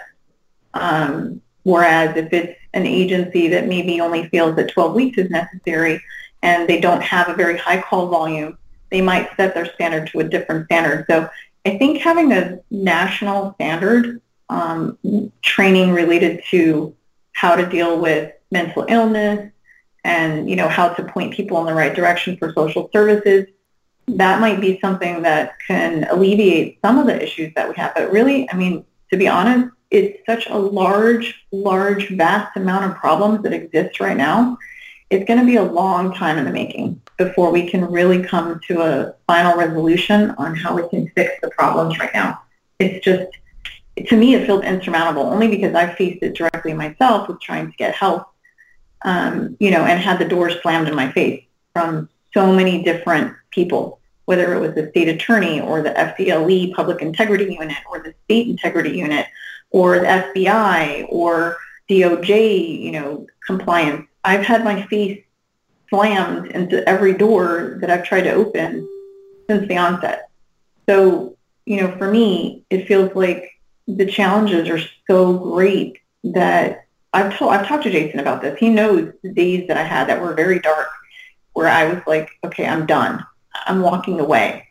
Um, 0.74 1.42
whereas 1.70 2.16
if 2.18 2.32
it's 2.34 2.60
an 2.74 2.86
agency 2.86 3.48
that 3.50 3.68
maybe 3.68 4.02
only 4.02 4.28
feels 4.30 4.56
that 4.56 4.72
12 4.72 4.94
weeks 4.94 5.18
is 5.18 5.30
necessary 5.30 6.02
and 6.42 6.68
they 6.68 6.80
don't 6.80 7.02
have 7.02 7.30
a 7.30 7.34
very 7.34 7.58
high 7.58 7.82
call 7.82 8.08
volume, 8.08 8.58
they 8.90 9.02
might 9.02 9.30
set 9.38 9.54
their 9.54 9.72
standard 9.74 10.08
to 10.08 10.20
a 10.20 10.24
different 10.24 10.66
standard. 10.66 11.06
So 11.10 11.30
I 11.66 11.78
think 11.78 12.00
having 12.00 12.32
a 12.32 12.60
national 12.72 13.54
standard 13.56 14.22
um, 14.50 14.98
training 15.42 15.92
related 15.92 16.44
to 16.50 16.96
how 17.34 17.56
to 17.56 17.66
deal 17.66 18.00
with 18.00 18.34
mental 18.52 18.86
illness 18.90 19.52
and 20.04 20.50
you 20.50 20.56
know 20.56 20.68
how 20.68 20.90
to 20.90 21.04
point 21.04 21.34
people 21.34 21.60
in 21.60 21.66
the 21.66 21.74
right 21.74 21.96
direction 21.96 22.36
for 22.38 22.52
social 22.54 22.90
services 22.92 23.46
that 24.08 24.42
might 24.42 24.60
be 24.60 24.80
something 24.80 25.22
that 25.22 25.54
can 25.68 26.06
alleviate 26.10 26.80
some 26.84 26.98
of 26.98 27.06
the 27.06 27.22
issues 27.22 27.54
that 27.56 27.70
we 27.70 27.76
have 27.76 27.94
but 27.94 28.12
really 28.12 28.50
i 28.52 28.56
mean 28.56 28.84
to 29.12 29.18
be 29.18 29.28
honest 29.28 29.70
it's 29.92 30.24
such 30.26 30.48
a 30.48 30.58
large 30.58 31.46
large 31.52 32.10
vast 32.10 32.56
amount 32.56 32.86
of 32.86 32.96
problems 32.98 33.42
that 33.44 33.54
exist 33.54 34.00
right 34.00 34.18
now 34.18 34.58
it's 35.10 35.26
going 35.26 35.40
to 35.40 35.46
be 35.46 35.56
a 35.56 35.64
long 35.64 36.14
time 36.14 36.38
in 36.38 36.46
the 36.46 36.52
making 36.52 37.02
before 37.18 37.52
we 37.52 37.68
can 37.68 37.86
really 37.86 38.22
come 38.22 38.60
to 38.68 38.82
a 38.82 39.14
final 39.26 39.58
resolution 39.58 40.32
on 40.38 40.56
how 40.56 40.76
we 40.76 40.88
can 40.90 41.10
fix 41.10 41.34
the 41.42 41.50
problems 41.50 41.98
right 42.00 42.14
now. 42.14 42.42
It's 42.78 43.04
just, 43.04 43.28
to 44.08 44.16
me, 44.16 44.36
it 44.36 44.46
feels 44.46 44.64
insurmountable 44.64 45.24
only 45.24 45.48
because 45.48 45.74
I've 45.74 45.96
faced 45.96 46.22
it 46.22 46.36
directly 46.36 46.74
myself 46.74 47.28
with 47.28 47.42
trying 47.42 47.72
to 47.72 47.78
get 47.78 47.96
help, 47.96 48.28
um, 49.04 49.58
you 49.60 49.72
know, 49.72 49.84
and 49.84 50.00
had 50.00 50.20
the 50.20 50.26
doors 50.26 50.56
slammed 50.62 50.88
in 50.88 50.96
my 50.96 51.12
face 51.12 51.44
from 51.74 52.08
so 52.34 52.54
many 52.54 52.84
different 52.84 53.36
people, 53.50 54.00
whether 54.26 54.54
it 54.54 54.60
was 54.60 54.76
the 54.76 54.90
state 54.92 55.10
attorney 55.10 55.60
or 55.60 55.82
the 55.82 55.90
FDLE 55.90 56.74
Public 56.76 57.02
Integrity 57.02 57.56
Unit 57.60 57.78
or 57.90 58.00
the 58.00 58.14
State 58.26 58.48
Integrity 58.48 58.92
Unit 58.92 59.26
or 59.72 60.00
the 60.00 60.06
FBI 60.06 61.08
or 61.10 61.58
DOJ, 61.90 62.80
you 62.80 62.92
know, 62.92 63.28
compliance 63.46 64.06
I've 64.24 64.46
had 64.46 64.64
my 64.64 64.86
face 64.88 65.24
slammed 65.90 66.48
into 66.48 66.88
every 66.88 67.14
door 67.14 67.78
that 67.82 67.90
I've 67.90 68.04
tried 68.04 68.22
to 68.22 68.34
open 68.34 68.88
since 69.50 69.68
the 69.68 69.78
onset. 69.78 70.30
So, 70.88 71.38
you 71.66 71.82
know, 71.82 71.96
for 71.98 72.12
me, 72.12 72.64
it 72.70 72.88
feels 72.88 73.16
like 73.16 73.50
the 73.88 74.06
challenges 74.06 74.70
are 74.70 74.88
so 75.10 75.34
great 75.34 75.98
that 76.24 76.86
I've 77.14 77.36
told 77.36 77.54
I've 77.54 77.68
talked 77.68 77.84
to 77.84 77.92
Jason 77.92 78.20
about 78.20 78.42
this. 78.42 78.60
He 78.60 78.70
knows 78.70 79.12
the 79.24 79.34
days 79.34 79.68
that 79.68 79.78
I 79.78 79.84
had 79.84 80.10
that 80.10 80.22
were 80.22 80.34
very 80.34 80.60
dark, 80.60 80.90
where 81.54 81.68
I 81.68 81.92
was 81.92 82.02
like, 82.06 82.30
okay, 82.44 82.68
I'm 82.68 82.86
done. 82.86 83.26
I'm 83.66 83.82
walking 83.82 84.20
away, 84.20 84.68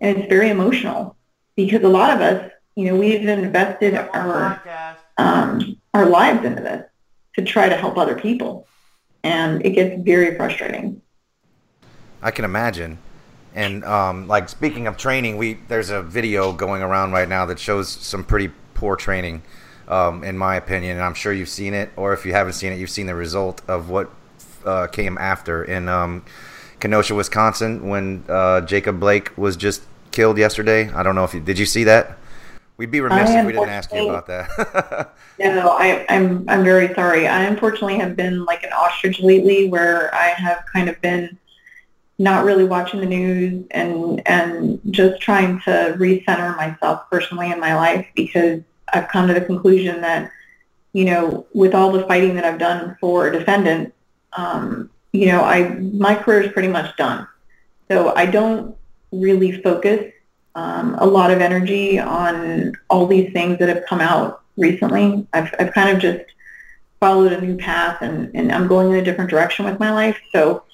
and 0.00 0.18
it's 0.18 0.28
very 0.28 0.50
emotional 0.50 1.16
because 1.56 1.82
a 1.82 1.88
lot 1.88 2.14
of 2.14 2.20
us, 2.20 2.50
you 2.80 2.86
know, 2.86 2.96
we've 2.96 3.28
invested 3.28 3.94
our 3.94 4.62
um, 5.18 5.76
our 5.92 6.06
lives 6.06 6.46
into 6.46 6.62
this 6.62 6.86
to 7.34 7.44
try 7.44 7.68
to 7.68 7.76
help 7.76 7.98
other 7.98 8.18
people, 8.18 8.66
and 9.22 9.64
it 9.66 9.70
gets 9.70 10.02
very 10.02 10.34
frustrating. 10.34 11.02
I 12.22 12.30
can 12.30 12.46
imagine. 12.46 12.96
And 13.54 13.84
um, 13.84 14.28
like 14.28 14.48
speaking 14.48 14.86
of 14.86 14.96
training, 14.96 15.36
we 15.36 15.58
there's 15.68 15.90
a 15.90 16.00
video 16.00 16.54
going 16.54 16.80
around 16.80 17.12
right 17.12 17.28
now 17.28 17.44
that 17.46 17.58
shows 17.58 17.90
some 17.90 18.24
pretty 18.24 18.50
poor 18.72 18.96
training, 18.96 19.42
um, 19.86 20.24
in 20.24 20.38
my 20.38 20.56
opinion. 20.56 20.96
And 20.96 21.04
I'm 21.04 21.14
sure 21.14 21.34
you've 21.34 21.50
seen 21.50 21.74
it, 21.74 21.90
or 21.96 22.14
if 22.14 22.24
you 22.24 22.32
haven't 22.32 22.54
seen 22.54 22.72
it, 22.72 22.78
you've 22.78 22.88
seen 22.88 23.06
the 23.06 23.14
result 23.14 23.60
of 23.68 23.90
what 23.90 24.10
uh, 24.64 24.86
came 24.86 25.18
after 25.18 25.64
in 25.64 25.86
um, 25.90 26.24
Kenosha, 26.78 27.14
Wisconsin, 27.14 27.90
when 27.90 28.24
uh, 28.26 28.62
Jacob 28.62 28.98
Blake 28.98 29.36
was 29.36 29.54
just 29.54 29.82
killed 30.12 30.38
yesterday. 30.38 30.90
I 30.92 31.02
don't 31.02 31.14
know 31.14 31.24
if 31.24 31.34
you 31.34 31.40
did. 31.40 31.58
You 31.58 31.66
see 31.66 31.84
that? 31.84 32.16
We'd 32.80 32.90
be 32.90 33.02
remiss 33.02 33.28
if 33.28 33.44
we 33.44 33.52
didn't 33.52 33.68
ask 33.68 33.92
you 33.92 34.08
about 34.08 34.26
that. 34.28 35.12
no, 35.38 35.68
I, 35.68 36.06
I'm 36.08 36.48
I'm 36.48 36.64
very 36.64 36.94
sorry. 36.94 37.28
I 37.28 37.42
unfortunately 37.42 37.98
have 37.98 38.16
been 38.16 38.46
like 38.46 38.62
an 38.62 38.72
ostrich 38.72 39.20
lately, 39.20 39.68
where 39.68 40.14
I 40.14 40.28
have 40.28 40.64
kind 40.72 40.88
of 40.88 40.98
been 41.02 41.36
not 42.18 42.46
really 42.46 42.64
watching 42.64 43.00
the 43.00 43.04
news 43.04 43.66
and 43.72 44.26
and 44.26 44.80
just 44.88 45.20
trying 45.20 45.60
to 45.66 45.94
recenter 45.98 46.56
myself 46.56 47.02
personally 47.10 47.50
in 47.50 47.60
my 47.60 47.74
life 47.74 48.06
because 48.14 48.62
I've 48.94 49.08
come 49.08 49.28
to 49.28 49.34
the 49.34 49.42
conclusion 49.42 50.00
that 50.00 50.30
you 50.94 51.04
know 51.04 51.46
with 51.52 51.74
all 51.74 51.92
the 51.92 52.06
fighting 52.06 52.34
that 52.36 52.46
I've 52.46 52.58
done 52.58 52.96
for 52.98 53.28
defendants, 53.28 53.92
um, 54.32 54.88
you 55.12 55.26
know 55.26 55.42
I 55.42 55.68
my 55.68 56.14
career 56.14 56.44
is 56.44 56.52
pretty 56.54 56.68
much 56.68 56.96
done. 56.96 57.28
So 57.90 58.14
I 58.16 58.24
don't 58.24 58.74
really 59.12 59.60
focus 59.60 60.14
um, 60.54 60.94
a 60.98 61.06
lot 61.06 61.30
of 61.30 61.40
energy 61.40 61.98
on 61.98 62.72
all 62.88 63.06
these 63.06 63.32
things 63.32 63.58
that 63.58 63.68
have 63.68 63.84
come 63.86 64.00
out 64.00 64.42
recently. 64.56 65.26
I've 65.32 65.54
I've 65.58 65.72
kind 65.72 65.90
of 65.90 66.02
just 66.02 66.24
followed 67.00 67.32
a 67.32 67.40
new 67.40 67.56
path 67.56 68.02
and, 68.02 68.30
and 68.34 68.52
I'm 68.52 68.68
going 68.68 68.90
in 68.90 68.96
a 68.96 69.02
different 69.02 69.30
direction 69.30 69.64
with 69.64 69.80
my 69.80 69.90
life. 69.90 70.18
So 70.32 70.64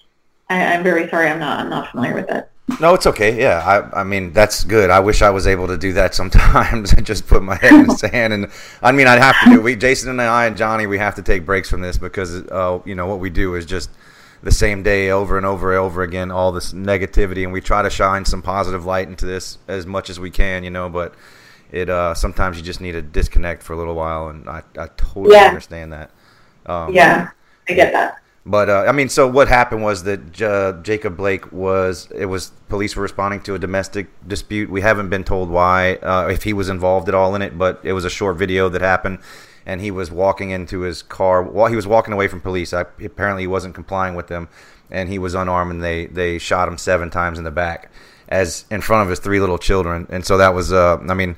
I, 0.51 0.57
am 0.57 0.83
very 0.83 1.09
sorry. 1.09 1.29
I'm 1.29 1.39
not. 1.39 1.61
I'm 1.61 1.71
not 1.71 1.91
familiar 1.91 2.15
with 2.15 2.29
it. 2.31 2.51
No, 2.81 2.95
it's 2.95 3.07
okay. 3.07 3.41
Yeah, 3.41 3.63
I, 3.65 4.01
I 4.01 4.05
mean 4.05 4.33
that's 4.33 4.65
good. 4.65 4.91
I 4.91 4.99
wish 4.99 5.23
I 5.23 5.31
was 5.31 5.47
able 5.47 5.69
to 5.69 5.79
do 5.79 5.93
that 5.93 6.15
sometimes 6.15 6.93
and 6.97 7.07
just 7.07 7.27
put 7.27 7.43
my 7.43 7.55
head 7.55 7.73
in 7.73 7.87
the 7.87 7.95
sand. 7.97 8.33
And 8.33 8.51
I 8.83 8.93
mean, 8.93 9.07
I'd 9.07 9.21
have 9.21 9.37
to 9.45 9.51
do. 9.51 9.61
We, 9.61 9.77
Jason 9.77 10.11
and 10.11 10.21
I 10.21 10.47
and 10.47 10.57
Johnny, 10.57 10.87
we 10.87 10.99
have 10.99 11.15
to 11.15 11.23
take 11.23 11.47
breaks 11.47 11.71
from 11.71 11.81
this 11.81 11.97
because 11.97 12.43
uh, 12.49 12.81
you 12.85 12.95
know 12.95 13.07
what 13.07 13.21
we 13.21 13.31
do 13.31 13.55
is 13.55 13.65
just 13.67 13.91
the 14.47 14.53
same 14.53 14.85
day 14.85 15.11
over 15.11 15.37
and 15.37 15.45
over 15.45 15.73
and 15.73 15.81
over 15.81 16.03
again, 16.05 16.31
all 16.31 16.53
this 16.53 16.73
negativity, 16.73 17.43
and 17.43 17.53
we 17.53 17.61
try 17.61 17.83
to 17.83 17.91
shine 17.91 18.25
some 18.25 18.43
positive 18.43 18.87
light 18.87 19.09
into 19.09 19.27
this 19.27 19.59
as 19.67 19.87
much 19.87 20.09
as 20.09 20.21
we 20.21 20.31
can, 20.31 20.63
you 20.63 20.71
know. 20.71 20.89
But 20.89 21.17
it 21.73 21.91
uh, 21.91 22.15
sometimes 22.15 22.57
you 22.57 22.63
just 22.63 22.81
need 22.81 22.93
to 22.93 23.03
disconnect 23.03 23.65
for 23.65 23.73
a 23.73 23.77
little 23.77 23.97
while, 23.97 24.29
and 24.29 24.49
I, 24.49 24.63
I 24.79 24.87
totally 24.97 25.35
yeah. 25.35 25.47
understand 25.47 25.93
that. 25.93 26.13
Um, 26.65 26.95
yeah, 26.95 27.31
I 27.69 27.73
get 27.73 27.93
that. 27.93 28.19
But 28.49 28.71
uh, 28.71 28.85
I 28.87 28.93
mean, 28.93 29.09
so 29.09 29.27
what 29.27 29.49
happened 29.49 29.83
was 29.83 30.05
that 30.05 30.41
uh, 30.41 30.81
Jacob 30.83 31.17
Blake 31.17 31.51
was 31.51 32.09
it 32.15 32.27
was 32.27 32.53
police 32.69 32.95
were 32.95 33.03
responding 33.03 33.41
to 33.43 33.57
a 33.57 33.59
domestic 33.59 34.07
dispute. 34.29 34.71
We 34.71 34.81
haven't 34.81 35.09
been 35.09 35.25
told 35.25 35.51
why, 35.51 35.95
uh, 35.97 36.29
if 36.31 36.45
he 36.45 36.53
was 36.53 36.69
involved 36.69 37.09
at 37.09 37.17
all 37.17 37.35
in 37.35 37.43
it, 37.43 37.59
but 37.59 37.81
it 37.83 37.95
was 37.95 38.05
a 38.05 38.11
short 38.11 38.37
video 38.37 38.69
that 38.69 38.81
happened, 38.81 39.19
and 39.67 39.81
he 39.81 39.91
was 39.91 40.11
walking 40.11 40.51
into 40.51 40.81
his 40.81 41.03
car 41.03 41.43
while 41.43 41.69
he 41.69 41.77
was 41.77 41.87
walking 41.87 42.15
away 42.15 42.29
from 42.29 42.41
police. 42.41 42.73
I, 42.73 42.83
apparently, 43.05 43.43
he 43.43 43.49
wasn't 43.49 43.75
complying 43.75 44.15
with 44.15 44.29
them, 44.29 44.49
and 44.91 45.09
he 45.09 45.19
was 45.19 45.35
unarmed, 45.35 45.73
and 45.73 45.83
they 45.83 46.07
they 46.07 46.39
shot 46.39 46.69
him 46.69 46.79
seven 46.79 47.11
times 47.11 47.37
in 47.37 47.45
the 47.45 47.51
back, 47.51 47.91
as 48.29 48.65
in 48.71 48.81
front 48.81 49.03
of 49.03 49.11
his 49.11 49.19
three 49.19 49.41
little 49.41 49.59
children, 49.59 50.07
and 50.09 50.25
so 50.25 50.39
that 50.39 50.55
was 50.55 50.73
uh, 50.73 50.99
I 51.09 51.15
mean 51.15 51.37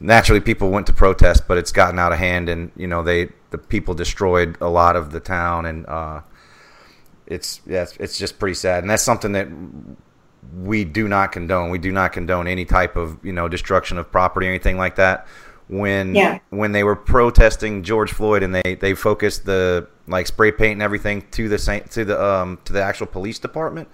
naturally 0.00 0.40
people 0.40 0.70
went 0.70 0.86
to 0.88 0.92
protest, 0.92 1.46
but 1.46 1.58
it's 1.58 1.72
gotten 1.72 1.98
out 1.98 2.12
of 2.12 2.18
hand, 2.18 2.48
and 2.48 2.72
you 2.76 2.88
know 2.88 3.02
they 3.02 3.28
the 3.50 3.58
people 3.58 3.94
destroyed 3.94 4.56
a 4.60 4.68
lot 4.68 4.96
of 4.96 5.12
the 5.12 5.20
town, 5.20 5.66
and 5.66 5.86
uh, 5.86 6.20
it's 7.26 7.60
yeah, 7.66 7.86
it's 8.00 8.18
just 8.18 8.38
pretty 8.38 8.54
sad, 8.54 8.82
and 8.82 8.90
that's 8.90 9.02
something 9.02 9.32
that 9.32 9.48
we 10.56 10.84
do 10.84 11.06
not 11.06 11.32
condone. 11.32 11.70
We 11.70 11.78
do 11.78 11.92
not 11.92 12.12
condone 12.12 12.48
any 12.48 12.64
type 12.64 12.96
of 12.96 13.24
you 13.24 13.32
know 13.32 13.48
destruction 13.48 13.98
of 13.98 14.10
property 14.10 14.46
or 14.46 14.50
anything 14.50 14.76
like 14.76 14.96
that. 14.96 15.26
When 15.70 16.16
yeah. 16.16 16.40
when 16.50 16.72
they 16.72 16.82
were 16.82 16.96
protesting 16.96 17.84
George 17.84 18.12
Floyd 18.12 18.42
and 18.42 18.52
they, 18.52 18.74
they 18.74 18.94
focused 18.94 19.44
the 19.44 19.86
like 20.08 20.26
spray 20.26 20.50
paint 20.50 20.72
and 20.72 20.82
everything 20.82 21.24
to 21.30 21.48
the 21.48 21.58
to 21.90 22.04
the 22.04 22.20
um 22.20 22.58
to 22.64 22.72
the 22.72 22.82
actual 22.82 23.06
police 23.06 23.38
department, 23.38 23.88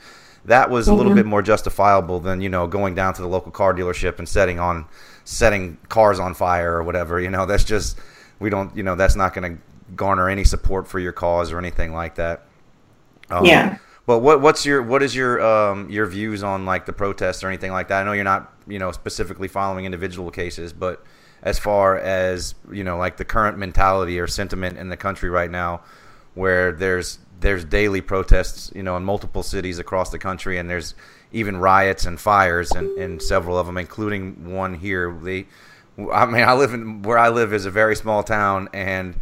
that 0.46 0.70
was 0.70 0.86
mm-hmm. 0.86 0.94
a 0.94 0.96
little 0.96 1.10
mm-hmm. 1.10 1.18
bit 1.18 1.26
more 1.26 1.42
justifiable 1.42 2.18
than 2.18 2.40
you 2.40 2.48
know 2.48 2.66
going 2.66 2.94
down 2.94 3.12
to 3.12 3.20
the 3.20 3.28
local 3.28 3.52
car 3.52 3.74
dealership 3.74 4.18
and 4.18 4.26
setting 4.26 4.58
on 4.58 4.86
setting 5.24 5.76
cars 5.90 6.18
on 6.18 6.32
fire 6.32 6.76
or 6.76 6.82
whatever. 6.82 7.20
You 7.20 7.28
know 7.28 7.44
that's 7.44 7.64
just 7.64 7.98
we 8.38 8.48
don't 8.48 8.74
you 8.74 8.82
know 8.82 8.94
that's 8.94 9.16
not 9.16 9.34
going 9.34 9.56
to 9.56 9.62
garner 9.94 10.30
any 10.30 10.44
support 10.44 10.88
for 10.88 10.98
your 10.98 11.12
cause 11.12 11.52
or 11.52 11.58
anything 11.58 11.92
like 11.92 12.14
that. 12.14 12.46
Um, 13.28 13.44
yeah. 13.44 13.78
But 14.06 14.20
what 14.20 14.40
what's 14.40 14.64
your 14.64 14.82
what 14.82 15.02
is 15.02 15.14
your 15.14 15.44
um 15.44 15.90
your 15.90 16.06
views 16.06 16.42
on 16.42 16.64
like 16.64 16.86
the 16.86 16.92
protests 16.92 17.44
or 17.44 17.48
anything 17.48 17.72
like 17.72 17.88
that? 17.88 18.00
I 18.00 18.04
know 18.04 18.12
you're 18.12 18.24
not 18.24 18.52
you 18.66 18.78
know 18.78 18.92
specifically 18.92 19.48
following 19.48 19.84
individual 19.84 20.30
cases, 20.30 20.72
but 20.72 21.04
as 21.46 21.60
far 21.60 21.96
as 21.96 22.56
you 22.72 22.82
know 22.82 22.98
like 22.98 23.16
the 23.16 23.24
current 23.24 23.56
mentality 23.56 24.18
or 24.18 24.26
sentiment 24.26 24.76
in 24.76 24.88
the 24.88 24.96
country 24.96 25.30
right 25.30 25.50
now, 25.50 25.80
where 26.34 26.72
there's 26.72 27.20
there's 27.38 27.64
daily 27.64 28.00
protests 28.00 28.72
you 28.74 28.82
know 28.82 28.96
in 28.96 29.04
multiple 29.04 29.44
cities 29.44 29.78
across 29.78 30.10
the 30.10 30.18
country, 30.18 30.58
and 30.58 30.68
there's 30.68 30.94
even 31.32 31.56
riots 31.56 32.04
and 32.04 32.20
fires 32.20 32.72
in, 32.72 32.98
in 32.98 33.20
several 33.20 33.56
of 33.56 33.66
them, 33.66 33.78
including 33.78 34.52
one 34.52 34.74
here. 34.74 35.16
They, 35.22 35.46
I 36.12 36.26
mean, 36.26 36.42
I 36.42 36.54
live 36.54 36.74
in 36.74 37.02
where 37.02 37.16
I 37.16 37.28
live 37.28 37.52
is 37.52 37.64
a 37.64 37.70
very 37.70 37.94
small 37.94 38.24
town, 38.24 38.68
and 38.74 39.14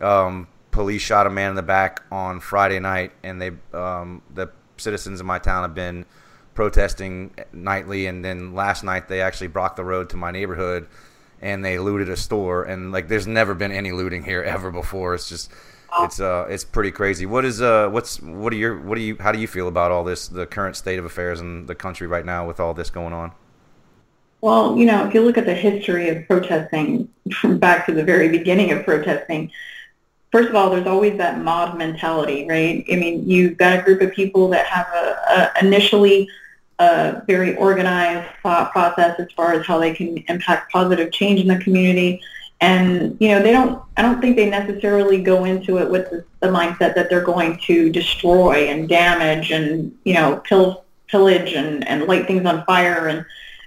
um, 0.00 0.48
police 0.70 1.02
shot 1.02 1.26
a 1.26 1.30
man 1.30 1.50
in 1.50 1.56
the 1.56 1.62
back 1.62 2.02
on 2.10 2.40
Friday 2.40 2.80
night, 2.80 3.12
and 3.22 3.40
they 3.40 3.50
um, 3.74 4.22
the 4.34 4.50
citizens 4.78 5.20
of 5.20 5.26
my 5.26 5.38
town 5.38 5.62
have 5.62 5.74
been 5.74 6.06
protesting 6.54 7.34
nightly, 7.52 8.06
and 8.06 8.24
then 8.24 8.54
last 8.54 8.82
night 8.82 9.08
they 9.08 9.20
actually 9.20 9.48
blocked 9.48 9.76
the 9.76 9.84
road 9.84 10.08
to 10.08 10.16
my 10.16 10.30
neighborhood, 10.30 10.86
and 11.40 11.64
they 11.64 11.78
looted 11.78 12.08
a 12.08 12.16
store, 12.16 12.64
and 12.64 12.92
like 12.92 13.08
there's 13.08 13.26
never 13.26 13.54
been 13.54 13.72
any 13.72 13.92
looting 13.92 14.24
here 14.24 14.42
ever 14.42 14.70
before. 14.70 15.14
It's 15.14 15.28
just 15.28 15.50
it's 16.00 16.20
uh 16.20 16.46
it's 16.48 16.64
pretty 16.64 16.90
crazy. 16.90 17.26
What 17.26 17.44
is 17.44 17.62
uh 17.62 17.88
what's 17.88 18.20
what 18.20 18.52
are 18.52 18.56
your 18.56 18.78
what 18.78 18.96
do 18.96 19.00
you 19.00 19.16
how 19.18 19.32
do 19.32 19.38
you 19.38 19.46
feel 19.46 19.68
about 19.68 19.90
all 19.90 20.04
this 20.04 20.28
the 20.28 20.46
current 20.46 20.76
state 20.76 20.98
of 20.98 21.04
affairs 21.04 21.40
in 21.40 21.66
the 21.66 21.74
country 21.74 22.06
right 22.06 22.24
now 22.24 22.46
with 22.46 22.60
all 22.60 22.74
this 22.74 22.90
going 22.90 23.12
on? 23.12 23.32
Well, 24.40 24.76
you 24.76 24.84
know, 24.84 25.06
if 25.06 25.14
you 25.14 25.22
look 25.22 25.38
at 25.38 25.46
the 25.46 25.54
history 25.54 26.08
of 26.08 26.26
protesting 26.28 27.08
back 27.44 27.86
to 27.86 27.92
the 27.92 28.04
very 28.04 28.28
beginning 28.28 28.70
of 28.70 28.84
protesting, 28.84 29.50
first 30.30 30.50
of 30.50 30.54
all, 30.54 30.70
there's 30.70 30.86
always 30.86 31.16
that 31.18 31.40
mob 31.40 31.78
mentality, 31.78 32.46
right? 32.48 32.84
I 32.92 32.96
mean, 32.96 33.28
you've 33.28 33.56
got 33.56 33.78
a 33.78 33.82
group 33.82 34.02
of 34.02 34.12
people 34.12 34.48
that 34.48 34.66
have 34.66 34.86
a, 34.88 35.52
a 35.58 35.64
initially 35.66 36.28
a 36.78 37.22
very 37.26 37.56
organized 37.56 38.28
thought 38.42 38.72
process 38.72 39.18
as 39.18 39.30
far 39.32 39.52
as 39.52 39.66
how 39.66 39.78
they 39.78 39.94
can 39.94 40.18
impact 40.28 40.72
positive 40.72 41.12
change 41.12 41.40
in 41.40 41.48
the 41.48 41.58
community. 41.58 42.20
And, 42.60 43.16
you 43.20 43.28
know, 43.28 43.42
they 43.42 43.52
don't, 43.52 43.82
I 43.96 44.02
don't 44.02 44.20
think 44.20 44.36
they 44.36 44.48
necessarily 44.48 45.22
go 45.22 45.44
into 45.44 45.78
it 45.78 45.90
with 45.90 46.10
the, 46.10 46.24
the 46.40 46.48
mindset 46.48 46.94
that 46.94 47.10
they're 47.10 47.24
going 47.24 47.58
to 47.66 47.90
destroy 47.90 48.68
and 48.68 48.88
damage 48.88 49.50
and, 49.50 49.96
you 50.04 50.14
know, 50.14 50.42
pill, 50.44 50.84
pillage 51.08 51.52
and, 51.52 51.86
and 51.86 52.04
light 52.04 52.26
things 52.26 52.46
on 52.46 52.64
fire. 52.64 53.08
And 53.08 53.24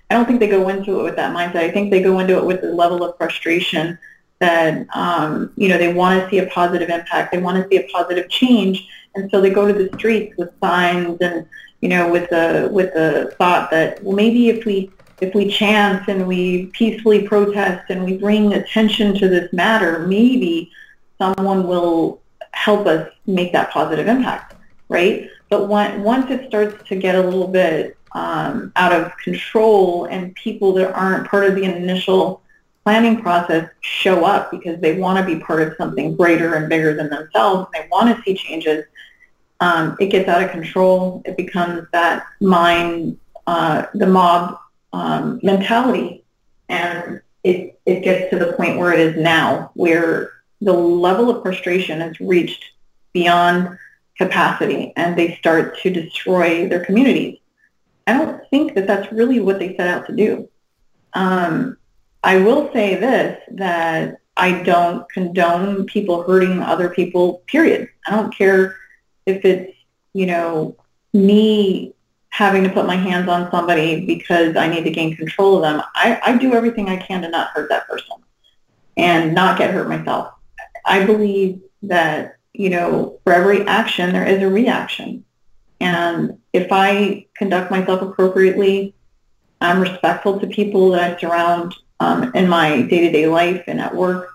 I 0.10 0.16
don't 0.16 0.26
think 0.26 0.40
they 0.40 0.48
go 0.48 0.70
into 0.70 1.00
it 1.00 1.04
with 1.04 1.16
that 1.18 1.36
mindset. 1.36 1.58
I 1.58 1.72
think 1.72 1.92
they 1.92 2.02
go 2.02 2.20
into 2.20 2.38
it 2.38 2.46
with 2.46 2.62
the 2.62 2.74
level 2.74 3.04
of 3.04 3.16
frustration 3.18 3.98
that 4.40 4.88
um, 4.96 5.52
you 5.56 5.68
know 5.68 5.78
they 5.78 5.94
want 5.94 6.22
to 6.22 6.30
see 6.30 6.40
a 6.40 6.48
positive 6.48 6.90
impact, 6.90 7.32
they 7.32 7.38
want 7.38 7.62
to 7.62 7.70
see 7.70 7.78
a 7.78 7.88
positive 7.90 8.30
change, 8.30 8.88
and 9.20 9.32
so 9.32 9.42
they 9.42 9.50
go 9.50 9.68
to 9.68 9.74
the 9.74 9.90
streets 9.98 10.36
with 10.38 10.50
signs 10.62 11.18
and 11.22 11.46
you 11.82 11.90
know 11.90 12.10
with 12.12 12.30
the 12.30 12.70
with 12.72 12.94
the 12.94 13.34
thought 13.38 13.70
that 13.72 14.04
well 14.04 14.16
maybe 14.16 14.50
if 14.50 14.66
we 14.66 14.92
if 15.22 15.34
we 15.36 15.50
chant 15.50 16.08
and 16.08 16.28
we 16.28 16.68
peacefully 16.68 17.28
protest 17.28 17.90
and 17.90 18.04
we 18.06 18.18
bring 18.18 18.54
attention 18.54 19.18
to 19.20 19.28
this 19.28 19.52
matter, 19.52 20.08
maybe 20.08 20.72
someone 21.18 21.68
will 21.68 22.22
help 22.52 22.88
us 22.88 23.10
make 23.26 23.52
that 23.52 23.72
positive 23.72 24.08
impact, 24.08 24.56
right? 24.88 25.30
But 25.50 25.68
when, 25.68 26.04
once 26.04 26.30
it 26.32 26.48
starts 26.48 26.88
to 26.88 26.96
get 26.96 27.16
a 27.16 27.22
little 27.22 27.48
bit 27.48 27.98
um, 28.14 28.72
out 28.76 28.94
of 28.94 29.16
control 29.18 30.06
and 30.06 30.34
people 30.36 30.74
that 30.74 30.94
aren't 30.94 31.28
part 31.28 31.46
of 31.46 31.56
the 31.56 31.64
initial 31.64 32.42
planning 32.84 33.22
process 33.22 33.70
show 33.82 34.26
up 34.26 34.50
because 34.52 34.80
they 34.80 34.98
want 34.98 35.20
to 35.20 35.36
be 35.36 35.42
part 35.42 35.62
of 35.62 35.76
something 35.78 36.16
greater 36.16 36.56
and 36.56 36.70
bigger 36.70 36.94
than 36.96 37.10
themselves. 37.10 37.68
And 37.74 37.84
they 37.84 37.90
want 37.90 38.16
to 38.16 38.24
see 38.24 38.36
changes. 38.36 38.86
Um, 39.62 39.98
it 40.00 40.08
gets 40.08 40.30
out 40.30 40.44
of 40.44 40.52
control. 40.52 41.22
It 41.26 41.36
becomes 41.36 41.88
that 41.92 42.26
mind, 42.40 43.20
uh, 43.46 43.88
the 43.94 44.08
mob 44.08 44.58
um, 44.94 45.40
mentality, 45.44 46.24
and 46.70 47.22
it 47.44 47.80
it 47.86 48.02
gets 48.02 48.30
to 48.32 48.40
the 48.40 48.54
point 48.54 48.78
where 48.78 48.94
it 48.94 49.00
is 49.00 49.18
now, 49.18 49.72
where 49.74 50.32
the 50.62 50.74
level 50.74 51.30
of 51.30 51.42
frustration 51.42 52.00
has 52.02 52.20
reached 52.20 52.64
beyond 53.14 53.78
capacity 54.18 54.94
and 54.96 55.18
they 55.18 55.36
start 55.36 55.80
to 55.80 55.90
destroy 55.90 56.68
their 56.68 56.84
communities. 56.84 57.40
I 58.06 58.14
don't 58.14 58.42
think 58.50 58.76
that 58.76 58.88
that's 58.88 59.12
really 59.12 59.40
what 59.40 59.60
they 59.60 59.76
set 59.76 59.88
out 59.88 60.08
to 60.08 60.16
do. 60.16 60.50
Um, 61.14 61.78
I 62.24 62.38
will 62.38 62.72
say 62.74 62.96
this, 62.96 63.42
that 63.52 64.18
I 64.36 64.64
don't 64.64 65.10
condone 65.10 65.86
people 65.86 66.24
hurting 66.24 66.62
other 66.62 66.90
people, 66.90 67.44
period. 67.48 67.90
I 68.06 68.12
don't 68.12 68.36
care 68.36 68.76
if 69.30 69.46
it's, 69.46 69.72
you 70.14 70.26
know, 70.26 70.76
me 71.14 71.94
having 72.30 72.64
to 72.64 72.70
put 72.70 72.86
my 72.86 72.96
hands 72.96 73.28
on 73.30 73.50
somebody 73.52 74.06
because 74.06 74.56
I 74.56 74.68
need 74.68 74.84
to 74.84 74.92
gain 74.92 75.16
control 75.16 75.58
of 75.58 75.62
them. 75.64 75.82
I, 75.96 76.20
I 76.24 76.38
do 76.38 76.54
everything 76.54 76.90
I 76.90 76.98
can 76.98 77.22
to 77.22 77.30
not 77.30 77.50
hurt 77.50 77.70
that 77.70 77.88
person 77.88 78.18
and 78.98 79.34
not 79.34 79.58
get 79.58 79.74
hurt 79.74 79.90
myself. 79.90 80.34
I 80.86 81.06
believe 81.06 81.62
that, 81.84 82.38
you 82.54 82.70
know, 82.70 83.20
for 83.24 83.34
every 83.34 83.66
action, 83.66 84.14
there 84.14 84.28
is 84.28 84.44
a 84.44 84.50
reaction. 84.50 85.26
And 85.80 86.40
if 86.54 86.68
I 86.72 87.28
conduct 87.36 87.72
myself 87.72 88.02
appropriately, 88.02 88.94
I'm 89.62 89.80
respectful 89.80 90.40
to 90.40 90.48
people 90.48 90.92
that 90.92 91.02
I 91.02 91.20
surround 91.20 91.76
um, 92.00 92.32
in 92.34 92.48
my 92.48 92.82
day-to-day 92.84 93.28
life 93.28 93.64
and 93.68 93.80
at 93.82 93.96
work, 93.96 94.30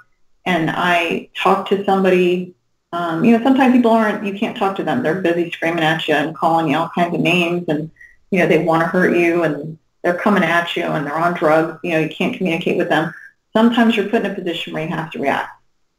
and 0.44 0.70
I 0.70 1.30
talk 1.36 1.68
to 1.68 1.84
somebody. 1.84 2.54
Um, 2.94 3.24
you 3.24 3.36
know, 3.36 3.42
sometimes 3.42 3.74
people 3.74 3.90
aren't. 3.90 4.24
You 4.24 4.38
can't 4.38 4.56
talk 4.56 4.76
to 4.76 4.84
them. 4.84 5.02
They're 5.02 5.20
busy 5.20 5.50
screaming 5.50 5.82
at 5.82 6.06
you 6.06 6.14
and 6.14 6.36
calling 6.36 6.68
you 6.68 6.76
all 6.76 6.90
kinds 6.94 7.12
of 7.12 7.20
names, 7.20 7.64
and 7.68 7.90
you 8.30 8.38
know 8.38 8.46
they 8.46 8.62
want 8.62 8.82
to 8.82 8.86
hurt 8.86 9.16
you, 9.16 9.42
and 9.42 9.78
they're 10.02 10.16
coming 10.16 10.44
at 10.44 10.76
you, 10.76 10.84
and 10.84 11.04
they're 11.04 11.16
on 11.16 11.34
drugs. 11.34 11.80
You 11.82 11.90
know, 11.92 11.98
you 11.98 12.08
can't 12.08 12.36
communicate 12.36 12.76
with 12.76 12.88
them. 12.88 13.12
Sometimes 13.52 13.96
you're 13.96 14.08
put 14.08 14.24
in 14.24 14.30
a 14.30 14.34
position 14.34 14.72
where 14.72 14.84
you 14.84 14.90
have 14.90 15.10
to 15.10 15.18
react. 15.18 15.50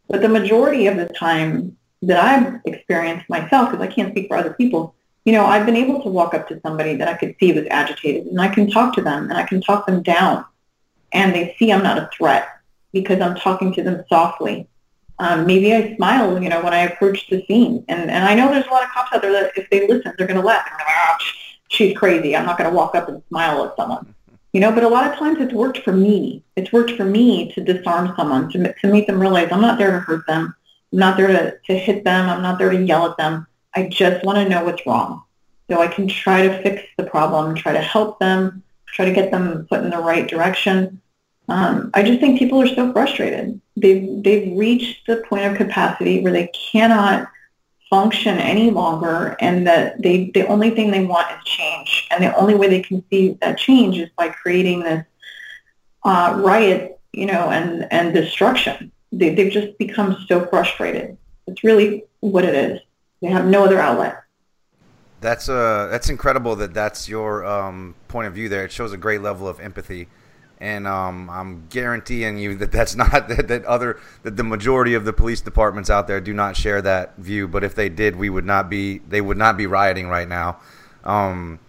But 0.07 0.21
the 0.21 0.29
majority 0.29 0.87
of 0.87 0.95
the 0.95 1.07
time 1.07 1.75
that 2.01 2.17
I've 2.17 2.61
experienced 2.65 3.29
myself, 3.29 3.71
because 3.71 3.85
I 3.85 3.91
can't 3.91 4.13
speak 4.13 4.29
for 4.29 4.37
other 4.37 4.53
people, 4.53 4.95
you 5.25 5.33
know, 5.33 5.45
I've 5.45 5.65
been 5.65 5.75
able 5.75 6.01
to 6.03 6.09
walk 6.09 6.33
up 6.33 6.47
to 6.47 6.61
somebody 6.61 6.95
that 6.95 7.09
I 7.09 7.15
could 7.15 7.35
see 7.39 7.51
was 7.51 7.67
agitated 7.69 8.27
and 8.27 8.39
I 8.39 8.47
can 8.47 8.69
talk 8.69 8.93
to 8.95 9.01
them 9.01 9.23
and 9.23 9.33
I 9.33 9.43
can 9.43 9.59
talk 9.59 9.85
them 9.85 10.01
down 10.03 10.45
and 11.11 11.33
they 11.33 11.55
see 11.57 11.73
I'm 11.73 11.83
not 11.83 11.97
a 11.97 12.09
threat 12.15 12.47
because 12.93 13.19
I'm 13.19 13.35
talking 13.35 13.73
to 13.73 13.83
them 13.83 14.03
softly. 14.07 14.67
Um, 15.19 15.45
maybe 15.45 15.73
I 15.73 15.95
smile, 15.95 16.41
you 16.41 16.49
know, 16.49 16.61
when 16.61 16.73
I 16.73 16.79
approach 16.79 17.29
the 17.29 17.45
scene. 17.45 17.85
And, 17.87 18.09
and 18.09 18.25
I 18.25 18.35
know 18.35 18.51
there's 18.51 18.67
a 18.67 18.69
lot 18.69 18.83
of 18.83 18.89
cops 18.89 19.13
out 19.13 19.21
there 19.21 19.31
that 19.31 19.51
if 19.55 19.69
they 19.69 19.87
listen, 19.87 20.13
they're 20.17 20.27
going 20.27 20.39
to 20.39 20.45
laugh. 20.45 20.65
They're 20.65 20.77
going 20.77 20.87
to 20.87 20.93
ah, 20.93 21.17
she's 21.69 21.97
crazy. 21.97 22.35
I'm 22.35 22.45
not 22.45 22.57
going 22.57 22.69
to 22.69 22.75
walk 22.75 22.95
up 22.95 23.07
and 23.07 23.23
smile 23.29 23.63
at 23.65 23.75
someone. 23.75 24.13
You 24.51 24.61
know, 24.61 24.71
but 24.71 24.83
a 24.83 24.87
lot 24.87 25.11
of 25.11 25.17
times 25.17 25.37
it's 25.39 25.53
worked 25.53 25.79
for 25.79 25.91
me. 25.91 26.43
It's 26.55 26.71
worked 26.71 26.91
for 26.91 27.05
me 27.05 27.51
to 27.53 27.61
disarm 27.61 28.13
someone, 28.15 28.49
to, 28.51 28.73
to 28.73 28.87
make 28.87 29.07
them 29.07 29.19
realize 29.19 29.49
I'm 29.51 29.61
not 29.61 29.77
there 29.77 29.91
to 29.91 29.99
hurt 29.99 30.25
them. 30.27 30.55
I'm 30.93 30.99
not 30.99 31.17
there 31.17 31.27
to, 31.27 31.57
to 31.65 31.77
hit 31.77 32.03
them. 32.03 32.29
I'm 32.29 32.41
not 32.41 32.57
there 32.57 32.69
to 32.69 32.81
yell 32.81 33.09
at 33.09 33.17
them. 33.17 33.47
I 33.73 33.87
just 33.87 34.23
want 34.25 34.37
to 34.37 34.47
know 34.47 34.63
what's 34.63 34.85
wrong. 34.85 35.23
So 35.69 35.81
I 35.81 35.87
can 35.87 36.07
try 36.07 36.47
to 36.47 36.61
fix 36.61 36.83
the 36.97 37.03
problem, 37.03 37.55
try 37.55 37.73
to 37.73 37.81
help 37.81 38.19
them, 38.19 38.63
try 38.85 39.05
to 39.05 39.11
get 39.11 39.31
them 39.31 39.65
put 39.69 39.81
in 39.81 39.89
the 39.89 39.97
right 39.97 40.27
direction. 40.27 41.01
Um, 41.49 41.91
I 41.93 42.03
just 42.03 42.19
think 42.19 42.39
people 42.39 42.61
are 42.61 42.67
so 42.67 42.93
frustrated. 42.93 43.59
They've, 43.75 44.23
they've 44.23 44.57
reached 44.57 45.07
the 45.07 45.23
point 45.27 45.45
of 45.45 45.57
capacity 45.57 46.21
where 46.21 46.31
they 46.31 46.47
cannot 46.47 47.29
function 47.89 48.37
any 48.37 48.71
longer 48.71 49.35
and 49.39 49.67
that 49.67 50.01
they, 50.01 50.31
the 50.33 50.47
only 50.47 50.71
thing 50.71 50.91
they 50.91 51.05
want 51.05 51.27
is 51.31 51.43
change. 51.43 52.07
And 52.11 52.23
the 52.23 52.35
only 52.35 52.55
way 52.55 52.67
they 52.67 52.81
can 52.81 53.03
see 53.09 53.37
that 53.41 53.57
change 53.57 53.97
is 53.97 54.09
by 54.17 54.29
creating 54.29 54.81
this 54.81 55.05
uh, 56.03 56.41
riot, 56.43 56.99
you 57.13 57.25
know, 57.25 57.49
and, 57.49 57.87
and 57.91 58.13
destruction. 58.13 58.91
They, 59.11 59.35
they've 59.35 59.51
just 59.51 59.77
become 59.77 60.17
so 60.27 60.45
frustrated. 60.45 61.17
It's 61.47 61.63
really 61.63 62.03
what 62.21 62.43
it 62.43 62.55
is. 62.55 62.79
They 63.21 63.27
have 63.27 63.45
no 63.45 63.65
other 63.65 63.79
outlet. 63.79 64.23
That's 65.21 65.49
uh, 65.49 65.87
that's 65.89 66.09
incredible 66.09 66.55
that 66.57 66.73
that's 66.73 67.09
your 67.09 67.45
um, 67.45 67.95
point 68.07 68.27
of 68.27 68.33
view 68.33 68.49
there. 68.49 68.65
It 68.65 68.71
shows 68.71 68.93
a 68.93 68.97
great 68.97 69.21
level 69.21 69.47
of 69.47 69.59
empathy, 69.59 70.07
and 70.59 70.87
um, 70.87 71.29
I'm 71.29 71.67
guaranteeing 71.67 72.37
you 72.37 72.55
that 72.55 72.71
that's 72.71 72.95
not 73.03 73.27
that, 73.27 73.47
that 73.47 73.65
other 73.65 73.99
that 74.23 74.37
the 74.37 74.43
majority 74.43 74.93
of 74.93 75.05
the 75.05 75.13
police 75.13 75.41
departments 75.41 75.89
out 75.89 76.07
there 76.07 76.21
do 76.21 76.33
not 76.33 76.55
share 76.55 76.81
that 76.81 77.17
view. 77.17 77.47
But 77.47 77.63
if 77.63 77.75
they 77.75 77.89
did, 77.89 78.15
we 78.15 78.29
would 78.29 78.45
not 78.45 78.69
be 78.69 78.99
they 78.99 79.21
would 79.21 79.37
not 79.37 79.57
be 79.57 79.67
rioting 79.67 80.07
right 80.07 80.27
now. 80.27 80.59
Um, 81.03 81.59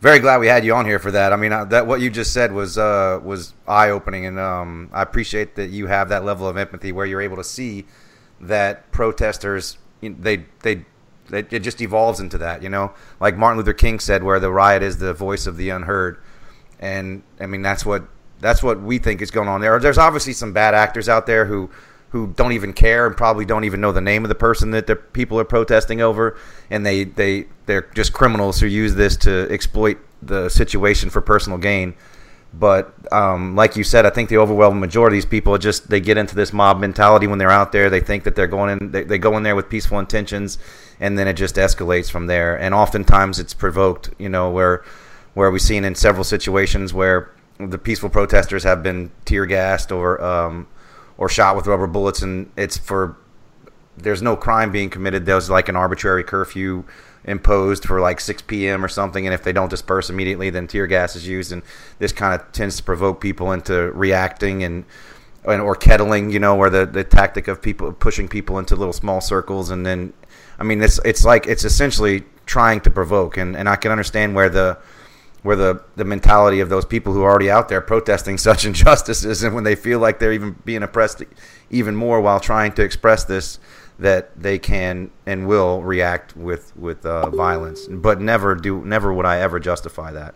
very 0.00 0.18
glad 0.18 0.38
we 0.38 0.46
had 0.46 0.64
you 0.64 0.74
on 0.74 0.86
here 0.86 0.98
for 0.98 1.10
that. 1.10 1.32
I 1.32 1.36
mean, 1.36 1.52
uh, 1.52 1.66
that 1.66 1.86
what 1.86 2.00
you 2.00 2.08
just 2.08 2.32
said 2.32 2.52
was 2.52 2.78
uh, 2.78 3.20
was 3.22 3.54
eye 3.68 3.90
opening, 3.90 4.26
and 4.26 4.38
um, 4.38 4.90
I 4.92 5.02
appreciate 5.02 5.56
that 5.56 5.68
you 5.68 5.86
have 5.88 6.08
that 6.08 6.24
level 6.24 6.48
of 6.48 6.56
empathy 6.56 6.92
where 6.92 7.04
you're 7.04 7.20
able 7.20 7.36
to 7.36 7.44
see 7.44 7.86
that 8.40 8.90
protesters 8.92 9.76
they 10.00 10.46
they 10.62 10.86
it, 11.32 11.52
it 11.52 11.60
just 11.60 11.80
evolves 11.80 12.20
into 12.20 12.38
that, 12.38 12.62
you 12.62 12.68
know. 12.68 12.92
Like 13.20 13.36
Martin 13.36 13.58
Luther 13.58 13.72
King 13.72 14.00
said, 14.00 14.22
where 14.22 14.40
the 14.40 14.50
riot 14.50 14.82
is 14.82 14.98
the 14.98 15.14
voice 15.14 15.46
of 15.46 15.56
the 15.56 15.70
unheard, 15.70 16.20
and 16.80 17.22
I 17.38 17.46
mean 17.46 17.62
that's 17.62 17.86
what 17.86 18.02
that's 18.40 18.62
what 18.62 18.80
we 18.80 18.98
think 18.98 19.20
is 19.22 19.30
going 19.30 19.48
on 19.48 19.60
there. 19.60 19.78
There's 19.78 19.98
obviously 19.98 20.32
some 20.32 20.52
bad 20.52 20.74
actors 20.74 21.08
out 21.08 21.26
there 21.26 21.44
who 21.44 21.70
who 22.08 22.26
don't 22.28 22.52
even 22.52 22.72
care 22.72 23.06
and 23.06 23.16
probably 23.16 23.44
don't 23.44 23.62
even 23.64 23.80
know 23.80 23.92
the 23.92 24.00
name 24.00 24.24
of 24.24 24.28
the 24.28 24.34
person 24.34 24.72
that 24.72 24.88
the 24.88 24.96
people 24.96 25.38
are 25.38 25.44
protesting 25.44 26.00
over, 26.00 26.36
and 26.68 26.84
they 26.84 27.04
they 27.04 27.46
they're 27.66 27.88
just 27.94 28.12
criminals 28.12 28.58
who 28.58 28.66
use 28.66 28.96
this 28.96 29.16
to 29.18 29.46
exploit 29.50 29.98
the 30.20 30.48
situation 30.48 31.08
for 31.10 31.20
personal 31.20 31.58
gain. 31.58 31.94
But 32.52 32.92
um, 33.12 33.54
like 33.54 33.76
you 33.76 33.84
said, 33.84 34.06
I 34.06 34.10
think 34.10 34.28
the 34.28 34.38
overwhelming 34.38 34.80
majority 34.80 35.18
of 35.18 35.22
these 35.22 35.30
people 35.30 35.56
just 35.56 35.88
they 35.88 36.00
get 36.00 36.16
into 36.16 36.34
this 36.34 36.52
mob 36.52 36.80
mentality 36.80 37.28
when 37.28 37.38
they're 37.38 37.50
out 37.50 37.70
there. 37.70 37.88
They 37.88 38.00
think 38.00 38.24
that 38.24 38.34
they're 38.34 38.48
going 38.48 38.76
in, 38.76 38.90
they, 38.90 39.04
they 39.04 39.18
go 39.18 39.36
in 39.36 39.44
there 39.44 39.54
with 39.54 39.68
peaceful 39.68 40.00
intentions, 40.00 40.58
and 40.98 41.16
then 41.16 41.28
it 41.28 41.34
just 41.34 41.54
escalates 41.54 42.10
from 42.10 42.26
there. 42.26 42.58
And 42.58 42.74
oftentimes 42.74 43.38
it's 43.38 43.54
provoked, 43.54 44.10
you 44.18 44.28
know, 44.28 44.50
where 44.50 44.82
where 45.34 45.50
we've 45.50 45.62
seen 45.62 45.84
in 45.84 45.94
several 45.94 46.24
situations 46.24 46.92
where 46.92 47.30
the 47.58 47.78
peaceful 47.78 48.08
protesters 48.08 48.64
have 48.64 48.82
been 48.82 49.10
tear 49.24 49.46
gassed 49.46 49.92
or 49.92 50.22
um, 50.22 50.66
or 51.18 51.28
shot 51.28 51.56
with 51.56 51.66
rubber 51.66 51.86
bullets, 51.86 52.22
and 52.22 52.50
it's 52.56 52.78
for 52.78 53.16
there's 53.96 54.22
no 54.22 54.36
crime 54.36 54.72
being 54.72 54.90
committed. 54.90 55.26
There's 55.26 55.50
like 55.50 55.68
an 55.68 55.76
arbitrary 55.76 56.24
curfew 56.24 56.84
imposed 57.24 57.84
for 57.84 58.00
like 58.00 58.18
6 58.18 58.42
p.m. 58.42 58.84
or 58.84 58.88
something, 58.88 59.26
and 59.26 59.34
if 59.34 59.42
they 59.42 59.52
don't 59.52 59.68
disperse 59.68 60.08
immediately, 60.08 60.48
then 60.50 60.66
tear 60.66 60.86
gas 60.86 61.14
is 61.16 61.28
used, 61.28 61.52
and 61.52 61.62
this 61.98 62.12
kind 62.12 62.38
of 62.38 62.50
tends 62.52 62.76
to 62.76 62.82
provoke 62.82 63.20
people 63.20 63.52
into 63.52 63.92
reacting 63.92 64.64
and 64.64 64.84
and 65.44 65.62
or 65.62 65.74
kettling, 65.74 66.30
you 66.30 66.38
know, 66.38 66.54
where 66.54 66.68
the, 66.68 66.84
the 66.84 67.02
tactic 67.02 67.48
of 67.48 67.62
people 67.62 67.92
pushing 67.92 68.28
people 68.28 68.58
into 68.58 68.76
little 68.76 68.92
small 68.92 69.20
circles, 69.20 69.70
and 69.70 69.86
then, 69.86 70.12
I 70.58 70.64
mean, 70.64 70.82
it's 70.82 70.98
it's 71.04 71.24
like 71.24 71.46
it's 71.46 71.64
essentially 71.64 72.24
trying 72.46 72.80
to 72.80 72.90
provoke, 72.90 73.36
and, 73.36 73.56
and 73.56 73.68
I 73.68 73.76
can 73.76 73.92
understand 73.92 74.34
where 74.34 74.48
the 74.48 74.78
where 75.42 75.56
the, 75.56 75.82
the 75.96 76.04
mentality 76.04 76.60
of 76.60 76.68
those 76.68 76.84
people 76.84 77.12
who 77.12 77.22
are 77.22 77.30
already 77.30 77.50
out 77.50 77.68
there 77.68 77.80
protesting 77.80 78.38
such 78.48 78.64
injustices, 78.64 79.42
and 79.42 79.54
when 79.54 79.64
they 79.64 79.74
feel 79.74 79.98
like 79.98 80.18
they're 80.18 80.32
even 80.32 80.56
being 80.64 80.82
oppressed 80.82 81.22
even 81.70 81.94
more 81.94 82.20
while 82.20 82.40
trying 82.40 82.72
to 82.72 82.82
express 82.82 83.24
this, 83.24 83.58
that 83.98 84.30
they 84.40 84.58
can 84.58 85.10
and 85.26 85.46
will 85.46 85.82
react 85.82 86.34
with 86.34 86.74
with 86.76 87.04
uh, 87.04 87.28
violence. 87.30 87.86
But 87.86 88.20
never 88.20 88.54
do 88.54 88.82
never 88.84 89.12
would 89.12 89.26
I 89.26 89.40
ever 89.40 89.60
justify 89.60 90.10
that. 90.12 90.34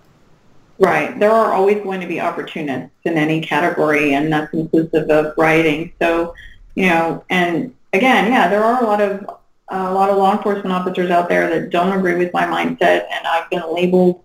Right. 0.79 1.19
There 1.19 1.31
are 1.31 1.53
always 1.53 1.83
going 1.83 2.01
to 2.01 2.07
be 2.07 2.21
opportunists 2.21 2.91
in 3.05 3.17
any 3.17 3.41
category, 3.41 4.15
and 4.15 4.33
that's 4.33 4.53
inclusive 4.53 5.09
of 5.09 5.35
rioting. 5.37 5.93
So, 6.03 6.35
you 6.75 6.89
know, 6.89 7.25
and 7.31 7.75
again, 7.93 8.33
yeah, 8.33 8.49
there 8.49 8.65
are 8.65 8.83
a 8.83 8.87
lot 8.87 9.01
of 9.01 9.25
a 9.69 9.93
lot 9.93 10.11
of 10.11 10.19
law 10.19 10.37
enforcement 10.37 10.73
officers 10.73 11.11
out 11.11 11.29
there 11.29 11.49
that 11.49 11.71
don't 11.71 11.97
agree 11.97 12.17
with 12.17 12.33
my 12.33 12.45
mindset, 12.45 13.07
and 13.11 13.27
I've 13.27 13.49
been 13.51 13.63
labeled, 13.73 14.21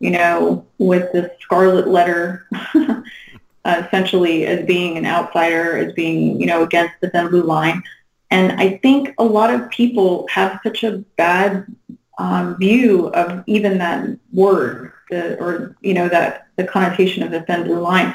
you 0.00 0.10
know, 0.10 0.66
with 0.78 1.12
the 1.12 1.30
scarlet 1.40 1.86
letter, 1.86 2.46
essentially 3.64 4.46
as 4.46 4.66
being 4.66 4.96
an 4.96 5.06
outsider, 5.06 5.76
as 5.76 5.92
being, 5.92 6.40
you 6.40 6.46
know, 6.46 6.62
against 6.62 6.94
the 7.00 7.10
thin 7.10 7.28
blue 7.28 7.42
line. 7.42 7.82
And 8.30 8.52
I 8.60 8.78
think 8.78 9.14
a 9.18 9.24
lot 9.24 9.52
of 9.52 9.70
people 9.70 10.26
have 10.30 10.60
such 10.62 10.84
a 10.84 10.98
bad 11.16 11.66
um, 12.18 12.56
view 12.58 13.08
of 13.08 13.42
even 13.46 13.78
that 13.78 14.06
word, 14.32 14.92
the, 15.10 15.38
or 15.38 15.76
you 15.80 15.94
know 15.94 16.08
that 16.08 16.48
the 16.56 16.64
connotation 16.64 17.22
of 17.22 17.30
the 17.30 17.42
thin 17.42 17.64
blue 17.64 17.80
line. 17.80 18.14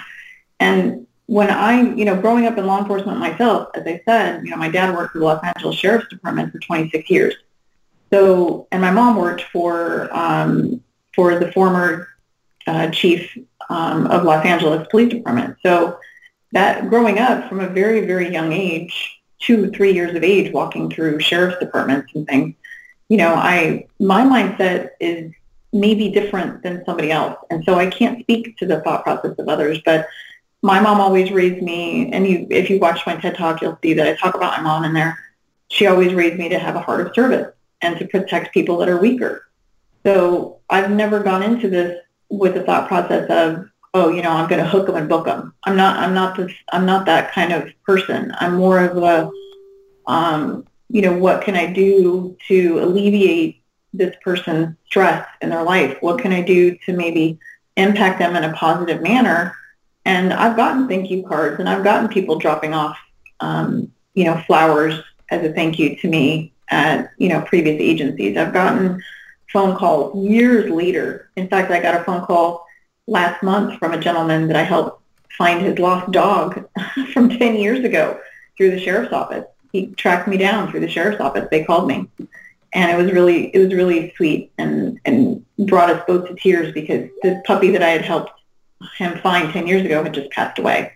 And 0.60 1.06
when 1.26 1.50
I, 1.50 1.82
you 1.82 2.06
know, 2.06 2.20
growing 2.20 2.46
up 2.46 2.58
in 2.58 2.66
law 2.66 2.80
enforcement 2.80 3.20
myself, 3.20 3.70
as 3.76 3.86
I 3.86 4.02
said, 4.06 4.44
you 4.44 4.52
know, 4.52 4.58
my 4.58 4.70
dad 4.70 4.96
worked 4.96 5.14
for 5.14 5.20
the 5.20 5.26
Los 5.26 5.44
Angeles 5.44 5.76
Sheriff's 5.76 6.08
Department 6.08 6.52
for 6.52 6.60
26 6.60 7.10
years. 7.10 7.34
So, 8.14 8.68
and 8.72 8.82
my 8.82 8.92
mom 8.92 9.18
worked 9.18 9.42
for 9.52 10.08
um, 10.16 10.84
for 11.16 11.40
the 11.40 11.52
former 11.52 12.10
uh, 12.68 12.90
chief 12.90 13.38
um, 13.70 14.08
of 14.08 14.24
Los 14.24 14.46
Angeles 14.46 14.88
Police 14.90 15.14
Department. 15.14 15.58
So, 15.64 16.00
that 16.52 16.90
growing 16.90 17.20
up 17.20 17.50
from 17.50 17.60
a 17.60 17.68
very 17.68 18.06
very 18.06 18.32
young 18.32 18.54
age, 18.54 19.20
two, 19.40 19.70
three 19.72 19.94
years 19.94 20.16
of 20.16 20.24
age 20.24 20.54
walking 20.54 20.90
through 20.90 21.20
sheriff's 21.20 21.60
departments 21.60 22.12
and 22.16 22.28
things, 22.28 22.56
you 23.10 23.18
know, 23.18 23.34
I 23.34 23.88
my 24.00 24.24
mindset 24.24 24.90
is 25.00 25.34
maybe 25.74 26.10
different 26.10 26.64
than 26.64 26.84
somebody 26.86 27.12
else. 27.12 27.38
And 27.50 27.64
so 27.66 27.76
I 27.76 27.88
can't 27.88 28.22
speak 28.22 28.58
to 28.58 28.66
the 28.66 28.80
thought 28.82 29.04
process 29.04 29.36
of 29.38 29.50
others, 29.50 29.80
but 29.86 30.08
my 30.62 30.80
mom 30.80 31.00
always 31.00 31.32
raised 31.32 31.62
me, 31.62 32.12
and 32.12 32.26
you, 32.26 32.48
if 32.50 32.72
you 32.72 32.80
watch 32.80 33.06
my 33.06 33.16
TED 33.18 33.36
Talk, 33.36 33.62
you'll 33.62 33.78
see 33.84 33.94
that 33.94 34.08
I 34.08 34.16
talk 34.16 34.34
about 34.34 34.58
my 34.58 34.64
mom 34.64 34.84
in 34.84 34.94
there. 34.94 35.20
She 35.68 35.86
always 35.86 36.14
raised 36.14 36.40
me 36.40 36.50
to 36.50 36.58
have 36.58 36.76
a 36.76 36.80
heart 36.80 37.06
of 37.06 37.14
service 37.14 37.54
and 37.82 38.00
to 38.00 38.08
protect 38.08 38.54
people 38.54 38.78
that 38.78 38.90
are 38.90 38.98
weaker. 38.98 39.48
So 40.04 40.55
I've 40.70 40.92
never 40.92 41.22
gone 41.22 41.44
into 41.44 41.70
this 41.70 42.00
with 42.30 42.56
the 42.56 42.64
thought 42.64 42.88
process 42.88 43.30
of, 43.30 43.70
oh, 43.94 44.10
you 44.10 44.22
know, 44.22 44.32
I'm 44.32 44.50
going 44.50 44.64
to 44.64 44.70
hook 44.70 44.88
them 44.88 44.96
and 44.96 45.08
book 45.08 45.26
them. 45.26 45.54
I'm 45.64 45.76
not. 45.76 45.98
I'm 45.98 46.14
not 46.14 46.38
this. 46.38 46.52
I'm 46.72 46.86
not 46.86 47.06
that 47.06 47.32
kind 47.32 47.54
of 47.54 47.70
person. 47.86 48.34
I'm 48.40 48.56
more 48.56 48.80
of 48.80 48.98
a, 48.98 49.32
um, 50.08 50.66
you 50.90 51.02
know, 51.02 51.18
what 51.18 51.44
can 51.44 51.56
I 51.56 51.72
do 51.72 52.36
to 52.48 52.80
alleviate 52.80 53.62
this 53.94 54.16
person's 54.24 54.76
stress 54.86 55.28
in 55.42 55.50
their 55.50 55.64
life? 55.64 55.98
What 56.02 56.20
can 56.20 56.34
I 56.34 56.42
do 56.42 56.78
to 56.86 56.94
maybe 56.94 57.40
impact 57.78 58.20
them 58.20 58.36
in 58.36 58.44
a 58.44 58.54
positive 58.54 59.02
manner? 59.02 59.56
And 60.04 60.34
I've 60.34 60.56
gotten 60.56 60.88
thank 60.88 61.10
you 61.10 61.24
cards, 61.24 61.60
and 61.60 61.68
I've 61.70 61.84
gotten 61.84 62.10
people 62.10 62.38
dropping 62.38 62.74
off, 62.74 62.98
um, 63.40 63.92
you 64.14 64.26
know, 64.26 64.42
flowers 64.46 65.02
as 65.30 65.44
a 65.44 65.54
thank 65.54 65.80
you 65.80 65.96
to 65.98 66.08
me 66.08 66.54
at 66.70 67.12
you 67.18 67.30
know 67.30 67.42
previous 67.42 67.80
agencies. 67.80 68.38
I've 68.38 68.54
gotten 68.54 69.02
phone 69.52 69.76
calls 69.76 70.16
years 70.28 70.70
later. 70.70 71.30
In 71.36 71.48
fact, 71.48 71.72
I 71.72 71.82
got 71.82 72.00
a 72.00 72.04
phone 72.04 72.26
call 72.26 72.66
last 73.08 73.44
month 73.44 73.80
from 73.80 73.94
a 73.94 74.00
gentleman 74.00 74.48
that 74.48 74.56
I 74.56 74.64
helped 74.64 75.02
find 75.38 75.62
his 75.62 75.80
lost 75.80 76.12
dog 76.12 76.68
from 77.14 77.30
10 77.30 77.56
years 77.56 77.84
ago 77.84 78.20
through 78.58 78.72
the 78.72 78.80
sheriff's 78.80 79.14
office. 79.14 79.46
He 79.72 79.88
tracked 79.88 80.28
me 80.28 80.38
down 80.38 80.72
through 80.72 80.80
the 80.80 80.90
sheriff's 80.90 81.22
office. 81.22 81.48
They 81.52 81.64
called 81.64 81.88
me. 81.88 82.08
And 82.74 82.92
it 82.92 83.02
was 83.02 83.12
really, 83.14 83.56
it 83.56 83.60
was 83.60 83.74
really 83.74 84.14
sweet 84.16 84.52
and, 84.58 85.00
and 85.06 85.46
brought 85.60 85.90
us 85.90 86.04
both 86.08 86.28
to 86.28 86.36
tears 86.36 86.74
because 86.74 87.10
the 87.22 87.42
puppy 87.46 87.72
that 87.72 87.84
I 87.84 87.90
had 87.90 88.02
helped 88.02 88.32
him 88.98 89.18
find 89.20 89.52
10 89.52 89.68
years 89.68 89.86
ago 89.86 90.04
had 90.04 90.14
just 90.14 90.32
passed 90.32 90.60
away. 90.60 90.94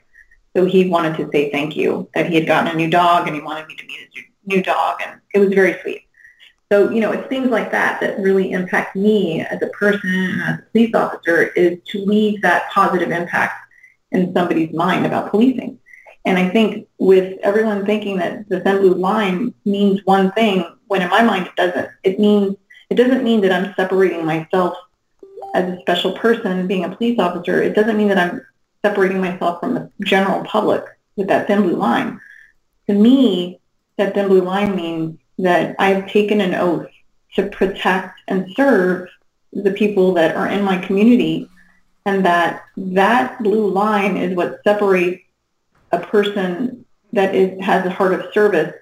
So 0.56 0.66
he 0.66 0.90
wanted 0.90 1.16
to 1.18 1.30
say 1.32 1.52
thank 1.52 1.76
you 1.76 2.10
that 2.14 2.28
he 2.28 2.36
had 2.36 2.48
gotten 2.48 2.74
a 2.74 2.76
new 2.76 2.90
dog 2.90 3.28
and 3.28 3.36
he 3.36 3.42
wanted 3.42 3.68
me 3.68 3.76
to 3.76 3.86
meet 3.86 4.00
his 4.14 4.24
new 4.46 4.64
dog. 4.64 5.00
And 5.06 5.22
it 5.34 5.40
was 5.40 5.54
very 5.54 5.80
sweet. 5.82 6.09
So, 6.72 6.90
you 6.92 7.02
know, 7.02 7.12
it's 7.12 7.28
things 7.28 7.50
like 7.50 7.72
that 7.72 8.00
that 8.02 8.20
really 8.20 8.52
impact 8.52 8.96
me 8.96 9.42
as 9.42 9.62
a 9.62 9.68
person, 9.68 10.42
as 10.46 10.60
a 10.60 10.64
police 10.72 10.94
officer, 10.94 11.48
is 11.56 11.80
to 11.88 12.06
leave 12.06 12.42
that 12.44 12.70
positive 12.72 13.10
impact 13.10 13.54
in 14.12 14.34
somebody's 14.34 14.74
mind 14.74 15.06
about 15.06 15.32
policing. 15.32 15.80
And 16.26 16.38
I 16.38 16.50
think 16.50 16.88
with 17.00 17.40
everyone 17.42 17.86
thinking 17.86 18.18
that 18.18 18.48
the 18.50 18.60
thin 18.60 18.80
blue 18.80 18.94
line 18.94 19.54
means 19.66 20.02
one 20.06 20.32
thing, 20.34 20.66
when 20.88 21.02
in 21.02 21.10
my 21.10 21.24
mind 21.24 21.48
it 21.48 21.56
doesn't. 21.56 21.90
It 22.04 22.20
means 22.20 22.56
it 22.90 22.96
doesn't 22.96 23.24
mean 23.24 23.42
that 23.42 23.52
I'm 23.52 23.74
separating 23.76 24.26
myself 24.26 24.76
as 25.54 25.66
a 25.72 25.80
special 25.82 26.14
person 26.14 26.68
being 26.68 26.84
a 26.84 26.96
police 26.96 27.20
officer. 27.20 27.62
It 27.62 27.76
doesn't 27.76 27.98
mean 27.98 28.10
that 28.10 28.18
I'm 28.18 28.46
separating 28.84 29.22
myself 29.22 29.60
from 29.60 29.74
the 29.76 29.92
general 30.02 30.44
public 30.44 30.84
with 31.16 31.28
that 31.28 31.48
thin 31.48 31.62
blue 31.64 31.76
line. 31.76 32.20
To 32.88 32.94
me, 32.94 33.60
that 33.98 34.14
thin 34.14 34.28
blue 34.28 34.42
line 34.42 34.76
means 34.76 35.19
that 35.40 35.76
I've 35.80 36.08
taken 36.08 36.42
an 36.42 36.54
oath 36.54 36.88
to 37.36 37.48
protect 37.48 38.20
and 38.28 38.54
serve 38.56 39.10
the 39.54 39.72
people 39.72 40.14
that 40.14 40.36
are 40.36 40.48
in 40.48 40.64
my 40.64 40.78
community 40.78 41.50
and 42.06 42.26
that 42.26 42.64
that 42.78 43.42
blue 43.42 43.70
line 43.70 44.18
is 44.18 44.36
what 44.36 44.60
separates 44.64 45.24
a 45.92 46.00
person 46.00 46.86
that 47.14 47.34
is, 47.34 47.64
has 47.64 47.86
a 47.86 47.90
heart 47.90 48.14
of 48.14 48.32
service 48.34 48.74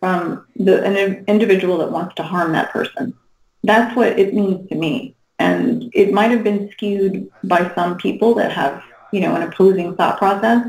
from 0.00 0.46
the, 0.56 0.82
an 0.82 1.24
individual 1.26 1.78
that 1.78 1.90
wants 1.90 2.14
to 2.16 2.22
harm 2.22 2.52
that 2.52 2.70
person. 2.70 3.14
That's 3.62 3.94
what 3.96 4.18
it 4.18 4.34
means 4.34 4.68
to 4.70 4.74
me. 4.74 5.14
And 5.38 5.90
it 5.94 6.12
might 6.12 6.30
have 6.30 6.44
been 6.44 6.70
skewed 6.72 7.30
by 7.44 7.72
some 7.74 7.96
people 7.96 8.34
that 8.34 8.52
have, 8.52 8.82
you 9.12 9.20
know, 9.20 9.34
an 9.34 9.42
opposing 9.42 9.94
thought 9.96 10.18
process. 10.18 10.66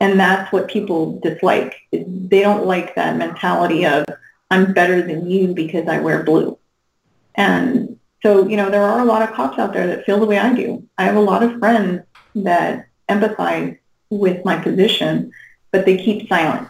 And 0.00 0.20
that's 0.20 0.52
what 0.52 0.68
people 0.68 1.18
dislike. 1.20 1.74
They 1.90 2.40
don't 2.40 2.66
like 2.66 2.94
that 2.94 3.16
mentality 3.16 3.84
of, 3.84 4.04
I'm 4.50 4.72
better 4.72 5.02
than 5.02 5.30
you 5.30 5.54
because 5.54 5.88
I 5.88 6.00
wear 6.00 6.22
blue. 6.22 6.58
And 7.34 7.98
so, 8.22 8.48
you 8.48 8.56
know, 8.56 8.70
there 8.70 8.82
are 8.82 9.00
a 9.00 9.04
lot 9.04 9.22
of 9.22 9.34
cops 9.34 9.58
out 9.58 9.72
there 9.72 9.86
that 9.86 10.04
feel 10.04 10.18
the 10.18 10.26
way 10.26 10.38
I 10.38 10.54
do. 10.54 10.88
I 10.96 11.04
have 11.04 11.16
a 11.16 11.20
lot 11.20 11.42
of 11.42 11.58
friends 11.58 12.02
that 12.34 12.88
empathize 13.08 13.78
with 14.10 14.44
my 14.44 14.56
position, 14.58 15.32
but 15.70 15.84
they 15.84 15.96
keep 15.96 16.28
silent 16.28 16.68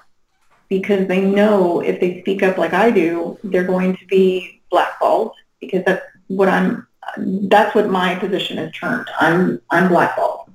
because 0.68 1.08
they 1.08 1.22
know 1.22 1.80
if 1.80 2.00
they 2.00 2.20
speak 2.20 2.42
up 2.42 2.58
like 2.58 2.74
I 2.74 2.90
do, 2.90 3.38
they're 3.44 3.64
going 3.64 3.96
to 3.96 4.06
be 4.06 4.60
blackballed 4.70 5.32
because 5.60 5.84
that's 5.86 6.04
what 6.26 6.48
I'm, 6.48 6.86
that's 7.16 7.74
what 7.74 7.88
my 7.88 8.16
position 8.16 8.58
is 8.58 8.74
termed. 8.74 9.08
I'm, 9.18 9.62
I'm 9.70 9.88
blackballed. 9.88 10.50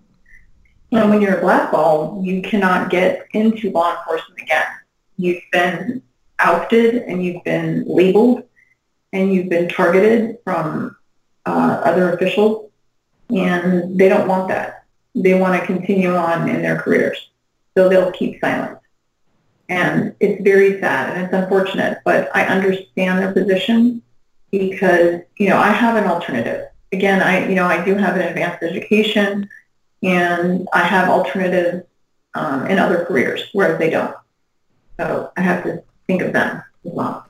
You 0.91 0.99
know, 0.99 1.09
when 1.09 1.23
you're 1.23 1.39
a 1.39 1.41
blackball, 1.41 2.21
you 2.23 2.43
cannot 2.43 2.91
get 2.91 3.25
into 3.33 3.71
law 3.71 3.97
enforcement 3.97 4.39
again. 4.39 4.65
You've 5.17 5.41
been 5.51 6.03
ousted 6.43 6.95
and 7.03 7.23
you've 7.23 7.43
been 7.43 7.85
labeled 7.87 8.43
and 9.13 9.33
you've 9.33 9.49
been 9.49 9.69
targeted 9.69 10.37
from 10.43 10.95
uh, 11.45 11.81
other 11.83 12.13
officials, 12.13 12.71
and 13.29 13.97
they 13.99 14.09
don't 14.09 14.27
want 14.27 14.47
that. 14.47 14.85
They 15.15 15.39
want 15.39 15.59
to 15.59 15.65
continue 15.65 16.15
on 16.15 16.49
in 16.49 16.61
their 16.61 16.79
careers, 16.79 17.29
so 17.77 17.87
they'll 17.87 18.11
keep 18.11 18.39
silent. 18.41 18.79
And 19.69 20.15
it's 20.19 20.41
very 20.43 20.79
sad 20.79 21.15
and 21.15 21.25
it's 21.25 21.33
unfortunate, 21.33 21.99
but 22.03 22.35
I 22.35 22.45
understand 22.45 23.19
their 23.19 23.31
position 23.31 24.01
because, 24.51 25.21
you 25.37 25.49
know, 25.49 25.57
I 25.57 25.71
have 25.71 25.95
an 25.95 26.09
alternative. 26.09 26.67
Again, 26.91 27.21
I, 27.21 27.47
you 27.47 27.55
know, 27.55 27.65
I 27.65 27.83
do 27.83 27.95
have 27.95 28.15
an 28.15 28.21
advanced 28.21 28.61
education 28.61 29.49
and 30.03 30.67
I 30.73 30.83
have 30.83 31.09
alternatives 31.09 31.85
um, 32.35 32.67
in 32.67 32.77
other 32.77 33.05
careers, 33.05 33.49
whereas 33.53 33.79
they 33.79 33.89
don't. 33.89 34.15
So 34.99 35.31
I 35.37 35.41
have 35.41 35.63
to 35.63 35.83
think 36.17 36.27
of 36.27 36.33
them 36.33 36.63
as 36.85 36.91
well. 36.91 37.25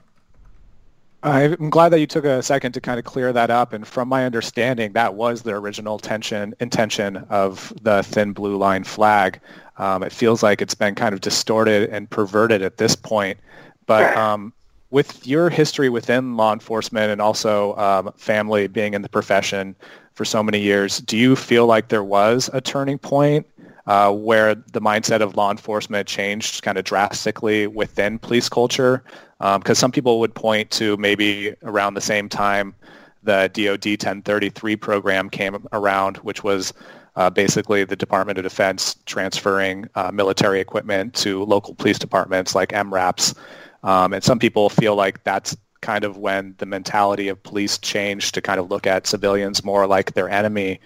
I'm 1.26 1.70
glad 1.70 1.90
that 1.90 2.02
you 2.02 2.08
took 2.08 2.26
a 2.26 2.44
second 2.44 2.74
to 2.74 2.82
kind 2.82 3.00
of 3.00 3.06
clear 3.06 3.32
that 3.32 3.50
up. 3.50 3.72
And 3.72 3.88
from 3.88 4.10
my 4.10 4.26
understanding, 4.26 4.92
that 4.92 5.16
was 5.16 5.44
the 5.44 5.52
original 5.52 5.98
tension, 5.98 6.54
intention 6.60 7.18
of 7.30 7.72
the 7.82 8.04
thin 8.04 8.34
blue 8.34 8.58
line 8.58 8.84
flag. 8.84 9.40
Um, 9.78 10.04
it 10.04 10.12
feels 10.12 10.44
like 10.44 10.62
it's 10.62 10.76
been 10.76 10.96
kind 10.96 11.14
of 11.14 11.22
distorted 11.22 11.90
and 11.92 12.10
perverted 12.10 12.62
at 12.62 12.76
this 12.78 12.96
point. 12.96 13.40
But 13.86 14.16
um, 14.18 14.52
with 14.92 15.26
your 15.26 15.50
history 15.50 15.88
within 15.88 16.36
law 16.36 16.52
enforcement 16.52 17.10
and 17.10 17.22
also 17.22 17.76
um, 17.78 18.12
family 18.18 18.68
being 18.68 18.94
in 18.94 19.02
the 19.02 19.10
profession 19.10 19.78
for 20.16 20.26
so 20.26 20.44
many 20.44 20.60
years, 20.60 21.00
do 21.00 21.18
you 21.18 21.38
feel 21.38 21.66
like 21.66 21.88
there 21.88 22.04
was 22.04 22.50
a 22.52 22.60
turning 22.60 22.98
point 22.98 23.48
uh, 23.86 24.12
where 24.12 24.56
the 24.56 24.82
mindset 24.82 25.22
of 25.22 25.36
law 25.36 25.52
enforcement 25.52 26.08
changed 26.08 26.64
kind 26.64 26.78
of 26.78 26.86
drastically 26.86 27.68
within 27.68 28.20
police 28.20 28.50
culture. 28.50 29.04
Because 29.40 29.70
um, 29.70 29.76
some 29.76 29.92
people 29.92 30.20
would 30.20 30.34
point 30.34 30.72
to 30.72 30.96
maybe 30.98 31.54
around 31.64 31.96
the 31.96 32.02
same 32.02 32.30
time 32.30 32.74
the 33.24 33.50
DoD 33.54 33.86
1033 33.86 34.76
program 34.76 35.30
came 35.30 35.66
around, 35.72 36.18
which 36.18 36.44
was 36.44 36.74
uh, 37.16 37.30
basically 37.30 37.84
the 37.84 37.96
Department 37.96 38.38
of 38.38 38.44
Defense 38.44 38.96
transferring 39.06 39.88
uh, 39.96 40.12
military 40.12 40.60
equipment 40.60 41.14
to 41.16 41.44
local 41.44 41.76
police 41.76 42.00
departments 42.00 42.56
like 42.56 42.70
MRAPs. 42.70 43.36
Um, 43.84 44.14
and 44.14 44.24
some 44.24 44.40
people 44.40 44.70
feel 44.70 44.96
like 44.96 45.24
that's 45.24 45.56
kind 45.82 46.06
of 46.06 46.18
when 46.18 46.56
the 46.58 46.66
mentality 46.66 47.28
of 47.28 47.42
police 47.44 47.78
changed 47.78 48.34
to 48.34 48.42
kind 48.42 48.60
of 48.60 48.72
look 48.72 48.88
at 48.88 49.06
civilians 49.06 49.64
more 49.64 49.86
like 49.86 50.14
their 50.14 50.30
enemy 50.30 50.80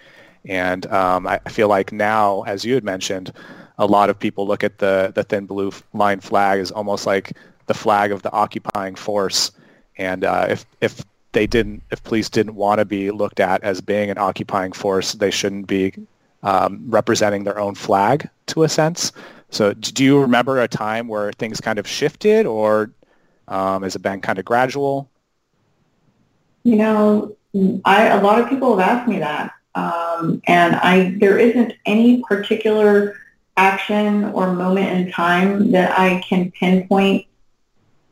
and 0.46 0.86
um, 0.86 1.26
I 1.26 1.38
feel 1.48 1.68
like 1.68 1.92
now, 1.92 2.42
as 2.42 2.64
you 2.64 2.74
had 2.74 2.84
mentioned, 2.84 3.32
a 3.78 3.86
lot 3.86 4.10
of 4.10 4.18
people 4.18 4.46
look 4.46 4.64
at 4.64 4.78
the, 4.78 5.12
the 5.14 5.22
thin 5.22 5.46
blue 5.46 5.72
line 5.94 6.20
flag 6.20 6.60
as 6.60 6.70
almost 6.70 7.06
like 7.06 7.36
the 7.66 7.74
flag 7.74 8.12
of 8.12 8.22
the 8.22 8.32
occupying 8.32 8.94
force. 8.94 9.52
And 9.96 10.24
uh, 10.24 10.46
if, 10.50 10.66
if 10.80 11.04
they 11.32 11.46
didn't, 11.46 11.82
if 11.90 12.02
police 12.02 12.28
didn't 12.28 12.54
want 12.54 12.78
to 12.78 12.84
be 12.84 13.10
looked 13.10 13.40
at 13.40 13.62
as 13.62 13.80
being 13.80 14.10
an 14.10 14.18
occupying 14.18 14.72
force, 14.72 15.12
they 15.12 15.30
shouldn't 15.30 15.66
be 15.66 15.92
um, 16.42 16.82
representing 16.86 17.44
their 17.44 17.58
own 17.58 17.74
flag 17.74 18.28
to 18.46 18.62
a 18.62 18.68
sense. 18.68 19.12
So 19.50 19.72
do 19.74 20.04
you 20.04 20.20
remember 20.20 20.60
a 20.60 20.68
time 20.68 21.08
where 21.08 21.32
things 21.32 21.60
kind 21.60 21.78
of 21.78 21.86
shifted 21.86 22.46
or 22.46 22.90
um, 23.48 23.82
has 23.82 23.96
it 23.96 24.02
been 24.02 24.20
kind 24.20 24.38
of 24.38 24.44
gradual? 24.44 25.08
You 26.64 26.76
know, 26.76 27.36
I, 27.84 28.08
a 28.08 28.22
lot 28.22 28.40
of 28.40 28.48
people 28.48 28.76
have 28.76 28.88
asked 28.88 29.08
me 29.08 29.18
that. 29.20 29.52
Um, 29.74 30.42
and 30.46 30.76
I, 30.76 31.16
there 31.18 31.38
isn't 31.38 31.74
any 31.86 32.22
particular 32.22 33.16
action 33.56 34.24
or 34.26 34.52
moment 34.52 34.88
in 34.88 35.12
time 35.12 35.72
that 35.72 35.98
I 35.98 36.20
can 36.20 36.50
pinpoint 36.52 37.26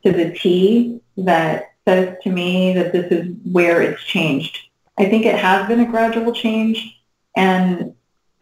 to 0.03 0.11
the 0.11 0.31
T 0.31 1.01
that 1.17 1.71
says 1.85 2.17
to 2.23 2.29
me 2.29 2.73
that 2.73 2.91
this 2.91 3.11
is 3.11 3.33
where 3.51 3.81
it's 3.81 4.03
changed. 4.03 4.59
I 4.97 5.05
think 5.05 5.25
it 5.25 5.35
has 5.35 5.67
been 5.67 5.79
a 5.79 5.85
gradual 5.85 6.33
change. 6.33 6.99
And 7.35 7.95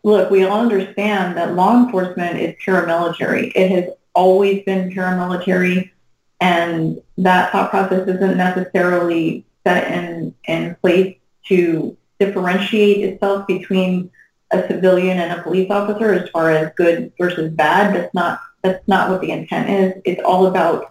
look, 0.04 0.32
we 0.32 0.44
all 0.44 0.62
understand 0.62 1.38
that 1.38 1.54
law 1.54 1.84
enforcement 1.84 2.40
is 2.40 2.56
paramilitary. 2.66 3.52
It 3.56 3.72
has 3.72 3.94
always 4.14 4.64
been 4.64 4.92
paramilitary, 4.92 5.92
and 6.40 7.02
that 7.18 7.52
thought 7.52 7.70
process 7.70 8.08
isn't 8.08 8.38
necessarily 8.38 9.46
set 9.66 9.92
in, 9.92 10.34
in 10.48 10.76
place 10.76 11.18
to 11.48 11.98
differentiate 12.20 13.04
itself 13.04 13.48
between 13.48 14.10
a 14.52 14.68
civilian 14.68 15.20
and 15.20 15.40
a 15.40 15.44
police 15.44 15.70
officer 15.70 16.14
as 16.14 16.30
far 16.30 16.52
as 16.52 16.72
good 16.76 17.12
versus 17.18 17.52
bad. 17.54 17.96
That's 17.96 18.14
not 18.14 18.40
that's 18.62 18.88
not 18.88 19.10
what 19.10 19.22
the 19.22 19.32
intent 19.32 19.70
is. 19.70 20.02
It's 20.06 20.22
all 20.24 20.48
about 20.48 20.90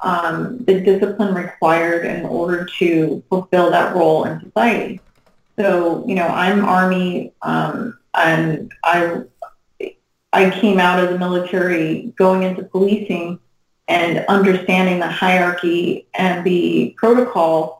um, 0.00 0.58
the 0.58 0.80
discipline 0.80 1.34
required 1.34 2.06
in 2.06 2.24
order 2.24 2.64
to 2.78 3.22
fulfill 3.28 3.70
that 3.70 3.94
role 3.96 4.24
in 4.24 4.40
society. 4.40 5.00
So, 5.58 6.06
you 6.06 6.14
know, 6.14 6.28
I'm 6.28 6.64
Army, 6.64 7.32
um, 7.42 7.98
and 8.14 8.72
I 8.84 9.22
I 10.32 10.50
came 10.50 10.78
out 10.78 11.02
of 11.02 11.10
the 11.10 11.18
military 11.18 12.12
going 12.16 12.42
into 12.42 12.62
policing 12.62 13.40
and 13.88 14.24
understanding 14.28 15.00
the 15.00 15.08
hierarchy 15.08 16.06
and 16.14 16.44
the 16.44 16.94
protocol 16.98 17.77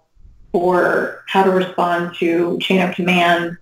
for 0.58 1.22
how 1.28 1.44
to 1.44 1.52
respond 1.52 2.16
to 2.16 2.58
chain 2.58 2.80
of 2.80 2.92
command 2.92 3.56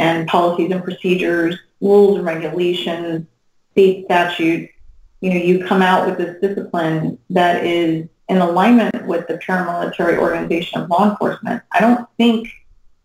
and 0.00 0.26
policies 0.26 0.72
and 0.72 0.82
procedures, 0.82 1.56
rules 1.80 2.16
and 2.16 2.26
regulations, 2.26 3.24
state 3.70 4.04
statutes. 4.06 4.72
You 5.20 5.30
know, 5.30 5.36
you 5.36 5.64
come 5.64 5.80
out 5.80 6.08
with 6.08 6.18
this 6.18 6.40
discipline 6.40 7.18
that 7.30 7.64
is 7.64 8.08
in 8.28 8.38
alignment 8.38 9.06
with 9.06 9.28
the 9.28 9.34
paramilitary 9.34 10.18
organization 10.18 10.80
of 10.80 10.90
law 10.90 11.08
enforcement. 11.08 11.62
I 11.70 11.80
don't 11.80 12.08
think 12.16 12.48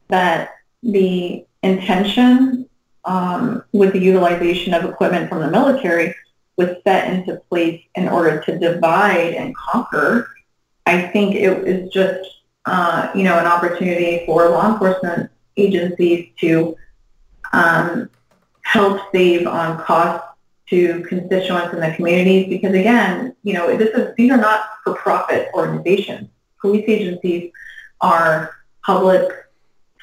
that 0.08 0.56
the 0.82 1.46
intention 1.62 2.68
um, 3.04 3.64
with 3.74 3.94
the 3.94 4.00
utilization 4.00 4.74
of 4.74 4.86
equipment 4.86 5.30
from 5.30 5.42
the 5.42 5.52
military 5.52 6.16
was 6.58 6.70
set 6.84 7.14
into 7.14 7.36
place 7.48 7.84
in 7.94 8.08
order 8.08 8.42
to 8.42 8.58
divide 8.58 9.36
and 9.36 9.56
conquer. 9.56 10.32
I 10.88 11.04
think 11.04 11.36
it 11.36 11.64
was 11.64 11.92
just, 11.94 12.28
uh, 12.66 13.12
you 13.14 13.24
know, 13.24 13.38
an 13.38 13.46
opportunity 13.46 14.26
for 14.26 14.50
law 14.50 14.72
enforcement 14.72 15.30
agencies 15.58 16.30
to 16.40 16.76
um, 17.54 18.10
help 18.64 19.02
save 19.14 19.48
on 19.48 19.82
costs 19.84 20.28
to 20.70 21.04
constituents 21.04 21.74
in 21.74 21.80
the 21.80 21.94
communities 21.96 22.48
because 22.50 22.74
again, 22.74 23.36
you 23.44 23.54
know, 23.54 23.76
this 23.78 23.90
is, 23.90 24.16
these 24.16 24.32
are 24.32 24.38
not 24.38 24.66
for-profit 24.84 25.50
organizations. 25.54 26.28
Police 26.60 26.86
agencies 26.88 27.52
are 28.02 28.56
public 28.84 29.32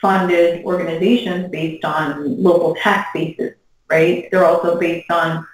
funded 0.00 0.64
organizations 0.64 1.50
based 1.50 1.84
on 1.84 2.40
local 2.40 2.76
tax 2.76 3.08
bases, 3.12 3.54
right? 3.88 4.28
They're 4.30 4.44
also 4.44 4.78
based 4.78 5.10
on 5.10 5.46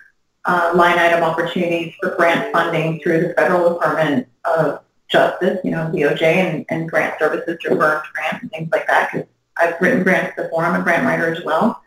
uh, 0.44 0.72
line 0.74 0.98
item 0.98 1.22
opportunities 1.22 1.94
for 2.00 2.14
grant 2.16 2.52
funding 2.52 3.00
through 3.00 3.28
the 3.28 3.34
Federal 3.34 3.74
Department 3.74 4.28
of 4.44 4.80
Justice, 5.08 5.58
you 5.64 5.70
know, 5.70 5.90
DOJ, 5.92 6.22
and, 6.22 6.66
and 6.68 6.88
grant 6.88 7.18
services 7.18 7.58
through 7.62 7.76
Burns 7.76 8.06
Grant 8.12 8.42
and 8.42 8.50
things 8.50 8.68
like 8.70 8.86
that. 8.86 9.10
Because 9.10 9.28
I've 9.56 9.80
written 9.80 10.02
grants 10.02 10.36
before. 10.36 10.64
I'm 10.64 10.80
a 10.80 10.84
grant 10.84 11.04
writer 11.04 11.32
as 11.34 11.44
well, 11.44 11.82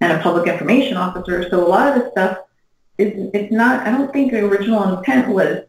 and 0.00 0.12
a 0.12 0.20
public 0.20 0.48
information 0.48 0.96
officer. 0.96 1.48
So 1.50 1.66
a 1.66 1.68
lot 1.68 1.88
of 1.88 2.02
this 2.02 2.12
stuff 2.12 2.38
is 2.98 3.30
it's 3.34 3.52
not. 3.52 3.86
I 3.86 3.90
don't 3.90 4.12
think 4.12 4.32
the 4.32 4.44
original 4.44 4.98
intent 4.98 5.28
was, 5.28 5.64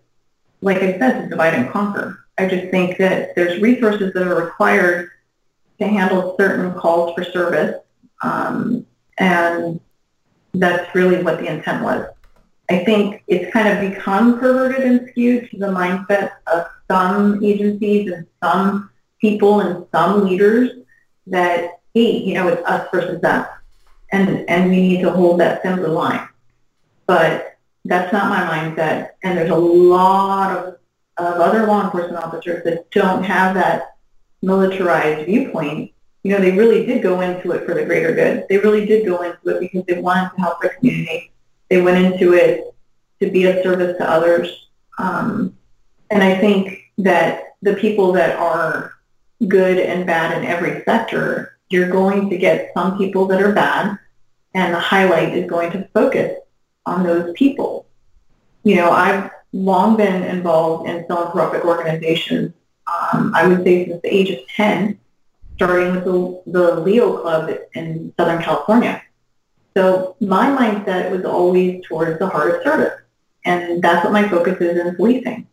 like 0.62 0.78
I 0.78 0.98
said, 0.98 1.22
to 1.22 1.30
divide 1.30 1.54
and 1.54 1.70
conquer. 1.70 2.26
I 2.38 2.48
just 2.48 2.70
think 2.72 2.98
that 2.98 3.36
there's 3.36 3.62
resources 3.62 4.14
that 4.14 4.28
are 4.28 4.36
required 4.36 5.12
to 5.80 5.88
handle 5.88 6.36
certain 6.40 6.74
calls 6.74 7.14
for 7.14 7.24
service, 7.24 7.76
um, 8.22 8.86
and 9.18 9.80
that's 10.54 10.94
really 10.96 11.22
what 11.24 11.40
the 11.40 11.48
intent 11.48 11.84
was. 11.84 12.08
I 12.70 12.84
think 12.84 13.24
it's 13.28 13.52
kind 13.54 13.68
of 13.68 13.94
become 13.94 14.40
perverted 14.40 14.86
and 14.86 15.10
skewed 15.10 15.50
to 15.52 15.58
the 15.58 15.68
mindset 15.68 16.32
of 16.48 16.68
some 16.90 17.44
agencies 17.44 18.12
and 18.12 18.26
some 18.42 18.90
people 19.22 19.62
and 19.62 19.86
some 19.92 20.26
leaders 20.26 20.72
that, 21.28 21.80
hey, 21.94 22.18
you 22.18 22.34
know, 22.34 22.48
it's 22.48 22.68
us 22.68 22.88
versus 22.92 23.22
them. 23.22 23.46
And, 24.12 24.50
and 24.50 24.70
we 24.70 24.82
need 24.82 25.02
to 25.02 25.12
hold 25.12 25.40
that 25.42 25.62
similar 25.62 25.90
line. 25.90 26.28
But 27.06 27.58
that's 27.86 28.12
not 28.12 28.30
my 28.30 28.42
mindset. 28.42 29.10
And 29.24 29.38
there's 29.38 29.52
a 29.52 29.56
lot 29.56 30.56
of, 30.56 30.78
of 31.18 31.40
other 31.40 31.68
law 31.68 31.84
enforcement 31.86 32.24
officers 32.24 32.64
that 32.64 32.90
don't 32.92 33.24
have 33.24 33.54
that 33.56 33.96
militarized 34.42 35.28
viewpoint. 35.28 35.92
You 36.24 36.32
know, 36.32 36.40
they 36.40 36.52
really 36.52 36.86
did 36.86 37.04
go 37.04 37.22
into 37.22 37.52
it 37.52 37.66
for 37.66 37.76
the 37.76 37.86
greater 37.86 38.14
good. 38.14 38.46
They 38.50 38.58
really 38.58 38.88
did 38.88 39.06
go 39.06 39.22
into 39.22 39.50
it 39.50 39.60
because 39.60 39.86
they 39.86 40.02
wanted 40.02 40.32
to 40.32 40.42
help 40.42 40.62
their 40.62 40.72
community 40.72 41.32
they 41.70 41.82
went 41.82 42.04
into 42.04 42.34
it 42.34 42.76
to 43.22 43.30
be 43.30 43.46
of 43.46 43.64
service 43.64 43.98
to 43.98 44.10
others. 44.10 44.68
Um, 44.98 45.56
and 46.10 46.24
I 46.24 46.36
think 46.36 46.92
that 47.00 47.56
the 47.62 47.74
people 47.74 48.12
that 48.14 48.38
are 48.38 48.94
good 49.48 49.78
and 49.78 50.06
bad 50.06 50.38
in 50.38 50.46
every 50.46 50.84
sector, 50.84 51.58
you're 51.70 51.90
going 51.90 52.30
to 52.30 52.38
get 52.38 52.72
some 52.74 52.98
people 52.98 53.26
that 53.28 53.42
are 53.42 53.54
bad, 53.54 53.98
and 54.54 54.74
the 54.74 54.80
highlight 54.80 55.36
is 55.36 55.50
going 55.50 55.72
to 55.72 55.88
focus 55.94 56.38
on 56.86 57.04
those 57.04 57.34
people. 57.36 57.88
You 58.64 58.76
know, 58.76 58.92
I've 58.92 59.32
long 59.52 59.98
been 59.98 60.24
involved 60.24 60.88
in 60.88 61.06
philanthropic 61.08 61.66
organizations. 61.66 62.54
Um, 62.88 63.34
I 63.36 63.48
would 63.48 63.64
say 63.64 63.88
since 63.88 64.02
the 64.02 64.14
age 64.14 64.30
of 64.30 64.48
10, 64.56 65.00
starting 65.56 65.96
with 65.96 66.06
the, 66.06 66.42
the 66.52 66.80
Leo 66.82 67.18
Club 67.22 67.52
in 67.74 68.14
Southern 68.18 68.42
California. 68.42 69.02
So 69.76 70.16
my 70.22 70.48
mindset 70.48 71.12
was 71.12 71.26
always 71.26 71.84
towards 71.86 72.20
the 72.20 72.28
heart 72.28 72.56
of 72.56 72.64
service. 72.64 73.02
And 73.44 73.82
that's 73.82 74.04
what 74.04 74.14
my 74.14 74.28
focus 74.28 74.58
is 74.60 74.78
in 74.80 74.96
policing. 74.96 75.48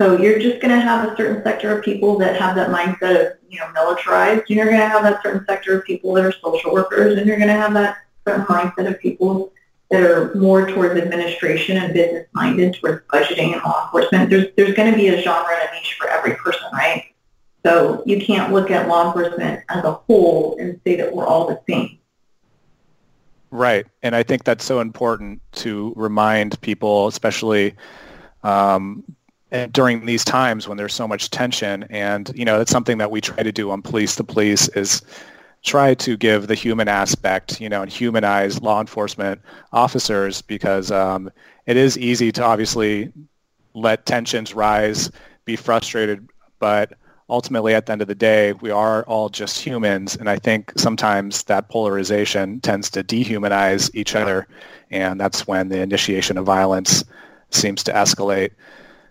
So 0.00 0.18
you're 0.18 0.38
just 0.38 0.60
going 0.60 0.74
to 0.74 0.80
have 0.80 1.08
a 1.08 1.16
certain 1.16 1.42
sector 1.44 1.76
of 1.76 1.84
people 1.84 2.18
that 2.18 2.40
have 2.40 2.56
that 2.56 2.70
mindset 2.70 3.20
of, 3.20 3.38
you 3.48 3.58
know, 3.58 3.70
militarized. 3.72 4.48
You're 4.48 4.66
going 4.66 4.78
to 4.78 4.88
have 4.88 5.02
that 5.02 5.22
certain 5.22 5.44
sector 5.46 5.78
of 5.78 5.84
people 5.84 6.12
that 6.14 6.24
are 6.24 6.32
social 6.42 6.72
workers, 6.72 7.18
and 7.18 7.26
you're 7.26 7.36
going 7.36 7.48
to 7.48 7.54
have 7.54 7.72
that 7.74 7.98
certain 8.26 8.44
mindset 8.46 8.88
of 8.88 8.98
people 9.00 9.52
that 9.90 10.02
are 10.02 10.34
more 10.34 10.66
towards 10.66 10.98
administration 11.00 11.76
and 11.76 11.92
business 11.92 12.26
minded, 12.32 12.74
towards 12.74 13.04
budgeting 13.12 13.52
and 13.52 13.62
law 13.62 13.84
enforcement. 13.84 14.30
There's 14.30 14.48
there's 14.56 14.74
going 14.74 14.90
to 14.90 14.96
be 14.96 15.08
a 15.08 15.22
genre 15.22 15.52
and 15.52 15.68
a 15.68 15.74
niche 15.74 15.96
for 15.98 16.08
every 16.08 16.34
person, 16.36 16.66
right? 16.72 17.04
So 17.64 18.02
you 18.06 18.20
can't 18.20 18.52
look 18.52 18.70
at 18.70 18.88
law 18.88 19.06
enforcement 19.06 19.62
as 19.68 19.84
a 19.84 19.92
whole 19.92 20.56
and 20.58 20.80
say 20.84 20.96
that 20.96 21.14
we're 21.14 21.26
all 21.26 21.46
the 21.46 21.60
same. 21.68 21.98
Right. 23.52 23.86
And 24.02 24.16
I 24.16 24.22
think 24.22 24.44
that's 24.44 24.64
so 24.64 24.80
important 24.80 25.42
to 25.56 25.92
remind 25.94 26.58
people, 26.62 27.06
especially 27.06 27.74
um, 28.42 29.04
during 29.72 30.06
these 30.06 30.24
times 30.24 30.66
when 30.66 30.78
there's 30.78 30.94
so 30.94 31.06
much 31.06 31.28
tension. 31.28 31.84
And, 31.90 32.32
you 32.34 32.46
know, 32.46 32.56
that's 32.56 32.70
something 32.70 32.96
that 32.96 33.10
we 33.10 33.20
try 33.20 33.42
to 33.42 33.52
do 33.52 33.70
on 33.70 33.82
Police 33.82 34.14
the 34.14 34.24
Police 34.24 34.68
is 34.68 35.02
try 35.62 35.92
to 35.94 36.16
give 36.16 36.46
the 36.46 36.54
human 36.54 36.88
aspect, 36.88 37.60
you 37.60 37.68
know, 37.68 37.82
and 37.82 37.92
humanize 37.92 38.62
law 38.62 38.80
enforcement 38.80 39.42
officers 39.70 40.40
because 40.40 40.90
um, 40.90 41.30
it 41.66 41.76
is 41.76 41.98
easy 41.98 42.32
to 42.32 42.42
obviously 42.42 43.12
let 43.74 44.06
tensions 44.06 44.54
rise, 44.54 45.10
be 45.44 45.56
frustrated, 45.56 46.26
but 46.58 46.94
ultimately 47.32 47.74
at 47.74 47.86
the 47.86 47.92
end 47.92 48.02
of 48.02 48.08
the 48.08 48.14
day, 48.14 48.52
we 48.52 48.70
are 48.70 49.04
all 49.04 49.30
just 49.30 49.58
humans. 49.58 50.14
And 50.14 50.28
I 50.28 50.38
think 50.38 50.70
sometimes 50.76 51.44
that 51.44 51.70
polarization 51.70 52.60
tends 52.60 52.90
to 52.90 53.02
dehumanize 53.02 53.90
each 53.94 54.14
other. 54.14 54.46
And 54.90 55.18
that's 55.18 55.46
when 55.46 55.70
the 55.70 55.80
initiation 55.80 56.36
of 56.36 56.44
violence 56.44 57.04
seems 57.50 57.82
to 57.84 57.92
escalate. 57.92 58.50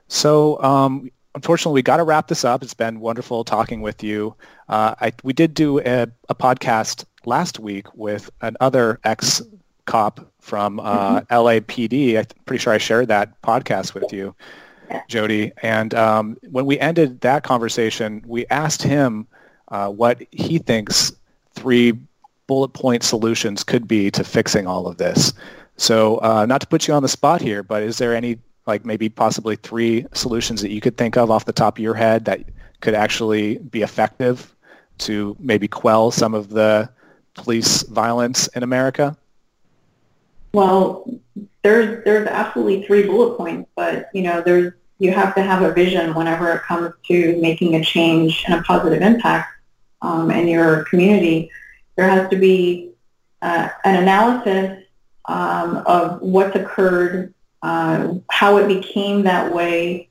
So 0.07 0.61
um, 0.61 1.09
unfortunately, 1.33 1.79
we 1.79 1.81
got 1.81 1.97
to 1.97 2.03
wrap 2.03 2.27
this 2.27 2.45
up. 2.45 2.61
It's 2.61 2.75
been 2.75 2.99
wonderful 2.99 3.43
talking 3.43 3.81
with 3.81 4.03
you. 4.03 4.35
Uh, 4.69 4.93
I, 5.01 5.13
we 5.23 5.33
did 5.33 5.55
do 5.55 5.79
a, 5.79 6.07
a, 6.29 6.35
podcast 6.35 7.05
last 7.25 7.59
week 7.59 7.87
with 7.95 8.29
another 8.41 8.99
ex-cop 9.03 10.31
from 10.39 10.79
uh, 10.79 11.21
mm-hmm. 11.21 11.33
LAPD. 11.33 12.19
I'm 12.19 12.25
pretty 12.45 12.61
sure 12.61 12.71
I 12.71 12.77
shared 12.77 13.07
that 13.07 13.41
podcast 13.41 13.95
with 13.95 14.13
you. 14.13 14.35
Jody. 15.07 15.51
And 15.61 15.93
um, 15.93 16.37
when 16.49 16.65
we 16.65 16.79
ended 16.79 17.21
that 17.21 17.43
conversation, 17.43 18.23
we 18.25 18.45
asked 18.47 18.81
him 18.81 19.27
uh, 19.69 19.89
what 19.89 20.21
he 20.31 20.57
thinks 20.57 21.11
three 21.53 21.93
bullet 22.47 22.69
point 22.69 23.03
solutions 23.03 23.63
could 23.63 23.87
be 23.87 24.11
to 24.11 24.23
fixing 24.23 24.67
all 24.67 24.87
of 24.87 24.97
this. 24.97 25.33
So 25.77 26.17
uh, 26.17 26.45
not 26.45 26.61
to 26.61 26.67
put 26.67 26.87
you 26.87 26.93
on 26.93 27.01
the 27.01 27.09
spot 27.09 27.41
here, 27.41 27.63
but 27.63 27.81
is 27.81 27.97
there 27.97 28.15
any, 28.15 28.37
like 28.67 28.85
maybe 28.85 29.09
possibly 29.09 29.55
three 29.55 30.05
solutions 30.13 30.61
that 30.61 30.71
you 30.71 30.81
could 30.81 30.97
think 30.97 31.17
of 31.17 31.31
off 31.31 31.45
the 31.45 31.53
top 31.53 31.77
of 31.77 31.83
your 31.83 31.95
head 31.95 32.25
that 32.25 32.41
could 32.81 32.93
actually 32.93 33.57
be 33.57 33.81
effective 33.81 34.53
to 34.99 35.35
maybe 35.39 35.67
quell 35.67 36.11
some 36.11 36.33
of 36.33 36.49
the 36.49 36.89
police 37.33 37.83
violence 37.83 38.47
in 38.49 38.63
America? 38.63 39.17
Well, 40.53 41.09
there's 41.63 42.03
there's 42.03 42.27
absolutely 42.27 42.85
three 42.85 43.03
bullet 43.03 43.37
points, 43.37 43.69
but 43.75 44.09
you 44.13 44.23
know 44.23 44.41
there's 44.41 44.73
you 45.01 45.11
have 45.11 45.33
to 45.33 45.41
have 45.41 45.63
a 45.63 45.73
vision 45.73 46.13
whenever 46.13 46.53
it 46.53 46.61
comes 46.61 46.93
to 47.07 47.35
making 47.41 47.73
a 47.73 47.83
change 47.83 48.43
and 48.45 48.59
a 48.59 48.61
positive 48.61 49.01
impact 49.01 49.51
um, 50.03 50.29
in 50.29 50.47
your 50.47 50.83
community. 50.83 51.49
There 51.95 52.07
has 52.07 52.29
to 52.29 52.35
be 52.35 52.91
uh, 53.41 53.69
an 53.83 53.95
analysis 54.03 54.83
um, 55.25 55.77
of 55.87 56.21
what's 56.21 56.55
occurred, 56.55 57.33
uh, 57.63 58.13
how 58.29 58.57
it 58.57 58.67
became 58.67 59.23
that 59.23 59.51
way. 59.51 60.09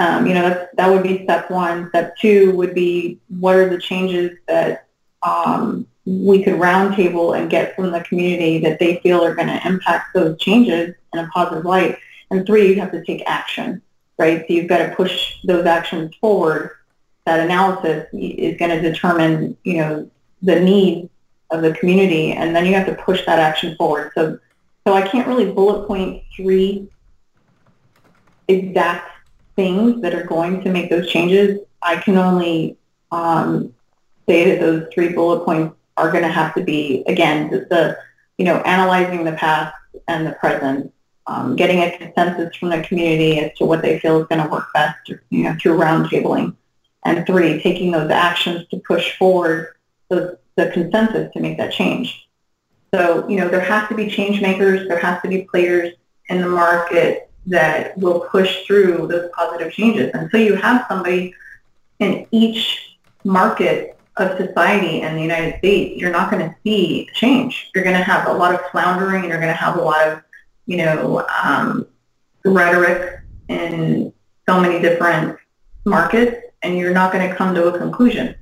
Um, 0.00 0.26
you 0.26 0.34
know, 0.34 0.42
that's, 0.42 0.74
that 0.74 0.90
would 0.90 1.04
be 1.04 1.22
step 1.22 1.48
one. 1.48 1.88
Step 1.90 2.16
two 2.18 2.56
would 2.56 2.74
be 2.74 3.20
what 3.28 3.54
are 3.54 3.68
the 3.68 3.78
changes 3.80 4.36
that 4.48 4.88
um, 5.22 5.86
we 6.04 6.42
could 6.42 6.54
roundtable 6.54 7.38
and 7.38 7.48
get 7.48 7.76
from 7.76 7.92
the 7.92 8.00
community 8.00 8.58
that 8.58 8.80
they 8.80 8.96
feel 8.96 9.24
are 9.24 9.36
going 9.36 9.46
to 9.46 9.64
impact 9.64 10.12
those 10.12 10.40
changes 10.40 10.96
in 11.12 11.20
a 11.20 11.28
positive 11.28 11.64
light. 11.64 11.98
And 12.32 12.44
three, 12.44 12.68
you 12.68 12.80
have 12.80 12.90
to 12.90 13.04
take 13.04 13.22
action, 13.26 13.80
right? 14.18 14.44
So 14.46 14.54
you've 14.54 14.68
got 14.68 14.78
to 14.78 14.94
push 14.94 15.36
those 15.44 15.66
actions 15.66 16.14
forward. 16.20 16.72
That 17.24 17.40
analysis 17.40 18.06
is 18.12 18.56
going 18.58 18.70
to 18.70 18.80
determine, 18.80 19.56
you 19.64 19.76
know, 19.78 20.10
the 20.42 20.60
needs 20.60 21.08
of 21.50 21.62
the 21.62 21.72
community, 21.74 22.32
and 22.32 22.54
then 22.54 22.66
you 22.66 22.74
have 22.74 22.86
to 22.86 22.94
push 22.94 23.24
that 23.26 23.38
action 23.38 23.76
forward. 23.76 24.12
So, 24.14 24.38
so 24.86 24.94
I 24.94 25.02
can't 25.06 25.26
really 25.26 25.50
bullet 25.50 25.86
point 25.86 26.22
three 26.34 26.88
exact 28.48 29.10
things 29.56 30.00
that 30.02 30.14
are 30.14 30.24
going 30.24 30.62
to 30.62 30.70
make 30.70 30.88
those 30.90 31.10
changes. 31.10 31.60
I 31.82 31.96
can 31.96 32.16
only 32.16 32.76
um, 33.10 33.74
say 34.26 34.50
that 34.50 34.60
those 34.60 34.86
three 34.92 35.12
bullet 35.12 35.44
points 35.44 35.74
are 35.96 36.10
going 36.10 36.24
to 36.24 36.30
have 36.30 36.54
to 36.54 36.62
be, 36.62 37.02
again, 37.06 37.50
the, 37.50 37.60
the, 37.68 37.98
you 38.38 38.44
know, 38.44 38.58
analyzing 38.58 39.24
the 39.24 39.32
past 39.32 39.74
and 40.06 40.26
the 40.26 40.32
present, 40.32 40.92
um, 41.28 41.54
getting 41.56 41.80
a 41.80 41.96
consensus 41.96 42.56
from 42.56 42.70
the 42.70 42.82
community 42.82 43.38
as 43.38 43.56
to 43.58 43.64
what 43.64 43.82
they 43.82 43.98
feel 44.00 44.20
is 44.20 44.26
going 44.28 44.42
to 44.42 44.48
work 44.48 44.72
best, 44.72 45.10
you 45.30 45.44
know, 45.44 45.54
through 45.60 45.78
roundtabling. 45.78 46.56
And 47.04 47.24
three, 47.26 47.62
taking 47.62 47.92
those 47.92 48.10
actions 48.10 48.66
to 48.70 48.78
push 48.78 49.16
forward 49.16 49.74
the, 50.08 50.38
the 50.56 50.70
consensus 50.70 51.32
to 51.32 51.40
make 51.40 51.56
that 51.58 51.72
change. 51.72 52.28
So, 52.92 53.28
you 53.28 53.36
know, 53.36 53.48
there 53.48 53.60
has 53.60 53.88
to 53.88 53.94
be 53.94 54.08
change 54.08 54.40
makers. 54.40 54.88
There 54.88 54.98
has 54.98 55.20
to 55.22 55.28
be 55.28 55.42
players 55.42 55.94
in 56.28 56.40
the 56.40 56.48
market 56.48 57.30
that 57.46 57.96
will 57.96 58.20
push 58.20 58.66
through 58.66 59.06
those 59.06 59.30
positive 59.34 59.72
changes. 59.72 60.10
And 60.14 60.30
so 60.30 60.38
you 60.38 60.54
have 60.56 60.86
somebody 60.88 61.34
in 61.98 62.26
each 62.30 62.96
market 63.24 63.98
of 64.16 64.36
society 64.36 65.02
in 65.02 65.14
the 65.14 65.22
United 65.22 65.58
States, 65.58 66.00
you're 66.00 66.10
not 66.10 66.30
going 66.30 66.42
to 66.42 66.54
see 66.64 67.08
change. 67.14 67.70
You're 67.74 67.84
going 67.84 67.96
to 67.96 68.02
have 68.02 68.28
a 68.28 68.32
lot 68.32 68.54
of 68.54 68.60
floundering 68.70 69.22
and 69.22 69.28
you're 69.28 69.40
going 69.40 69.52
to 69.52 69.54
have 69.54 69.76
a 69.76 69.82
lot 69.82 70.06
of, 70.08 70.22
you 70.68 70.76
know, 70.76 71.26
um, 71.42 71.86
rhetoric 72.44 73.20
in 73.48 74.12
so 74.46 74.60
many 74.60 74.80
different 74.80 75.38
markets 75.84 76.36
and 76.62 76.76
you're 76.76 76.92
not 76.92 77.10
going 77.10 77.28
to 77.28 77.34
come 77.34 77.54
to 77.54 77.68
a 77.68 77.78
conclusion. 77.78 78.34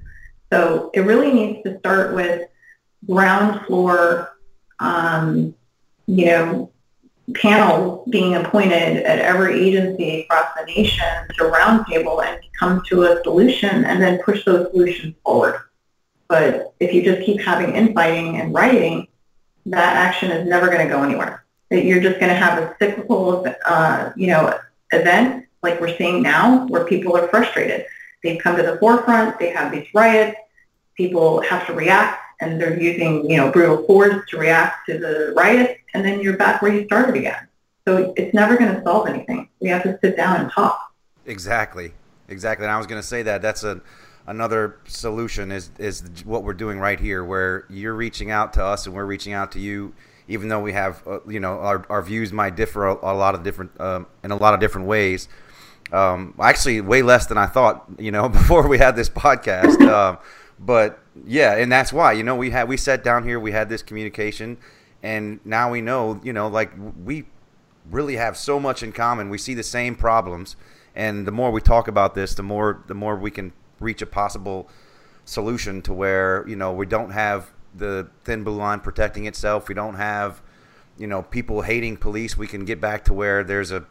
So 0.52 0.90
it 0.92 1.00
really 1.00 1.32
needs 1.32 1.62
to 1.64 1.78
start 1.78 2.14
with 2.14 2.48
ground 3.06 3.64
floor, 3.66 4.36
um, 4.80 5.54
you 6.08 6.26
know, 6.26 6.72
panels 7.34 8.08
being 8.10 8.34
appointed 8.34 9.04
at 9.04 9.20
every 9.20 9.60
agency 9.60 10.22
across 10.22 10.48
the 10.58 10.66
nation 10.66 11.06
to 11.38 11.44
roundtable 11.44 12.24
and 12.24 12.40
come 12.58 12.82
to 12.88 13.04
a 13.04 13.22
solution 13.22 13.84
and 13.84 14.02
then 14.02 14.20
push 14.24 14.44
those 14.44 14.70
solutions 14.72 15.14
forward. 15.24 15.60
But 16.28 16.74
if 16.80 16.92
you 16.92 17.04
just 17.04 17.24
keep 17.24 17.40
having 17.40 17.76
infighting 17.76 18.40
and 18.40 18.52
rioting, 18.52 19.06
that 19.66 19.96
action 19.96 20.32
is 20.32 20.48
never 20.48 20.66
going 20.66 20.80
to 20.80 20.88
go 20.88 21.04
anywhere. 21.04 21.45
You're 21.70 22.00
just 22.00 22.20
going 22.20 22.30
to 22.30 22.38
have 22.38 22.62
a 22.62 22.76
cyclical, 22.78 23.46
uh, 23.64 24.10
you 24.16 24.28
know, 24.28 24.58
event 24.92 25.46
like 25.62 25.80
we're 25.80 25.96
seeing 25.96 26.22
now 26.22 26.66
where 26.66 26.84
people 26.84 27.16
are 27.16 27.26
frustrated. 27.28 27.86
They've 28.22 28.40
come 28.40 28.56
to 28.56 28.62
the 28.62 28.76
forefront. 28.78 29.38
They 29.38 29.50
have 29.50 29.72
these 29.72 29.86
riots. 29.92 30.36
People 30.96 31.40
have 31.42 31.66
to 31.66 31.72
react 31.72 32.20
and 32.40 32.60
they're 32.60 32.80
using, 32.80 33.28
you 33.28 33.36
know, 33.36 33.50
brutal 33.50 33.84
force 33.86 34.28
to 34.28 34.38
react 34.38 34.86
to 34.86 34.98
the 34.98 35.32
riots, 35.36 35.80
and 35.94 36.04
then 36.04 36.20
you're 36.20 36.36
back 36.36 36.60
where 36.60 36.72
you 36.72 36.84
started 36.86 37.16
again. 37.16 37.48
So 37.86 38.12
it's 38.16 38.34
never 38.34 38.56
going 38.56 38.74
to 38.74 38.82
solve 38.82 39.08
anything. 39.08 39.48
We 39.60 39.68
have 39.68 39.84
to 39.84 39.98
sit 40.02 40.16
down 40.16 40.40
and 40.40 40.50
talk. 40.50 40.92
Exactly, 41.24 41.92
exactly. 42.28 42.66
And 42.66 42.72
I 42.72 42.78
was 42.78 42.86
going 42.86 43.00
to 43.00 43.06
say 43.06 43.22
that 43.22 43.42
that's 43.42 43.64
a 43.64 43.80
another 44.26 44.80
solution 44.86 45.52
is 45.52 45.70
is 45.78 46.02
what 46.24 46.42
we're 46.42 46.52
doing 46.52 46.78
right 46.78 46.98
here, 46.98 47.24
where 47.24 47.64
you're 47.70 47.94
reaching 47.94 48.30
out 48.30 48.52
to 48.54 48.64
us 48.64 48.86
and 48.86 48.94
we're 48.94 49.06
reaching 49.06 49.32
out 49.32 49.52
to 49.52 49.60
you, 49.60 49.94
even 50.28 50.48
though 50.48 50.60
we 50.60 50.72
have, 50.72 51.02
uh, 51.06 51.20
you 51.26 51.40
know, 51.40 51.58
our, 51.58 51.84
our 51.88 52.02
views 52.02 52.32
might 52.32 52.56
differ 52.56 52.86
a, 52.86 52.94
a 52.94 53.14
lot 53.14 53.34
of 53.34 53.42
different 53.42 53.78
um, 53.80 54.06
in 54.24 54.30
a 54.30 54.36
lot 54.36 54.54
of 54.54 54.60
different 54.60 54.86
ways. 54.86 55.28
Um, 55.92 56.34
actually, 56.40 56.80
way 56.80 57.02
less 57.02 57.26
than 57.26 57.38
I 57.38 57.46
thought, 57.46 57.84
you 57.98 58.10
know, 58.10 58.28
before 58.40 58.66
we 58.66 58.78
had 58.78 58.96
this 58.96 59.08
podcast. 59.08 59.80
um, 59.92 60.18
but 60.58 60.98
yeah, 61.26 61.54
and 61.56 61.70
that's 61.70 61.92
why 61.92 62.12
you 62.12 62.22
know 62.22 62.34
we 62.34 62.50
had 62.50 62.68
we 62.68 62.76
sat 62.76 63.04
down 63.04 63.24
here, 63.24 63.38
we 63.38 63.52
had 63.52 63.68
this 63.68 63.82
communication, 63.82 64.56
and 65.02 65.40
now 65.44 65.70
we 65.70 65.80
know 65.80 66.20
you 66.22 66.32
know 66.32 66.48
like 66.48 66.72
we 67.04 67.24
really 67.90 68.16
have 68.16 68.36
so 68.36 68.58
much 68.58 68.82
in 68.82 68.92
common. 68.92 69.28
We 69.30 69.38
see 69.38 69.54
the 69.54 69.62
same 69.62 69.94
problems, 69.94 70.56
and 70.94 71.26
the 71.26 71.32
more 71.32 71.50
we 71.50 71.60
talk 71.60 71.88
about 71.88 72.14
this, 72.14 72.34
the 72.34 72.42
more 72.42 72.82
the 72.86 72.94
more 72.94 73.16
we 73.16 73.30
can 73.30 73.52
reach 73.80 74.02
a 74.02 74.06
possible 74.06 74.68
solution 75.24 75.82
to 75.82 75.92
where 75.92 76.44
you 76.48 76.56
know 76.56 76.72
we 76.72 76.86
don't 76.86 77.10
have 77.10 77.52
the 77.76 78.08
thin 78.24 78.44
blue 78.44 78.56
line 78.56 78.80
protecting 78.80 79.26
itself. 79.26 79.68
We 79.68 79.74
don't 79.74 79.94
have 79.94 80.42
you 80.98 81.06
know 81.06 81.22
people 81.22 81.62
hating 81.62 81.96
police. 81.96 82.36
We 82.36 82.46
can 82.46 82.64
get 82.64 82.80
back 82.80 83.04
to 83.06 83.14
where 83.14 83.44
there's 83.44 83.70
a 83.70 83.84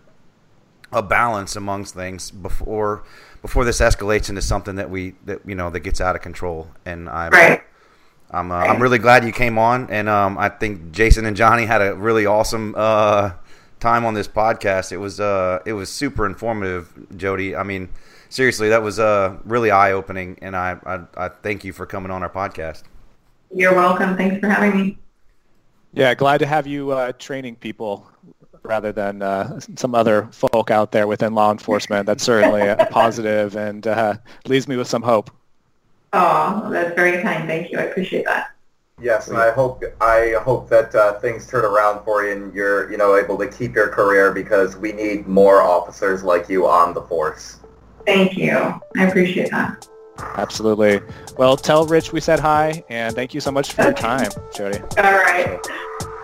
a 0.92 1.02
balance 1.02 1.56
amongst 1.56 1.94
things 1.94 2.32
before 2.32 3.04
before 3.42 3.66
this 3.66 3.80
escalates 3.80 4.30
into 4.30 4.42
something 4.42 4.76
that 4.76 4.90
we 4.90 5.16
that 5.26 5.42
you 5.46 5.56
know 5.56 5.70
that 5.70 5.82
gets 5.82 6.02
out 6.02 6.16
of 6.16 6.22
control. 6.22 6.70
And 6.86 7.10
I'm 7.10 7.32
right. 7.32 7.62
I'm 8.32 8.52
uh, 8.52 8.56
I'm 8.56 8.82
really 8.82 8.98
glad 8.98 9.24
you 9.24 9.32
came 9.32 9.58
on, 9.58 9.90
and 9.90 10.10
um, 10.10 10.38
I 10.38 10.50
think 10.50 10.92
Jason 10.92 11.26
and 11.26 11.38
Johnny 11.38 11.66
had 11.66 11.82
a 11.82 11.96
really 11.96 12.26
awesome 12.26 12.74
uh, 12.76 13.32
time 13.80 14.06
on 14.06 14.14
this 14.14 14.28
podcast. 14.28 14.92
It 14.92 14.98
was 14.98 15.20
uh, 15.20 15.60
it 15.66 15.74
was 15.74 15.92
super 15.92 16.26
informative, 16.26 16.92
Jody. 17.16 17.56
I 17.56 17.64
mean, 17.64 17.90
seriously, 18.30 18.70
that 18.70 18.82
was 18.82 19.00
uh, 19.00 19.38
really 19.46 19.70
eye 19.72 19.92
opening, 19.92 20.40
and 20.42 20.56
I, 20.56 20.78
I 20.86 21.26
I 21.26 21.30
thank 21.30 21.64
you 21.64 21.72
for 21.72 21.86
coming 21.86 22.12
on 22.12 22.24
our 22.24 22.30
podcast. 22.30 22.84
You're 23.56 23.74
welcome. 23.74 24.18
Thanks 24.18 24.38
for 24.42 24.50
having 24.50 24.78
me. 24.78 24.98
Yeah, 25.94 26.14
glad 26.14 26.40
to 26.40 26.46
have 26.46 26.68
you 26.68 26.92
uh, 26.92 27.14
training 27.14 27.56
people 27.56 28.06
rather 28.64 28.92
than 28.92 29.22
uh, 29.22 29.62
some 29.78 29.96
other 29.96 30.28
folk 30.34 30.72
out 30.72 30.92
there 30.92 31.08
within 31.08 31.34
law 31.34 31.54
enforcement. 31.54 32.06
That's 32.06 32.22
certainly 32.22 32.68
a 32.68 32.86
positive 32.92 33.56
and 33.56 33.88
uh, 33.88 34.16
leaves 34.46 34.68
me 34.68 34.76
with 34.76 34.90
some 34.90 35.02
hope. 35.02 35.32
Oh, 36.12 36.70
that's 36.70 36.94
very 36.96 37.22
kind. 37.22 37.48
Thank 37.48 37.72
you. 37.72 37.80
I 37.80 37.84
appreciate 37.84 38.26
that. 38.26 38.52
Yes, 39.02 39.30
and 39.30 39.38
I 39.38 39.52
hope 39.52 39.84
I 40.02 40.36
hope 40.44 40.70
that 40.70 40.94
uh, 40.94 41.20
things 41.20 41.48
turn 41.48 41.64
around 41.64 42.04
for 42.04 42.26
you 42.26 42.34
and 42.34 42.54
you're 42.54 42.92
you 42.92 42.98
know 42.98 43.16
able 43.16 43.38
to 43.38 43.48
keep 43.48 43.74
your 43.74 43.88
career 43.88 44.34
because 44.34 44.76
we 44.76 44.92
need 44.92 45.28
more 45.28 45.62
officers 45.62 46.24
like 46.24 46.50
you 46.50 46.68
on 46.68 46.94
the 46.94 47.02
force. 47.04 47.60
Thank 48.06 48.38
you. 48.38 48.58
I 48.98 49.04
appreciate 49.04 49.52
that. 49.52 49.88
Absolutely. 50.18 51.02
Well, 51.38 51.58
tell 51.58 51.86
Rich 51.86 52.12
we 52.14 52.20
said 52.22 52.40
hi, 52.40 52.84
and 52.90 53.16
thank 53.16 53.34
you 53.34 53.42
so 53.42 53.52
much 53.52 53.74
for 53.74 53.84
your 53.84 53.94
time, 53.94 54.32
Jody. 54.56 54.80
All 54.98 55.04
right. 55.04 55.60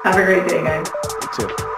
Have 0.03 0.17
a 0.17 0.25
great 0.25 0.47
day, 0.47 0.63
guys. 0.63 0.87
You 1.21 1.47
too. 1.47 1.70